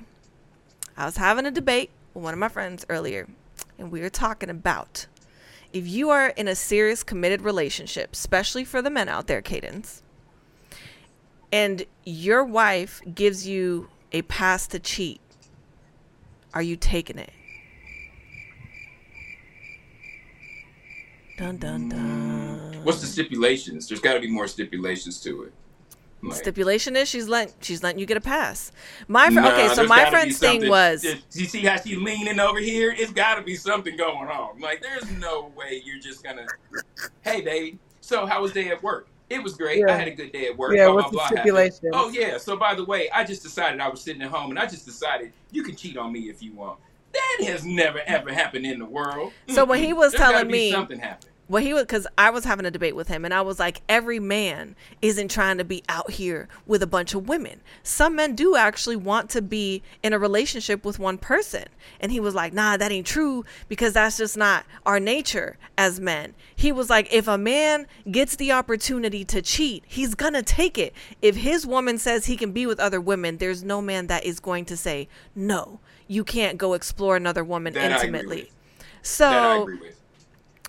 I 0.97 1.05
was 1.05 1.17
having 1.17 1.47
a 1.47 1.51
debate 1.51 1.91
with 2.15 2.25
one 2.25 2.33
of 2.33 2.41
my 2.41 2.49
friends 2.49 2.87
earlier, 2.89 3.29
and 3.79 3.93
we 3.93 4.01
were 4.01 4.11
talking 4.11 4.51
about 4.51 5.07
if 5.73 5.87
you 5.87 6.11
are 6.11 6.29
in 6.29 6.49
a 6.49 6.55
serious 6.55 7.03
committed 7.03 7.43
relationship, 7.43 8.11
especially 8.13 8.65
for 8.65 8.81
the 8.81 8.91
men 8.91 9.09
out 9.09 9.27
there, 9.27 9.43
Cadence, 9.43 10.03
and 11.53 11.85
your 12.05 12.45
wife 12.45 13.01
gives 13.15 13.47
you 13.47 13.89
a 14.13 14.23
pass 14.23 14.67
to 14.69 14.79
cheat, 14.79 15.21
are 16.55 16.63
you 16.63 16.77
taking 16.77 17.19
it? 17.19 17.33
Dun 21.39 21.59
dun 21.59 21.89
dun. 21.89 22.48
What's 22.83 23.01
the 23.01 23.07
stipulations? 23.07 23.89
There's 23.89 24.01
got 24.01 24.15
to 24.15 24.21
be 24.21 24.31
more 24.31 24.47
stipulations 24.49 25.21
to 25.23 25.45
it. 25.45 25.53
Like, 26.21 26.39
Stipulation 26.39 26.97
is 26.97 27.09
she's 27.09 27.29
letting 27.29 27.55
she's 27.61 27.83
letting 27.83 28.01
you 28.01 28.07
get 28.07 28.17
a 28.17 28.21
pass. 28.21 28.73
My 29.07 29.27
fr- 29.27 29.35
nah, 29.41 29.53
okay, 29.53 29.69
so 29.73 29.85
my 29.85 30.11
friend's 30.11 30.39
thing 30.39 30.63
something- 30.63 30.71
was 30.71 31.05
You 31.05 31.45
see 31.45 31.61
how 31.61 31.77
she 31.81 31.95
leaning 31.95 32.41
over 32.41 32.59
here? 32.59 32.93
It's 32.97 33.13
got 33.13 33.37
to 33.37 33.43
be 33.43 33.55
something 33.55 33.97
going 33.97 34.29
on. 34.29 34.59
Like, 34.59 34.83
there's 34.83 35.09
no 35.19 35.53
way 35.57 35.81
you're 35.85 36.01
just 36.01 36.25
gonna. 36.25 36.47
Hey, 37.21 37.41
babe. 37.41 37.79
So 38.01 38.27
how 38.27 38.43
was 38.43 38.53
day 38.53 38.69
at 38.69 38.83
work? 38.83 39.07
It 39.31 39.43
was 39.43 39.55
great. 39.55 39.85
I 39.89 39.97
had 39.97 40.09
a 40.09 40.13
good 40.13 40.33
day 40.33 40.47
at 40.47 40.57
work. 40.57 40.75
Yeah, 40.75 40.87
blah, 40.87 40.95
what's 40.95 41.11
blah, 41.11 41.29
the 41.29 41.81
blah, 41.91 41.91
Oh 41.93 42.09
yeah. 42.09 42.39
So 42.39 42.57
by 42.57 42.75
the 42.75 42.85
way, 42.85 43.11
I 43.11 43.23
just 43.25 43.43
decided 43.43 43.81
I 43.81 43.89
was 43.89 44.01
sitting 44.01 44.23
at 44.23 44.31
home, 44.31 44.51
and 44.51 44.59
I 44.59 44.67
just 44.67 44.87
decided 44.87 45.33
you 45.53 45.63
can 45.63 45.77
cheat 45.77 45.97
on 45.97 46.11
me 46.13 46.31
if 46.31 46.43
you 46.43 46.53
want. 46.53 46.81
That 47.13 47.47
has 47.47 47.65
never 47.65 48.01
ever 48.07 48.33
happened 48.33 48.67
in 48.67 48.79
the 48.79 48.87
world. 48.87 49.33
So 49.49 49.65
when 49.65 49.83
he 49.83 49.93
was 49.93 50.15
telling 50.15 50.49
me- 50.49 50.73
something 50.73 50.99
happened. 50.99 51.33
Well, 51.49 51.63
he 51.63 51.73
was 51.73 51.85
because 51.85 52.07
I 52.19 52.29
was 52.29 52.45
having 52.45 52.67
a 52.67 52.71
debate 52.71 52.95
with 52.95 53.09
him, 53.09 53.25
and 53.25 53.33
I 53.33 53.41
was 53.41 53.59
like, 53.59 53.81
every 53.89 54.21
man 54.21 54.77
isn't 55.01 55.31
trying 55.31 55.57
to 55.59 55.65
be 55.65 55.83
out 55.89 56.11
here 56.11 56.47
with 56.67 56.83
a 56.83 56.87
bunch 56.87 57.15
of 57.15 57.27
women. 57.27 57.63
Some 57.83 58.17
men 58.17 58.35
do 58.35 58.55
actually 58.55 58.97
want 58.97 59.31
to 59.31 59.41
be 59.41 59.83
in 60.03 60.13
a 60.13 60.19
relationship 60.19 60.85
with 60.85 60.99
one 60.99 61.17
person. 61.17 61.65
And 62.01 62.13
he 62.13 62.21
was 62.21 62.35
like, 62.35 62.53
nah, 62.53 62.77
that 62.77 62.93
ain't 62.93 63.07
true 63.07 63.47
because 63.67 63.95
that's 63.95 64.19
just 64.19 64.37
not 64.37 64.67
our 64.85 65.01
nature 65.01 65.57
as 65.79 65.99
men. 65.99 66.35
He 66.55 66.71
was 66.71 66.91
like, 66.91 67.13
if 67.13 67.27
a 67.27 67.39
man 67.39 67.87
gets 68.11 68.37
the 68.37 68.53
opportunity 68.53 69.25
to 69.25 69.41
cheat, 69.41 69.85
he's 69.87 70.15
gonna 70.15 70.43
take 70.43 70.77
it. 70.77 70.93
If 71.23 71.37
his 71.37 71.67
woman 71.67 71.97
says 71.97 72.27
he 72.27 72.37
can 72.37 72.53
be 72.53 72.67
with 72.67 72.79
other 72.79 73.01
women, 73.01 73.39
there's 73.39 73.65
no 73.65 73.81
man 73.81 74.09
that 74.09 74.25
is 74.25 74.39
going 74.39 74.67
to 74.67 74.77
say, 74.77 75.09
no, 75.35 75.81
you 76.09 76.25
can't 76.25 76.59
go 76.59 76.75
explore 76.75 77.17
another 77.17 77.43
woman 77.43 77.73
That 77.73 77.93
intimately. 77.93 78.51
So 79.01 79.31
that 79.31 79.43
I 79.43 79.57
agree 79.57 79.77
with. 79.79 79.95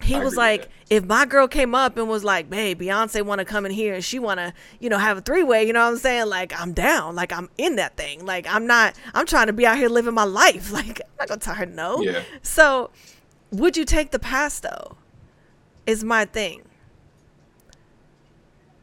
He 0.01 0.15
I 0.15 0.23
was 0.23 0.35
like, 0.35 0.69
if 0.89 1.05
my 1.05 1.25
girl 1.25 1.47
came 1.47 1.75
up 1.75 1.97
and 1.97 2.07
was 2.07 2.23
like, 2.23 2.51
"Hey, 2.53 2.73
Beyonce 2.73 3.21
want 3.21 3.39
to 3.39 3.45
come 3.45 3.65
in 3.65 3.71
here 3.71 3.93
and 3.93 4.03
she 4.03 4.17
want 4.17 4.39
to, 4.39 4.53
you 4.79 4.89
know, 4.89 4.97
have 4.97 5.17
a 5.17 5.21
three 5.21 5.43
way," 5.43 5.65
you 5.65 5.73
know 5.73 5.83
what 5.83 5.91
I'm 5.91 5.97
saying? 5.97 6.27
Like, 6.27 6.59
I'm 6.59 6.73
down. 6.73 7.15
Like, 7.15 7.31
I'm 7.31 7.49
in 7.57 7.75
that 7.75 7.95
thing. 7.97 8.25
Like, 8.25 8.47
I'm 8.47 8.65
not. 8.65 8.95
I'm 9.13 9.25
trying 9.25 9.47
to 9.47 9.53
be 9.53 9.65
out 9.65 9.77
here 9.77 9.89
living 9.89 10.13
my 10.13 10.23
life. 10.23 10.71
Like, 10.79 11.01
I'm 11.01 11.07
not 11.19 11.27
gonna 11.27 11.39
tell 11.41 11.55
her 11.55 11.65
no. 11.65 12.01
Yeah. 12.01 12.21
So, 12.41 12.89
would 13.51 13.75
you 13.75 13.85
take 13.85 14.11
the 14.11 14.19
pass 14.19 14.59
though? 14.59 14.95
Is 15.85 16.03
my 16.03 16.25
thing. 16.25 16.61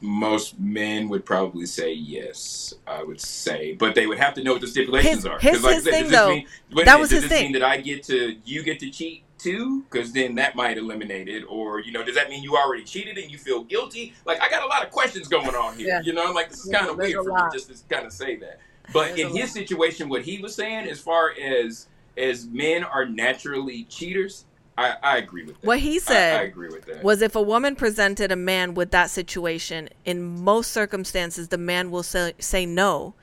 Most 0.00 0.60
men 0.60 1.08
would 1.08 1.24
probably 1.24 1.64
say 1.66 1.92
yes. 1.92 2.74
I 2.86 3.02
would 3.02 3.20
say, 3.20 3.72
but 3.72 3.94
they 3.94 4.06
would 4.06 4.18
have 4.18 4.34
to 4.34 4.44
know 4.44 4.52
what 4.52 4.60
the 4.60 4.66
stipulations 4.66 5.16
His- 5.16 5.26
are. 5.26 5.38
his- 5.38 5.62
like 5.62 5.74
his 5.76 5.84
thing, 5.84 6.08
though. 6.10 6.28
Mean, 6.28 6.46
that 6.84 7.00
was 7.00 7.10
his 7.10 7.24
thing. 7.26 7.52
that 7.52 7.62
I 7.62 7.78
get 7.78 8.02
to 8.04 8.36
you 8.44 8.62
get 8.62 8.78
to 8.80 8.90
cheat 8.90 9.24
too? 9.46 9.82
Because 9.90 10.12
then 10.12 10.34
that 10.36 10.54
might 10.56 10.76
eliminate 10.78 11.28
it. 11.28 11.44
Or 11.48 11.80
you 11.80 11.92
know, 11.92 12.02
does 12.02 12.14
that 12.14 12.28
mean 12.28 12.42
you 12.42 12.56
already 12.56 12.84
cheated 12.84 13.16
and 13.18 13.30
you 13.30 13.38
feel 13.38 13.64
guilty? 13.64 14.14
Like 14.24 14.40
I 14.40 14.48
got 14.50 14.62
a 14.62 14.66
lot 14.66 14.84
of 14.84 14.90
questions 14.90 15.28
going 15.28 15.54
on 15.54 15.76
here. 15.78 15.88
Yeah. 15.88 16.00
You 16.02 16.12
know, 16.12 16.26
I'm 16.26 16.34
like 16.34 16.50
this 16.50 16.64
is 16.64 16.70
Yeah, 16.70 16.78
kind 16.80 16.90
of 16.90 16.96
weird 16.98 17.20
a 17.20 17.24
for 17.24 17.32
me 17.32 17.42
just 17.52 17.68
to 17.68 17.94
kind 17.94 18.06
of 18.06 18.12
say 18.12 18.36
that. 18.36 18.60
But 18.92 19.16
There's 19.16 19.20
in 19.20 19.26
a 19.36 19.40
his 19.40 19.52
situation, 19.52 20.08
what 20.08 20.22
he 20.22 20.38
was 20.38 20.54
saying, 20.54 20.88
as 20.88 21.00
far 21.00 21.32
as 21.40 21.86
as 22.16 22.46
men 22.46 22.82
are 22.84 23.04
naturally 23.04 23.84
cheaters, 23.84 24.44
I, 24.78 24.94
I 25.02 25.16
agree 25.18 25.44
with 25.44 25.60
that. 25.60 25.66
What 25.66 25.80
he 25.80 25.96
I- 25.96 25.98
said 25.98 26.40
I, 26.40 26.42
agree 26.44 26.68
with 26.68 26.84
that. 26.86 27.02
Was 27.02 27.20
if 27.22 27.34
a 27.36 27.42
woman 27.42 27.76
presented 27.76 28.30
a 28.32 28.36
man 28.36 28.74
with 28.74 28.90
that 28.92 29.10
situation, 29.10 29.88
in 30.04 30.42
most 30.44 30.70
circumstances, 30.72 31.48
the 31.48 31.58
man 31.58 31.90
will 31.90 32.02
say, 32.02 32.32
say 32.38 32.64
no 32.66 33.14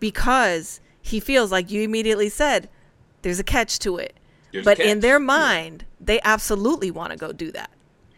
because 0.00 0.80
he 1.00 1.20
feels 1.20 1.50
like 1.52 1.70
you 1.70 1.82
immediately 1.82 2.28
said 2.28 2.68
there's 3.22 3.38
a 3.40 3.44
catch 3.44 3.78
to 3.80 3.96
it. 3.96 4.14
There's 4.56 4.64
but 4.64 4.80
in 4.80 5.00
their 5.00 5.18
Yeah. 5.18 5.26
mind, 5.26 5.84
they 6.00 6.20
absolutely 6.22 6.90
want 6.90 7.12
to 7.12 7.18
go 7.18 7.32
do 7.32 7.52
that. 7.52 7.70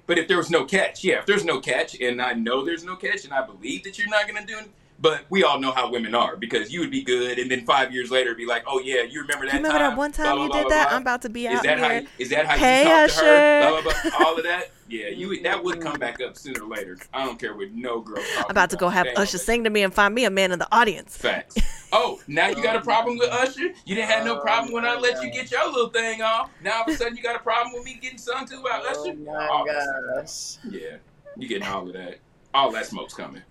But 0.07 0.19
if 0.19 0.29
there 0.29 0.37
was 0.37 0.51
no 0.51 0.65
catch, 0.65 1.05
yeah, 1.05 1.19
if 1.19 1.27
there's 1.27 1.45
no 1.45 1.61
catch, 1.61 2.01
and 2.01 2.23
I 2.23 2.33
know 2.33 2.65
there's 2.65 2.85
no 2.85 2.97
catch, 2.97 3.25
and 3.25 3.35
I 3.35 3.45
believe 3.45 3.85
that 3.85 3.99
you're 3.99 4.09
not 4.09 4.29
going 4.29 4.41
to 4.41 4.47
do 4.47 4.59
it, 4.59 4.71
but 5.01 5.25
we 5.31 5.45
all 5.45 5.61
know 5.61 5.71
how 5.73 5.91
women 5.91 6.15
are 6.15 6.37
because 6.37 6.73
you 6.73 6.81
would 6.81 6.91
be 6.91 7.03
good, 7.03 7.39
and 7.39 7.51
then 7.51 7.65
five 7.65 7.93
years 7.93 8.11
later 8.11 8.35
be 8.35 8.47
like, 8.47 8.65
oh 8.67 8.81
yeah, 8.81 9.03
you 9.03 9.21
remember 9.21 9.47
that? 9.47 9.53
You 9.53 9.59
remember 9.59 9.79
time? 9.79 9.91
that 9.91 9.97
one 9.97 10.13
time 10.13 10.35
blah, 10.35 10.45
you 10.45 10.49
blah, 10.51 10.59
did 10.59 10.67
blah, 10.69 10.77
that? 10.77 10.89
blah. 10.89 10.97
I'm 10.97 11.03
about 11.03 11.23
to 11.23 11.29
be 11.29 11.47
Is 11.47 11.59
out 11.59 11.63
that 11.65 11.79
how? 11.79 11.89
here. 11.91 12.01
You, 12.01 12.09
is 12.19 12.31
that 12.31 12.47
how 12.47 12.57
Hey, 12.57 12.83
you 12.83 12.89
talk 12.89 13.09
to 13.09 13.15
her? 13.25 13.37
Usher. 13.37 13.71
Blah, 13.71 13.83
blah, 13.83 14.11
blah, 14.11 14.27
all 14.27 14.37
of 14.37 14.45
that. 14.45 14.71
Yeah, 14.89 15.09
you 15.09 15.29
would- 15.29 15.43
that 15.45 15.63
would 15.63 15.81
come 15.81 15.99
back 15.99 16.21
up 16.21 16.37
sooner 16.37 16.63
or 16.65 16.69
later. 16.69 16.99
I 17.13 17.25
don't 17.25 17.39
care 17.39 17.55
what 17.55 17.71
no 17.73 18.01
girl. 18.01 18.23
I'm 18.39 18.47
about 18.51 18.71
to 18.71 18.77
go 18.77 18.89
have 18.89 19.07
Damn, 19.07 19.19
Usher 19.19 19.37
okay. 19.37 19.45
sing 19.45 19.65
to 19.65 19.71
me 19.71 19.83
and 19.83 19.93
find 19.95 20.15
me 20.15 20.25
a 20.25 20.31
man 20.31 20.51
in 20.51 20.59
the 20.59 20.69
audience. 20.75 21.17
Facts. 21.17 21.57
Oh, 21.93 22.21
now 22.27 22.49
you 22.49 22.63
got 22.63 22.77
a 22.77 22.81
problem 22.81 23.19
with 23.19 23.31
Usher? 23.31 23.69
You 23.85 23.95
didn't 23.95 24.11
have 24.11 24.25
no 24.25 24.37
uh, 24.37 24.41
problem 24.41 24.73
when 24.73 24.85
I 24.85 24.97
let 24.99 25.23
you 25.23 25.31
get 25.31 25.51
your 25.51 25.71
little 25.71 25.91
thing 25.91 26.23
off. 26.23 26.51
Now 26.63 26.79
all 26.79 26.83
of 26.83 26.89
a 26.89 26.97
sudden 26.97 27.17
you 27.17 27.23
got 27.23 27.37
a 27.37 27.41
problem 27.41 27.73
with 27.75 27.85
me 27.85 27.99
getting 28.01 28.19
sung 28.19 28.47
to 28.47 28.63
by 28.63 28.83
oh 28.83 28.91
Usher? 28.91 29.17
Oh 29.19 29.25
my 29.25 29.47
All 29.49 29.67
gosh. 29.67 30.57
Yeah, 30.69 30.97
you 31.37 31.49
getting 31.49 31.67
all 31.69 31.87
of 31.87 31.93
that. 31.95 32.19
All 32.53 32.71
that 32.73 32.87
smoke's 32.87 33.15
coming. 33.15 33.43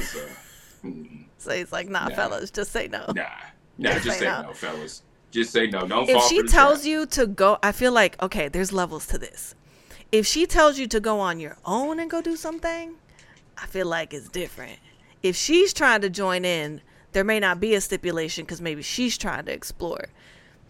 So, 0.00 0.26
So 1.38 1.50
he's 1.52 1.72
like, 1.72 1.88
nah, 1.88 2.08
Nah. 2.08 2.14
fellas, 2.14 2.50
just 2.50 2.72
say 2.72 2.88
no. 2.88 3.04
nah, 3.14 3.24
nah, 3.78 3.92
Just 3.94 4.04
just 4.04 4.18
say 4.18 4.24
no. 4.26 4.42
no, 4.42 4.52
fellas. 4.52 5.02
Just 5.30 5.52
say 5.52 5.66
no. 5.66 5.86
Don't 5.86 6.06
fall 6.06 6.16
if 6.16 6.22
she 6.28 6.42
tells 6.44 6.80
trap. 6.80 6.86
you 6.90 7.06
to 7.06 7.26
go 7.26 7.58
i 7.62 7.72
feel 7.72 7.90
like 7.92 8.20
okay 8.22 8.46
there's 8.48 8.72
levels 8.72 9.04
to 9.08 9.18
this 9.18 9.54
if 10.12 10.24
she 10.24 10.46
tells 10.46 10.78
you 10.78 10.86
to 10.86 11.00
go 11.00 11.18
on 11.18 11.40
your 11.40 11.56
own 11.64 11.98
and 11.98 12.08
go 12.08 12.22
do 12.22 12.36
something 12.36 12.94
i 13.58 13.66
feel 13.66 13.86
like 13.86 14.14
it's 14.14 14.28
different 14.28 14.78
if 15.24 15.34
she's 15.34 15.72
trying 15.72 16.00
to 16.00 16.08
join 16.08 16.44
in 16.44 16.80
there 17.12 17.24
may 17.24 17.40
not 17.40 17.58
be 17.58 17.74
a 17.74 17.80
stipulation 17.80 18.44
because 18.44 18.60
maybe 18.60 18.80
she's 18.80 19.18
trying 19.18 19.44
to 19.44 19.52
explore 19.52 20.04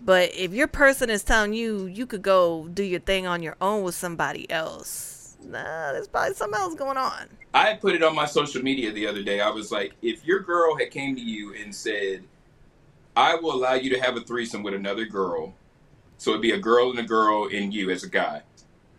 but 0.01 0.35
if 0.35 0.53
your 0.55 0.67
person 0.67 1.11
is 1.11 1.23
telling 1.23 1.53
you 1.53 1.85
you 1.85 2.07
could 2.07 2.23
go 2.23 2.67
do 2.73 2.83
your 2.83 3.01
thing 3.01 3.27
on 3.27 3.43
your 3.43 3.57
own 3.61 3.83
with 3.83 3.95
somebody 3.95 4.51
else 4.51 5.14
nah 5.45 5.93
there's 5.93 6.09
probably 6.09 6.35
something 6.35 6.61
else 6.61 6.75
going 6.75 6.97
on 6.97 7.29
I 7.55 7.75
put 7.75 7.95
it 7.95 8.03
on 8.03 8.17
my 8.17 8.27
social 8.27 8.63
media 8.63 8.91
the 8.91 9.07
other 9.07 9.23
day. 9.23 9.41
I 9.41 9.49
was 9.49 9.71
like, 9.71 9.95
if 10.03 10.25
your 10.27 10.41
girl 10.41 10.77
had 10.77 10.91
came 10.91 11.15
to 11.15 11.23
you 11.23 11.55
and 11.55 11.73
said, 11.73 12.25
"I 13.17 13.37
will 13.37 13.55
allow 13.55 13.75
you 13.75 13.91
to 13.91 14.01
have 14.01 14.17
a 14.17 14.21
threesome 14.23 14.65
with 14.65 14.75
another 14.75 15.05
girl," 15.05 15.55
so 16.19 16.31
it'd 16.31 16.43
be 16.43 16.51
a 16.51 16.59
girl 16.59 16.91
and 16.91 16.99
a 16.99 17.05
girl 17.05 17.49
and 17.53 17.73
you 17.73 17.91
as 17.91 18.03
a 18.03 18.09
guy. 18.09 18.43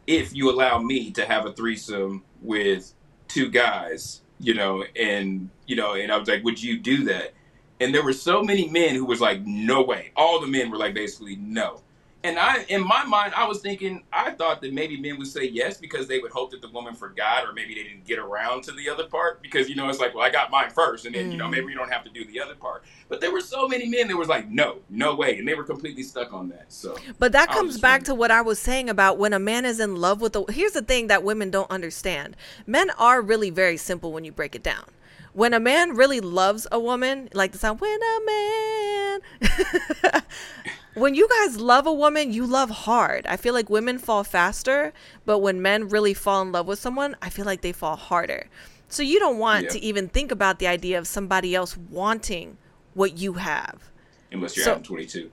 If 0.08 0.34
you 0.34 0.49
allow 0.49 0.79
me 0.79 1.12
to 1.12 1.25
have 1.25 1.45
a 1.45 1.51
threesome 1.51 2.23
with 2.41 2.93
two 3.27 3.49
guys, 3.49 4.21
you 4.39 4.53
know, 4.53 4.86
and 4.95 5.49
you 5.67 5.75
know, 5.75 5.95
and 5.95 6.10
I 6.12 6.17
was 6.17 6.29
like, 6.29 6.43
would 6.45 6.62
you 6.62 6.79
do 6.79 7.03
that? 7.05 7.34
And 7.81 7.93
there 7.93 8.03
were 8.03 8.13
so 8.13 8.41
many 8.41 8.69
men 8.69 8.95
who 8.95 9.05
was 9.05 9.19
like, 9.19 9.45
no 9.45 9.81
way. 9.81 10.12
All 10.15 10.39
the 10.39 10.47
men 10.47 10.71
were 10.71 10.77
like, 10.77 10.93
basically, 10.93 11.36
no. 11.36 11.81
And 12.25 12.39
I, 12.39 12.65
in 12.69 12.83
my 12.83 13.05
mind, 13.05 13.35
I 13.38 13.47
was 13.47 13.59
thinking, 13.59 14.03
I 14.11 14.31
thought 14.31 14.59
that 14.61 14.73
maybe 14.73 14.99
men 14.99 15.19
would 15.19 15.27
say 15.27 15.47
yes 15.47 15.77
because 15.77 16.07
they 16.07 16.17
would 16.17 16.31
hope 16.31 16.49
that 16.51 16.61
the 16.61 16.69
woman 16.69 16.95
forgot, 16.95 17.47
or 17.47 17.53
maybe 17.53 17.75
they 17.75 17.83
didn't 17.83 18.03
get 18.03 18.17
around 18.17 18.63
to 18.63 18.71
the 18.71 18.89
other 18.89 19.03
part 19.03 19.43
because 19.43 19.69
you 19.69 19.75
know 19.75 19.88
it's 19.89 19.99
like, 19.99 20.15
well, 20.15 20.23
I 20.23 20.31
got 20.31 20.49
mine 20.49 20.71
first, 20.71 21.05
and 21.05 21.13
then 21.13 21.31
you 21.31 21.38
know 21.38 21.43
mm-hmm. 21.43 21.51
maybe 21.51 21.67
you 21.67 21.77
don't 21.77 21.93
have 21.93 22.03
to 22.03 22.09
do 22.09 22.25
the 22.25 22.41
other 22.41 22.55
part. 22.55 22.83
But 23.09 23.21
there 23.21 23.31
were 23.31 23.41
so 23.41 23.67
many 23.67 23.88
men 23.88 24.07
that 24.07 24.17
was 24.17 24.27
like, 24.27 24.49
no, 24.49 24.77
no 24.89 25.13
way, 25.13 25.38
and 25.38 25.47
they 25.47 25.53
were 25.53 25.63
completely 25.63 26.01
stuck 26.01 26.33
on 26.33 26.49
that. 26.49 26.73
So, 26.73 26.97
But 27.19 27.31
that 27.33 27.49
comes 27.49 27.79
back 27.79 28.01
to 28.05 28.15
what 28.15 28.31
I 28.31 28.41
was 28.41 28.57
saying 28.57 28.89
about 28.89 29.19
when 29.19 29.31
a 29.31 29.39
man 29.39 29.63
is 29.63 29.79
in 29.79 29.95
love 29.95 30.19
with 30.19 30.35
a. 30.35 30.51
Here's 30.51 30.71
the 30.71 30.81
thing 30.81 31.05
that 31.07 31.21
women 31.21 31.51
don't 31.51 31.69
understand 31.69 32.35
men 32.65 32.89
are 32.97 33.21
really 33.21 33.51
very 33.51 33.77
simple 33.77 34.11
when 34.11 34.25
you 34.25 34.31
break 34.31 34.55
it 34.55 34.63
down. 34.63 34.85
When 35.33 35.53
a 35.53 35.59
man 35.59 35.95
really 35.95 36.21
loves 36.21 36.65
a 36.71 36.79
woman, 36.79 37.29
like 37.33 37.51
the 37.51 37.59
song, 37.59 37.77
when 37.77 37.99
a 38.01 38.19
man. 38.25 40.23
when 40.95 41.13
you 41.15 41.27
guys 41.29 41.58
love 41.60 41.86
a 41.88 41.93
woman, 41.93 42.34
you 42.34 42.45
love 42.45 42.69
hard. 42.69 43.25
I 43.27 43.38
feel 43.38 43.53
like 43.53 43.69
women 43.69 43.97
fall 43.99 44.23
faster, 44.23 44.93
but 45.25 45.39
when 45.39 45.62
men 45.62 45.88
really 45.89 46.13
fall 46.13 46.41
in 46.41 46.51
love 46.51 46.67
with 46.67 46.79
someone, 46.79 47.15
I 47.21 47.29
feel 47.29 47.45
like 47.45 47.62
they 47.62 47.71
fall 47.71 47.95
harder. 47.95 48.47
So 48.88 49.03
you 49.03 49.19
don't 49.19 49.38
want 49.38 49.63
Yeah. 49.65 49.69
to 49.71 49.79
even 49.79 50.08
think 50.10 50.31
about 50.31 50.60
the 50.60 50.67
idea 50.67 50.97
of 50.97 51.08
somebody 51.08 51.53
else 51.55 51.75
wanting 51.77 52.58
what 52.93 53.17
you 53.17 53.34
have. 53.34 53.91
unless 54.31 54.55
you're 54.58 54.65
So- 54.65 54.71
Adam 54.71 54.84
22. 54.84 55.31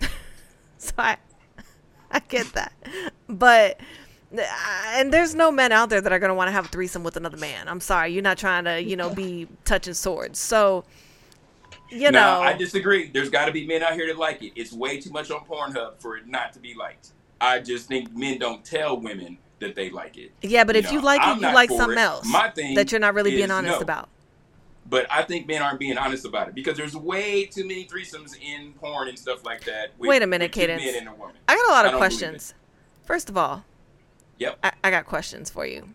So 0.78 0.92
I, 0.98 1.16
I 2.10 2.18
get 2.20 2.52
that, 2.52 2.72
but 3.28 3.80
uh, 4.36 4.42
and 4.96 5.12
there's 5.12 5.34
no 5.34 5.50
men 5.50 5.72
out 5.72 5.88
there 5.88 6.00
that 6.00 6.12
are 6.12 6.18
gonna 6.18 6.34
want 6.34 6.48
to 6.48 6.52
have 6.52 6.66
a 6.66 6.68
threesome 6.68 7.02
with 7.04 7.16
another 7.16 7.36
man. 7.38 7.68
I'm 7.68 7.80
sorry, 7.80 8.12
you're 8.12 8.22
not 8.22 8.36
trying 8.36 8.64
to, 8.64 8.82
you 8.82 8.96
know, 8.96 9.08
be 9.08 9.48
touching 9.64 9.94
swords. 9.94 10.38
So, 10.38 10.84
you 11.90 12.10
now, 12.10 12.38
know, 12.38 12.40
I 12.42 12.52
disagree. 12.54 13.08
There's 13.08 13.30
got 13.30 13.46
to 13.46 13.52
be 13.52 13.66
men 13.66 13.82
out 13.82 13.94
here 13.94 14.06
that 14.06 14.18
like 14.18 14.42
it. 14.42 14.52
It's 14.56 14.72
way 14.72 15.00
too 15.00 15.10
much 15.10 15.30
on 15.30 15.44
Pornhub 15.44 16.00
for 16.00 16.16
it 16.16 16.26
not 16.26 16.52
to 16.54 16.58
be 16.58 16.74
liked. 16.74 17.08
I 17.40 17.60
just 17.60 17.88
think 17.88 18.14
men 18.16 18.38
don't 18.38 18.64
tell 18.64 18.98
women 19.00 19.38
that 19.60 19.74
they 19.74 19.90
like 19.90 20.16
it. 20.16 20.32
yeah, 20.42 20.64
but 20.64 20.76
if 20.76 20.86
know, 20.86 20.92
you 20.92 21.00
like 21.00 21.20
I'm 21.22 21.38
it, 21.38 21.46
you 21.48 21.54
like 21.54 21.70
something 21.70 21.98
it. 21.98 22.02
else 22.02 22.26
My 22.30 22.50
thing 22.50 22.74
that 22.74 22.90
you're 22.92 23.00
not 23.00 23.14
really 23.14 23.30
being 23.32 23.50
honest 23.50 23.76
no. 23.76 23.80
about. 23.80 24.08
But 24.86 25.06
I 25.10 25.22
think 25.22 25.46
men 25.46 25.62
aren't 25.62 25.80
being 25.80 25.96
honest 25.96 26.26
about 26.26 26.48
it 26.48 26.54
because 26.54 26.76
there's 26.76 26.94
way 26.94 27.46
too 27.46 27.66
many 27.66 27.86
threesomes 27.86 28.34
in 28.40 28.72
porn 28.74 29.08
and 29.08 29.18
stuff 29.18 29.42
like 29.44 29.64
that. 29.64 29.92
With, 29.98 30.08
Wait 30.10 30.22
a 30.22 30.26
minute, 30.26 30.52
Cadence. 30.52 30.82
men 30.84 30.94
and 30.96 31.08
a 31.08 31.14
woman. 31.14 31.36
I 31.48 31.54
got 31.56 31.68
a 31.68 31.72
lot 31.72 31.86
of 31.86 31.98
questions. 31.98 32.52
First 33.04 33.30
of 33.30 33.36
all, 33.38 33.64
Yep. 34.38 34.58
I, 34.62 34.72
I 34.82 34.90
got 34.90 35.06
questions 35.06 35.48
for 35.48 35.64
you. 35.64 35.94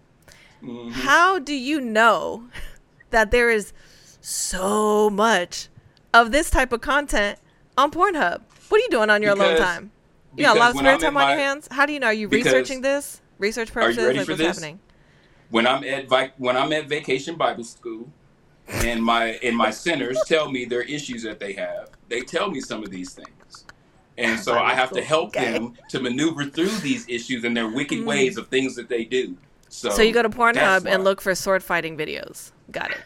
Mhm. 0.64 0.92
How 0.92 1.38
do 1.40 1.54
you 1.54 1.80
know 1.82 2.46
that 3.12 3.32
there 3.32 3.50
is 3.52 3.74
so 4.22 5.10
much 5.10 5.68
of 6.14 6.32
this 6.32 6.50
type 6.50 6.72
of 6.72 6.82
content 6.82 7.40
on 7.78 7.92
Pornhub? 7.92 8.42
What 8.70 8.80
are 8.80 8.84
you 8.84 8.90
doing 8.90 9.10
on 9.10 9.22
your 9.22 9.34
alone 9.34 9.58
time? 9.58 9.92
You 10.36 10.44
got 10.44 10.56
a 10.56 10.60
lot 10.60 10.72
of 10.72 10.78
spare 10.78 10.98
time 10.98 11.18
on 11.18 11.30
your 11.30 11.38
hands. 11.38 11.68
How 11.72 11.86
do 11.86 11.94
you 11.94 12.00
know? 12.00 12.08
Are 12.08 12.14
you 12.14 12.28
researching 12.28 12.82
this? 12.82 13.22
Research 13.40 13.72
purposes? 13.72 13.98
Are 13.98 14.02
you 14.02 14.08
ready 14.08 14.18
like 14.20 14.26
for 14.26 14.34
what's 14.34 14.40
this? 14.40 14.58
happening? 14.58 14.80
when 15.50 15.68
I'm 15.68 15.84
at 15.84 16.08
vi- 16.08 16.32
when 16.38 16.56
I'm 16.56 16.72
at 16.74 16.88
Vacation 16.88 17.36
Bible 17.36 17.64
School, 17.64 18.10
and 18.68 19.04
my 19.04 19.40
and 19.44 19.56
my 19.56 19.72
centers 19.72 20.20
tell 20.26 20.52
me 20.52 20.66
their 20.66 20.84
issues 20.84 21.24
that 21.24 21.40
they 21.40 21.54
have, 21.54 21.90
they 22.08 22.22
tell 22.22 22.50
me 22.50 22.62
some 22.62 22.84
of 22.84 22.90
these 22.90 23.14
things, 23.14 23.66
and 24.18 24.40
so 24.40 24.58
I 24.58 24.74
have 24.74 24.92
to 24.92 25.02
help 25.02 25.30
Okay. 25.30 25.54
them 25.54 25.74
to 25.90 26.00
maneuver 26.00 26.46
through 26.46 26.70
these 26.78 27.08
issues 27.10 27.44
and 27.44 27.56
their 27.56 27.70
wicked 27.70 28.00
hmm. 28.00 28.06
ways 28.06 28.38
of 28.38 28.48
things 28.48 28.76
that 28.76 28.90
they 28.90 29.06
do. 29.06 29.38
So. 29.70 29.90
So 29.90 30.02
you 30.02 30.14
go 30.14 30.24
to 30.24 30.30
Pornhub 30.30 30.88
and 30.88 31.04
look 31.04 31.22
for 31.22 31.36
sword 31.36 31.64
fighting 31.64 31.96
videos. 31.98 32.52
Got 32.72 32.92
it. 32.92 33.02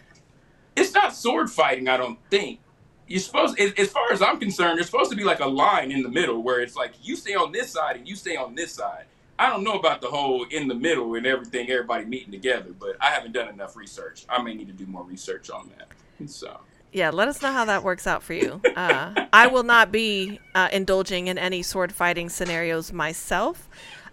It's 0.76 0.94
not 0.94 1.14
sword 1.14 1.50
fighting, 1.50 1.88
I 1.88 1.98
don't 1.98 2.18
think. 2.30 2.60
You're 3.08 3.20
supposed, 3.20 3.60
as 3.60 3.90
far 3.90 4.12
as 4.12 4.22
I'm 4.22 4.40
concerned, 4.40 4.78
there's 4.78 4.88
supposed 4.88 5.12
to 5.12 5.18
be 5.18 5.24
like 5.24 5.40
a 5.42 5.48
line 5.48 5.92
in 5.92 6.04
the 6.04 6.10
middle 6.10 6.42
where 6.42 6.62
it's 6.62 6.76
like 6.76 6.94
you 7.02 7.16
stay 7.16 7.36
on 7.36 7.52
this 7.52 7.70
side 7.72 7.98
and 7.98 8.08
you 8.08 8.16
stay 8.16 8.36
on 8.36 8.56
this 8.56 8.72
side. 8.72 9.06
I 9.38 9.50
don't 9.50 9.64
know 9.64 9.74
about 9.74 10.00
the 10.02 10.08
whole 10.08 10.46
in 10.52 10.68
the 10.68 10.76
middle 10.76 11.16
and 11.16 11.26
everything, 11.26 11.70
everybody 11.70 12.06
meeting 12.06 12.32
together, 12.32 12.70
but 12.80 12.96
I 13.02 13.08
haven't 13.08 13.34
done 13.34 13.50
enough 13.50 13.76
research. 13.76 14.26
I 14.30 14.42
may 14.42 14.54
need 14.54 14.68
to 14.68 14.74
do 14.74 14.86
more 14.86 15.04
research 15.04 15.50
on 15.50 15.70
that. 15.78 16.30
So, 16.30 16.60
Yeah, 16.94 17.10
let 17.10 17.28
us 17.28 17.42
know 17.42 17.52
how 17.52 17.66
that 17.66 17.84
works 17.84 18.08
out 18.08 18.24
for 18.24 18.34
you. 18.34 18.62
Uh, 18.76 19.26
I 19.34 19.48
will 19.48 19.64
not 19.64 19.92
be 19.92 20.40
uh, 20.56 20.70
indulging 20.72 21.28
in 21.28 21.38
any 21.38 21.62
sword 21.64 21.92
fighting 21.92 22.30
scenarios 22.30 22.94
myself. 22.94 23.68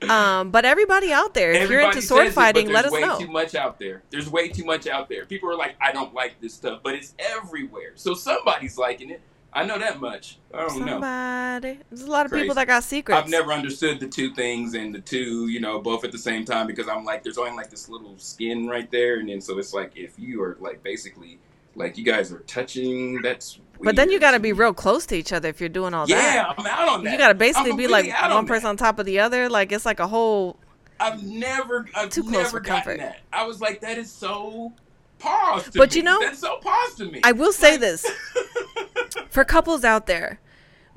Um, 0.09 0.51
but 0.51 0.65
everybody 0.65 1.13
out 1.13 1.35
there, 1.35 1.53
if 1.53 1.69
you're 1.69 1.81
into 1.81 2.01
sword 2.01 2.27
says 2.27 2.33
it, 2.33 2.35
fighting, 2.35 2.69
let 2.69 2.83
there's 2.83 2.87
us 2.87 2.93
way 2.93 3.01
know. 3.01 3.19
too 3.19 3.29
much 3.29 3.55
out 3.55 3.79
there. 3.79 4.03
There's 4.11 4.31
way 4.31 4.49
too 4.49 4.65
much 4.65 4.87
out 4.87 5.09
there. 5.09 5.27
People 5.27 5.51
are 5.51 5.57
like, 5.57 5.77
I 5.81 5.93
don't 5.93 6.15
like 6.15 6.41
this 6.41 6.55
stuff, 6.55 6.81
but 6.83 6.95
it's 6.95 7.15
everywhere. 7.19 7.93
So 7.97 8.15
somebody's 8.15 8.79
liking 8.79 9.11
it. 9.11 9.21
I 9.53 9.65
know 9.65 9.79
that 9.79 10.01
much. 10.01 10.39
I 10.55 10.59
don't 10.61 10.79
know. 10.81 10.93
Somebody. 10.93 11.79
There's 11.91 12.03
a 12.03 12.11
lot 12.11 12.25
of 12.25 12.33
people 12.33 12.55
that 12.55 12.69
got 12.69 12.85
secrets. 12.85 13.21
I've 13.21 13.29
never 13.29 13.53
understood 13.53 13.99
the 13.99 14.07
two 14.07 14.33
things 14.33 14.75
and 14.75 14.95
the 14.95 15.01
two, 15.01 15.49
you 15.49 15.59
know, 15.61 15.81
both 15.81 16.05
at 16.05 16.13
the 16.13 16.19
same 16.19 16.45
time 16.45 16.69
because 16.69 16.89
I'm 16.89 17.05
like, 17.05 17.25
there's 17.25 17.39
only 17.39 17.53
like 17.53 17.69
this 17.69 17.89
little 17.89 18.17
skin 18.17 18.69
right 18.69 18.89
there, 18.91 19.19
and 19.19 19.29
then 19.29 19.41
so 19.41 19.59
it's 19.59 19.75
like 19.75 19.97
if 19.97 20.19
you 20.19 20.41
are 20.43 20.57
like 20.61 20.83
basically 20.85 21.39
like 21.75 21.97
you 21.99 22.05
guys 22.05 22.33
are 22.33 22.41
touching, 22.41 23.21
that's. 23.23 23.59
But 23.83 23.97
then 23.97 24.11
you 24.11 24.21
got 24.21 24.33
to 24.33 24.41
be 24.41 24.53
real 24.53 24.75
close 24.75 25.07
to 25.07 25.17
each 25.17 25.33
other 25.33 25.49
if 25.49 25.59
you're 25.59 25.71
doing 25.71 25.95
all 25.95 26.07
Yeah, 26.09 26.17
that. 26.17 26.35
Yeah, 26.35 26.55
I'm 26.59 26.67
out 26.67 26.89
on 26.89 27.05
that. 27.05 27.13
You 27.13 27.17
got 27.19 27.29
to 27.29 27.31
I'm 27.31 27.39
basically 27.39 27.73
be 27.73 27.87
like 27.87 28.05
completely 28.05 28.13
out 28.13 28.35
one 28.35 28.45
that. 28.45 28.49
person 28.53 28.67
on 28.69 28.77
top 28.77 28.99
of 28.99 29.07
the 29.07 29.21
other. 29.21 29.49
Like 29.49 29.73
it's 29.73 29.87
like 29.87 30.01
a 30.01 30.07
whole. 30.07 30.57
I've 30.99 31.23
never, 31.23 31.87
I've 31.95 32.11
Too 32.11 32.23
close 32.23 32.33
never 32.33 32.49
for 32.51 32.61
gotten 32.61 32.83
comfort. 32.83 32.99
that. 32.99 33.21
I 33.33 33.47
was 33.47 33.59
like, 33.63 33.81
that 33.81 33.97
is 33.97 34.11
so 34.13 34.75
pause. 35.19 35.65
To 35.71 35.79
But 35.79 35.93
me. 35.93 35.97
you 35.97 36.03
know, 36.03 36.21
that's 36.21 36.41
so 36.41 36.59
pause 36.59 36.95
to 36.97 37.07
me. 37.07 37.21
I 37.25 37.33
will 37.33 37.53
say 37.53 37.73
Like- 37.73 37.81
this 37.81 38.07
for 39.31 39.45
couples 39.45 39.83
out 39.85 40.07
there. 40.07 40.41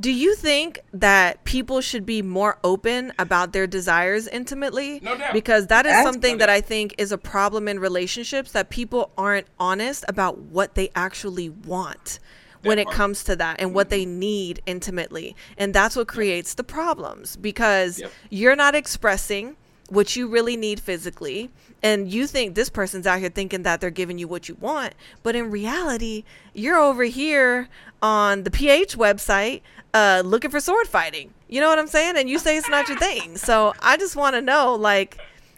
Do 0.03 0.11
you 0.11 0.35
think 0.35 0.81
that 0.91 1.45
people 1.45 1.79
should 1.79 2.05
be 2.05 2.21
more 2.21 2.59
open 2.61 3.13
about 3.17 3.53
their 3.53 3.65
desires 3.65 4.27
intimately? 4.27 4.99
No 5.01 5.17
doubt. 5.17 5.31
Because 5.31 5.67
that 5.67 5.85
is 5.85 5.91
That's- 5.91 6.05
something 6.05 6.33
No 6.33 6.39
that. 6.39 6.49
I 6.49 6.59
think 6.59 6.93
is 6.97 7.13
a 7.13 7.17
problem 7.17 7.69
in 7.69 7.79
relationships 7.79 8.51
that 8.51 8.69
people 8.69 9.11
aren't 9.17 9.47
honest 9.61 10.03
about 10.09 10.39
what 10.39 10.75
they 10.75 10.89
actually 10.93 11.47
want 11.49 12.19
when 12.63 12.79
it 12.79 12.89
comes 12.89 13.23
to 13.25 13.37
that 13.37 13.61
and 13.61 13.73
what 13.73 13.89
they 13.89 14.03
mm-hmm. 14.03 14.19
need 14.19 14.61
intimately. 14.65 15.37
And 15.57 15.73
that's 15.73 15.95
what 15.95 16.09
creates 16.09 16.53
the 16.55 16.65
problems 16.65 17.37
because 17.37 17.99
Yep. 17.99 18.11
you're 18.29 18.55
not 18.57 18.75
expressing 18.75 19.55
what 19.93 20.15
you 20.15 20.27
really 20.27 20.57
need 20.57 20.79
physically 20.79 21.49
and 21.81 22.11
you 22.11 22.25
think 22.25 22.55
this 22.55 22.69
person's 22.69 23.05
out 23.05 23.19
here 23.19 23.29
thinking 23.29 23.63
that 23.63 23.79
they're 23.79 23.89
giving 23.89 24.17
you 24.17 24.27
what 24.27 24.49
you 24.49 24.55
want 24.55 24.93
but 25.21 25.35
in 25.35 25.51
reality 25.51 26.23
you're 26.53 26.77
over 26.77 27.03
here 27.03 27.69
on 28.01 28.43
the 28.43 28.51
ph 28.51 28.97
website 28.97 29.61
uh 29.93 30.21
looking 30.25 30.49
for 30.51 30.59
sword 30.59 30.87
fighting. 30.87 31.33
You 31.47 31.61
know 31.61 31.69
what 31.69 31.79
i'm 31.79 31.87
saying? 31.87 32.17
And 32.17 32.29
you 32.29 32.39
say 32.39 32.57
it's 32.57 32.69
not 32.69 32.87
your 32.89 32.97
thing. 32.97 33.37
So 33.37 33.73
i 33.81 33.97
just 33.97 34.15
want 34.15 34.35
to 34.35 34.41
know 34.41 34.75
like 34.75 35.17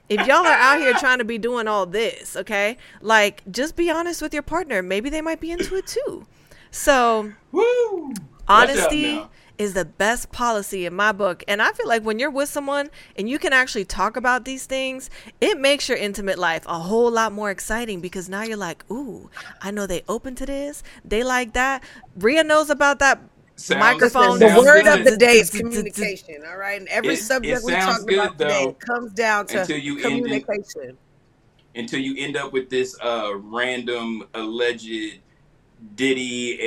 if 0.09 0.27
y'all 0.27 0.45
are 0.45 0.53
out 0.53 0.79
here 0.79 0.93
trying 0.93 1.17
to 1.17 1.25
be 1.25 1.37
doing 1.37 1.67
all 1.67 1.85
this 1.85 2.35
okay? 2.35 2.77
Like 3.01 3.41
just 3.49 3.75
be 3.75 3.89
honest 3.89 4.21
with 4.21 4.33
your 4.33 4.43
partner. 4.43 4.81
Maybe 4.81 5.09
they 5.09 5.21
might 5.21 5.39
be 5.39 5.51
into 5.51 5.75
it 5.75 5.87
too. 5.87 6.27
So 6.71 7.31
Woo! 7.51 8.13
Honesty. 8.47 9.21
Is 9.57 9.73
the 9.73 9.85
best 9.85 10.31
policy 10.33 10.85
in 10.85 10.93
my 10.93 11.13
book 11.13 11.41
and 11.47 11.61
i 11.61 11.71
feel 11.71 11.87
like 11.87 12.03
when 12.03 12.19
you're 12.19 12.29
with 12.29 12.49
someone 12.49 12.89
and 13.17 13.29
you 13.29 13.39
can 13.39 13.53
actually 13.53 13.85
talk 13.85 14.17
about 14.17 14.43
these 14.43 14.65
things 14.65 15.09
it 15.39 15.57
makes 15.57 15.87
your 15.87 15.97
intimate 15.97 16.37
life 16.37 16.63
a 16.67 16.77
whole 16.77 17.09
lot 17.09 17.31
more 17.31 17.49
exciting 17.51 18.01
because 18.01 18.27
now 18.27 18.43
you're 18.43 18.57
like 18.57 18.83
ooh 18.91 19.29
i 19.61 19.71
know 19.71 19.87
they 19.87 20.03
open 20.09 20.35
to 20.35 20.45
this 20.45 20.83
they 21.05 21.23
like 21.23 21.53
that 21.53 21.81
Ria 22.17 22.43
knows 22.43 22.69
about 22.69 22.99
that 22.99 23.21
Sounds- 23.55 23.79
microphone 23.79 24.39
The 24.39 24.47
word 24.47 24.83
good. 24.83 24.99
of 24.99 25.05
the 25.05 25.15
day 25.15 25.37
is 25.39 25.49
communication. 25.49 26.43
All 26.45 26.57
right, 26.57 26.77
and 26.77 26.89
every 26.89 27.13
It- 27.13 27.23
subject 27.23 27.59
it 27.61 27.63
we 27.65 27.71
talk 27.71 27.99
talked 27.99 28.11
about 28.11 28.37
good, 28.37 28.47
today 28.49 28.75
comes 28.85 29.13
down 29.13 29.47
to 29.47 29.61
until 29.61 29.77
you 29.77 29.93
end 29.99 30.05
in- 30.05 30.11
communication. 30.23 30.97
until 31.73 31.99
you 32.01 32.15
end 32.17 32.35
up 32.35 32.51
with 32.51 32.69
this 32.69 32.97
uh, 33.01 33.31
random 33.37 34.27
alleged 34.33 35.19
Diddy 35.95 36.59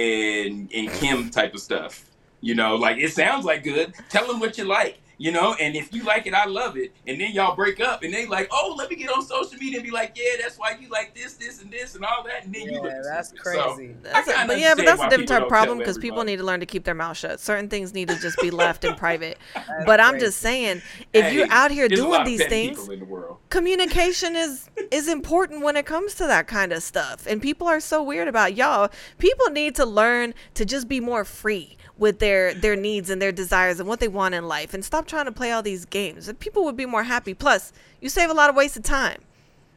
and 0.46 0.70
and 0.72 0.90
Kim 0.94 1.28
type 1.28 1.52
of 1.52 1.60
stuff. 1.60 2.06
You 2.40 2.54
know, 2.54 2.76
like 2.76 2.98
it 2.98 3.12
sounds 3.12 3.44
like 3.44 3.64
good. 3.64 3.94
Tell 4.08 4.26
them 4.26 4.40
what 4.40 4.58
you 4.58 4.64
like. 4.64 5.00
You 5.20 5.32
know, 5.32 5.54
and 5.60 5.74
if 5.74 5.92
you 5.92 6.04
like 6.04 6.28
it, 6.28 6.32
I 6.34 6.44
love 6.46 6.76
it. 6.76 6.94
And 7.04 7.20
then 7.20 7.32
y'all 7.32 7.56
break 7.56 7.80
up, 7.80 8.04
and 8.04 8.14
they 8.14 8.24
like, 8.26 8.46
oh, 8.52 8.76
let 8.78 8.88
me 8.88 8.94
get 8.94 9.10
on 9.10 9.20
social 9.24 9.58
media 9.58 9.78
and 9.78 9.84
be 9.84 9.90
like, 9.90 10.12
yeah, 10.14 10.40
that's 10.40 10.56
why 10.56 10.76
you 10.80 10.88
like 10.90 11.12
this, 11.12 11.34
this, 11.34 11.60
and 11.60 11.72
this, 11.72 11.96
and 11.96 12.04
all 12.04 12.22
that. 12.24 12.44
And 12.44 12.54
then 12.54 12.62
you 12.62 12.74
Yeah, 12.74 12.82
look 12.82 12.92
that's 13.02 13.28
stupid. 13.30 13.42
Crazy. 13.42 13.96
I 14.14 14.22
That's 14.22 14.28
a- 14.28 14.46
but 14.46 14.60
yeah, 14.60 14.76
but 14.76 14.84
that's 14.84 15.02
a 15.02 15.08
different 15.08 15.28
type 15.28 15.42
of 15.42 15.48
problem 15.48 15.78
because 15.78 15.98
people 15.98 16.22
need 16.22 16.36
to 16.36 16.44
learn 16.44 16.60
to 16.60 16.66
keep 16.66 16.84
their 16.84 16.94
mouth 16.94 17.16
shut. 17.16 17.40
Certain 17.40 17.68
things 17.68 17.94
need 17.94 18.06
to 18.08 18.20
just 18.20 18.40
be 18.40 18.52
left 18.52 18.84
in 18.84 18.94
private. 18.94 19.38
But 19.86 20.00
I'm 20.00 20.18
just 20.20 20.38
saying, 20.38 20.82
if 21.12 21.24
Hey, 21.24 21.34
you're 21.34 21.46
out 21.50 21.70
here 21.72 21.88
doing 21.88 22.22
these 22.24 22.44
things, 22.44 22.88
in 22.88 22.98
the 23.00 23.04
world. 23.04 23.38
communication 23.50 24.36
is 24.36 24.68
is 24.90 25.08
important 25.08 25.62
when 25.62 25.76
it 25.76 25.86
comes 25.86 26.14
to 26.14 26.26
that 26.26 26.46
kind 26.46 26.72
of 26.72 26.82
stuff 26.82 27.26
and 27.26 27.40
people 27.42 27.66
are 27.66 27.80
so 27.80 28.02
weird 28.02 28.28
about 28.28 28.54
y'all 28.54 28.90
people 29.18 29.46
need 29.50 29.74
to 29.74 29.84
learn 29.86 30.34
to 30.54 30.64
just 30.64 30.88
be 30.88 31.00
more 31.00 31.24
free 31.24 31.76
with 31.98 32.18
their 32.18 32.54
their 32.54 32.76
needs 32.76 33.10
and 33.10 33.20
their 33.20 33.32
desires 33.32 33.80
and 33.80 33.88
what 33.88 34.00
they 34.00 34.08
want 34.08 34.34
in 34.34 34.46
life 34.46 34.72
and 34.72 34.84
stop 34.84 35.06
trying 35.06 35.24
to 35.24 35.32
play 35.32 35.50
all 35.50 35.62
these 35.62 35.84
games 35.84 36.28
and 36.28 36.38
people 36.38 36.64
would 36.64 36.76
be 36.76 36.86
more 36.86 37.04
happy 37.04 37.34
plus 37.34 37.72
you 38.00 38.08
save 38.08 38.30
a 38.30 38.34
lot 38.34 38.48
of 38.48 38.56
wasted 38.56 38.84
time 38.84 39.20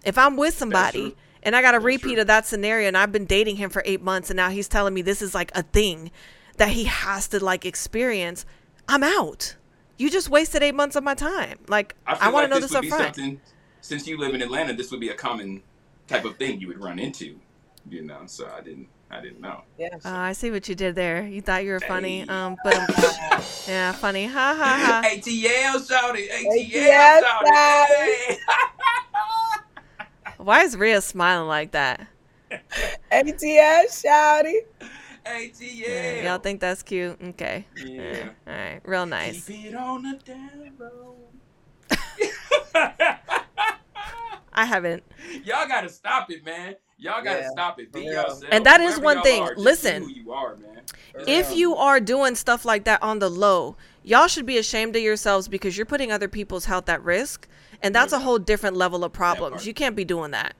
if 0.05 0.17
i'm 0.17 0.37
with 0.37 0.55
somebody 0.55 1.15
and 1.43 1.55
i 1.55 1.61
got 1.61 1.73
a 1.73 1.77
That's 1.77 1.85
repeat 1.85 2.13
true. 2.13 2.21
of 2.21 2.27
that 2.27 2.45
scenario 2.45 2.87
and 2.87 2.97
i've 2.97 3.11
been 3.11 3.25
dating 3.25 3.57
him 3.57 3.69
for 3.69 3.81
eight 3.85 4.01
months 4.01 4.29
and 4.29 4.37
now 4.37 4.49
he's 4.49 4.67
telling 4.67 4.93
me 4.93 5.01
this 5.01 5.21
is 5.21 5.33
like 5.33 5.51
a 5.55 5.63
thing 5.63 6.11
that 6.57 6.69
he 6.69 6.85
has 6.85 7.27
to 7.29 7.43
like 7.43 7.65
experience 7.65 8.45
i'm 8.87 9.03
out 9.03 9.55
you 9.97 10.09
just 10.09 10.29
wasted 10.29 10.61
eight 10.63 10.75
months 10.75 10.95
of 10.95 11.03
my 11.03 11.15
time 11.15 11.57
like 11.67 11.95
I, 12.05 12.13
i, 12.13 12.29
want 12.29 12.33
like 12.33 12.43
to 12.43 12.49
know 12.49 12.55
this 12.55 12.71
this 12.71 12.71
would 12.71 12.77
up 12.77 12.81
be 12.83 12.89
front 12.89 13.15
something. 13.15 13.41
Since 13.81 14.07
you 14.07 14.17
live 14.17 14.35
in 14.35 14.41
Atlanta, 14.43 14.73
this 14.73 14.91
would 14.91 14.99
be 14.99 15.09
a 15.09 15.15
common 15.15 15.63
type 16.07 16.23
of 16.23 16.37
thing 16.37 16.61
you 16.61 16.67
would 16.67 16.79
run 16.79 16.99
into. 16.99 17.39
You 17.89 18.03
know, 18.03 18.21
so 18.27 18.47
I 18.55 18.61
didn't. 18.61 18.87
I 19.11 19.19
didn't 19.21 19.41
know. 19.41 19.63
Yeah. 19.77 19.89
Oh, 20.05 20.15
I 20.15 20.31
see 20.31 20.51
what 20.51 20.69
you 20.69 20.75
did 20.75 20.95
there. 20.95 21.27
You 21.27 21.41
thought 21.41 21.65
you 21.65 21.71
were 21.71 21.81
funny. 21.81 22.21
Hey. 22.21 22.27
Um, 22.27 22.55
but 22.63 22.73
yeah, 23.67 23.91
funny. 23.91 24.25
Ha 24.25 24.55
ha 24.57 24.79
ha. 24.85 25.01
ATL 25.09 25.87
shouted. 25.87 26.29
ATL 26.29 26.71
ATL 26.71 27.21
shouted. 27.21 27.47
shouted. 27.53 28.37
Why 30.37 30.63
is 30.63 30.77
Ria 30.77 31.01
smiling 31.01 31.47
like 31.47 31.71
that? 31.71 32.07
ATS 33.11 34.03
shouty. 34.03 34.59
ATL. 35.25 36.23
Y'all 36.23 36.39
think 36.39 36.61
that's 36.61 36.81
cute? 36.81 37.17
Okay. 37.21 37.65
Yeah. 37.83 38.29
All 38.47 38.53
right. 38.53 38.79
Real 38.85 39.05
nice. 39.05 39.45
Keep 39.45 39.65
it 39.65 39.75
on 39.75 40.03
the 40.03 40.19
down 40.25 40.71
low. 40.79 41.17
I 44.61 44.65
haven't. 44.65 45.03
Y'all 45.43 45.67
gotta 45.67 45.89
stop 45.89 46.29
it, 46.31 46.45
man. 46.45 46.75
Y'all 46.97 47.23
gotta 47.23 47.39
Yeah, 47.41 47.49
stop 47.49 47.79
it. 47.79 47.91
Be 47.91 48.01
for 48.05 48.09
real. 48.11 48.21
yourself. 48.21 48.43
And 48.51 48.63
that 48.67 48.79
is 48.79 48.93
Whoever 48.93 49.05
one 49.05 49.21
thing. 49.23 49.41
are, 49.41 49.55
Listen. 49.55 50.03
who 50.03 50.09
you 50.11 50.31
are, 50.31 50.55
man. 50.55 50.81
If 51.27 51.55
you 51.55 51.75
are 51.75 51.99
doing 51.99 52.35
stuff 52.35 52.63
like 52.63 52.83
that 52.83 53.01
on 53.01 53.17
the 53.19 53.29
low, 53.29 53.75
y'all 54.03 54.27
should 54.27 54.45
be 54.45 54.59
ashamed 54.59 54.95
of 54.95 55.01
yourselves 55.01 55.47
because 55.47 55.75
you're 55.77 55.85
putting 55.87 56.11
other 56.11 56.27
people's 56.27 56.65
health 56.65 56.87
at 56.89 57.03
risk, 57.03 57.47
and 57.81 57.95
that's 57.95 58.13
a 58.13 58.19
whole 58.19 58.37
different 58.37 58.77
level 58.77 59.03
of 59.03 59.11
problems. 59.11 59.65
You 59.65 59.73
can't 59.73 59.95
be 59.95 60.05
doing 60.05 60.29
that. 60.31 60.53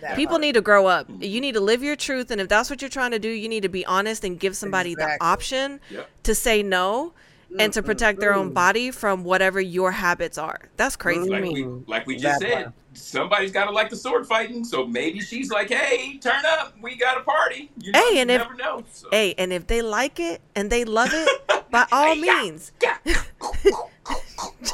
That 0.00 0.16
People 0.16 0.32
part. 0.32 0.40
need 0.40 0.54
to 0.54 0.62
grow 0.62 0.86
up. 0.86 1.08
Mm-hmm. 1.08 1.22
You 1.22 1.40
need 1.42 1.52
to 1.54 1.60
live 1.60 1.82
your 1.82 1.94
truth, 1.94 2.30
and 2.30 2.40
if 2.40 2.48
that's 2.48 2.70
what 2.70 2.80
you're 2.80 2.88
trying 2.88 3.10
to 3.12 3.18
do, 3.18 3.28
you 3.28 3.48
need 3.48 3.62
to 3.62 3.68
be 3.68 3.84
honest 3.84 4.24
and 4.24 4.40
give 4.40 4.56
somebody 4.56 4.94
the 4.94 5.18
option 5.20 5.78
Yep. 5.90 6.08
to 6.24 6.34
say 6.34 6.62
no 6.62 7.12
and 7.58 7.70
to 7.74 7.82
protect 7.82 8.18
their 8.18 8.32
own 8.34 8.54
body 8.54 8.90
from 8.90 9.24
whatever 9.24 9.60
your 9.60 9.92
habits 9.92 10.38
are. 10.38 10.58
That's 10.78 10.96
crazy 10.96 11.26
to 11.26 11.30
like 11.30 11.42
me. 11.42 11.62
we 11.66 11.84
like 11.86 12.06
we 12.06 12.16
just 12.16 12.40
That 12.40 12.48
said, 12.48 12.62
part. 12.64 12.74
Somebody's 12.94 13.52
got 13.52 13.66
to 13.66 13.70
like 13.72 13.90
the 13.90 13.96
sword 13.96 14.26
fighting. 14.26 14.64
So 14.64 14.86
maybe 14.86 15.20
she's 15.20 15.50
like, 15.50 15.68
"Hey, 15.70 16.18
turn 16.18 16.42
up, 16.46 16.74
we 16.80 16.96
got 16.96 17.18
a 17.18 17.22
party." 17.22 17.70
You 17.80 17.92
Hey, 17.94 18.14
you 18.14 18.18
and 18.20 18.30
if- 18.30 18.42
never 18.42 18.54
know. 18.54 18.84
So. 18.92 19.08
Hey, 19.10 19.34
and 19.38 19.52
if 19.52 19.66
they 19.66 19.82
like 19.82 20.20
it 20.20 20.40
and 20.54 20.70
they 20.70 20.84
love 20.84 21.10
it, 21.12 21.64
by 21.70 21.86
all 21.92 22.14
means, 22.14 22.72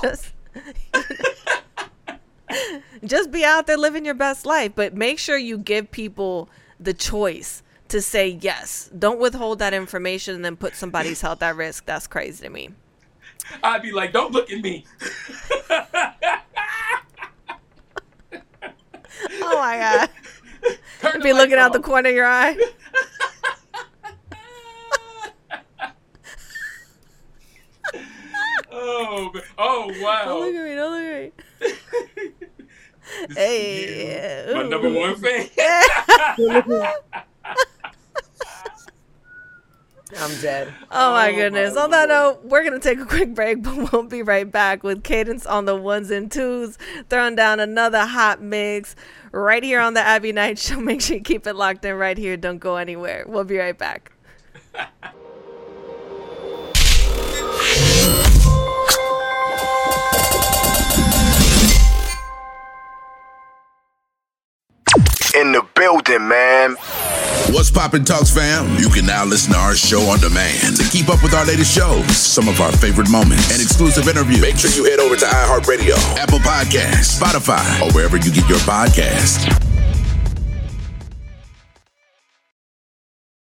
just 0.02 0.32
just 3.04 3.30
be 3.30 3.44
out 3.44 3.66
there 3.66 3.76
living 3.76 4.04
your 4.04 4.14
best 4.14 4.46
life, 4.46 4.72
but 4.74 4.94
make 4.94 5.18
sure 5.18 5.36
you 5.36 5.58
give 5.58 5.90
people 5.90 6.48
the 6.80 6.94
choice 6.94 7.62
to 7.88 8.00
say 8.02 8.28
yes. 8.28 8.90
Don't 8.98 9.18
withhold 9.18 9.58
that 9.60 9.74
information 9.74 10.34
and 10.34 10.44
then 10.44 10.56
put 10.56 10.74
somebody's 10.74 11.20
health 11.20 11.42
at 11.42 11.56
risk. 11.56 11.86
That's 11.86 12.06
crazy 12.06 12.44
to 12.44 12.50
me. 12.50 12.70
I'd 13.62 13.82
be 13.82 13.92
like, 13.92 14.12
"Don't 14.12 14.32
look 14.32 14.50
at 14.50 14.60
me." 14.60 14.84
Oh 19.58 19.60
my 19.60 19.76
god. 19.76 20.08
Be 21.24 21.32
looking 21.32 21.56
lights 21.56 21.66
out 21.66 21.72
the 21.72 21.80
corner 21.80 22.10
of 22.10 22.14
your 22.14 22.26
eye. 22.26 22.56
Oh, 28.70 29.32
oh 29.56 29.92
wow! 30.00 30.24
Don't 30.26 30.40
look 30.40 30.54
at 30.54 30.64
me, 30.64 30.74
don't 30.74 30.92
look 30.92 31.32
at 31.60 31.74
me. 32.20 32.32
Hey, 33.34 34.52
my 34.54 34.62
number 34.62 34.90
one 34.90 35.16
fan. 35.16 35.48
I'm 40.16 40.40
dead. 40.40 40.72
Oh 40.90 41.12
my 41.12 41.30
Oh, 41.30 41.34
goodness. 41.34 41.74
my 41.74 41.82
on 41.82 41.90
that 41.90 42.08
Lord. 42.08 42.36
note, 42.42 42.44
we're 42.44 42.62
going 42.62 42.80
to 42.80 42.88
take 42.88 42.98
a 42.98 43.04
quick 43.06 43.34
break, 43.34 43.62
but 43.62 43.92
we'll 43.92 44.04
be 44.04 44.22
right 44.22 44.50
back 44.50 44.82
with 44.82 45.04
Cadence 45.04 45.44
on 45.44 45.64
the 45.66 45.76
ones 45.76 46.10
and 46.10 46.30
twos, 46.32 46.78
throwing 47.10 47.34
down 47.34 47.60
another 47.60 48.06
hot 48.06 48.40
mix 48.40 48.96
right 49.32 49.62
here 49.62 49.80
on 49.80 49.94
the 49.94 50.00
Abbie 50.00 50.32
Knight 50.32 50.58
Show. 50.58 50.80
Make 50.80 51.00
sure 51.02 51.16
you 51.16 51.22
keep 51.22 51.46
it 51.46 51.54
locked 51.54 51.84
in 51.84 51.94
right 51.96 52.16
here. 52.16 52.36
Don't 52.36 52.58
go 52.58 52.76
anywhere. 52.76 53.24
We'll 53.26 53.44
be 53.44 53.58
right 53.58 53.76
back. 53.76 54.12
In 65.38 65.52
the 65.52 65.64
building, 65.76 66.26
man. 66.26 66.74
What's 67.52 67.70
poppin' 67.70 68.04
Talks 68.04 68.34
fam? 68.34 68.76
You 68.76 68.88
can 68.88 69.06
now 69.06 69.24
listen 69.24 69.52
to 69.52 69.58
our 69.58 69.76
show 69.76 70.00
on 70.10 70.18
demand 70.18 70.76
to 70.78 70.84
keep 70.90 71.08
up 71.08 71.22
with 71.22 71.32
our 71.32 71.44
latest 71.44 71.72
shows, 71.72 72.16
some 72.16 72.48
of 72.48 72.60
our 72.60 72.72
favorite 72.72 73.08
moments, 73.08 73.52
and 73.52 73.62
exclusive 73.62 74.08
interviews. 74.08 74.40
Make 74.40 74.56
sure 74.56 74.70
you 74.72 74.90
head 74.90 74.98
over 74.98 75.14
to 75.14 75.24
iHeartRadio, 75.24 75.94
Apple 76.16 76.40
Podcasts, 76.40 77.20
Spotify, 77.20 77.80
or 77.82 77.92
wherever 77.92 78.16
you 78.16 78.32
get 78.32 78.48
your 78.48 78.58
podcasts. 78.58 79.67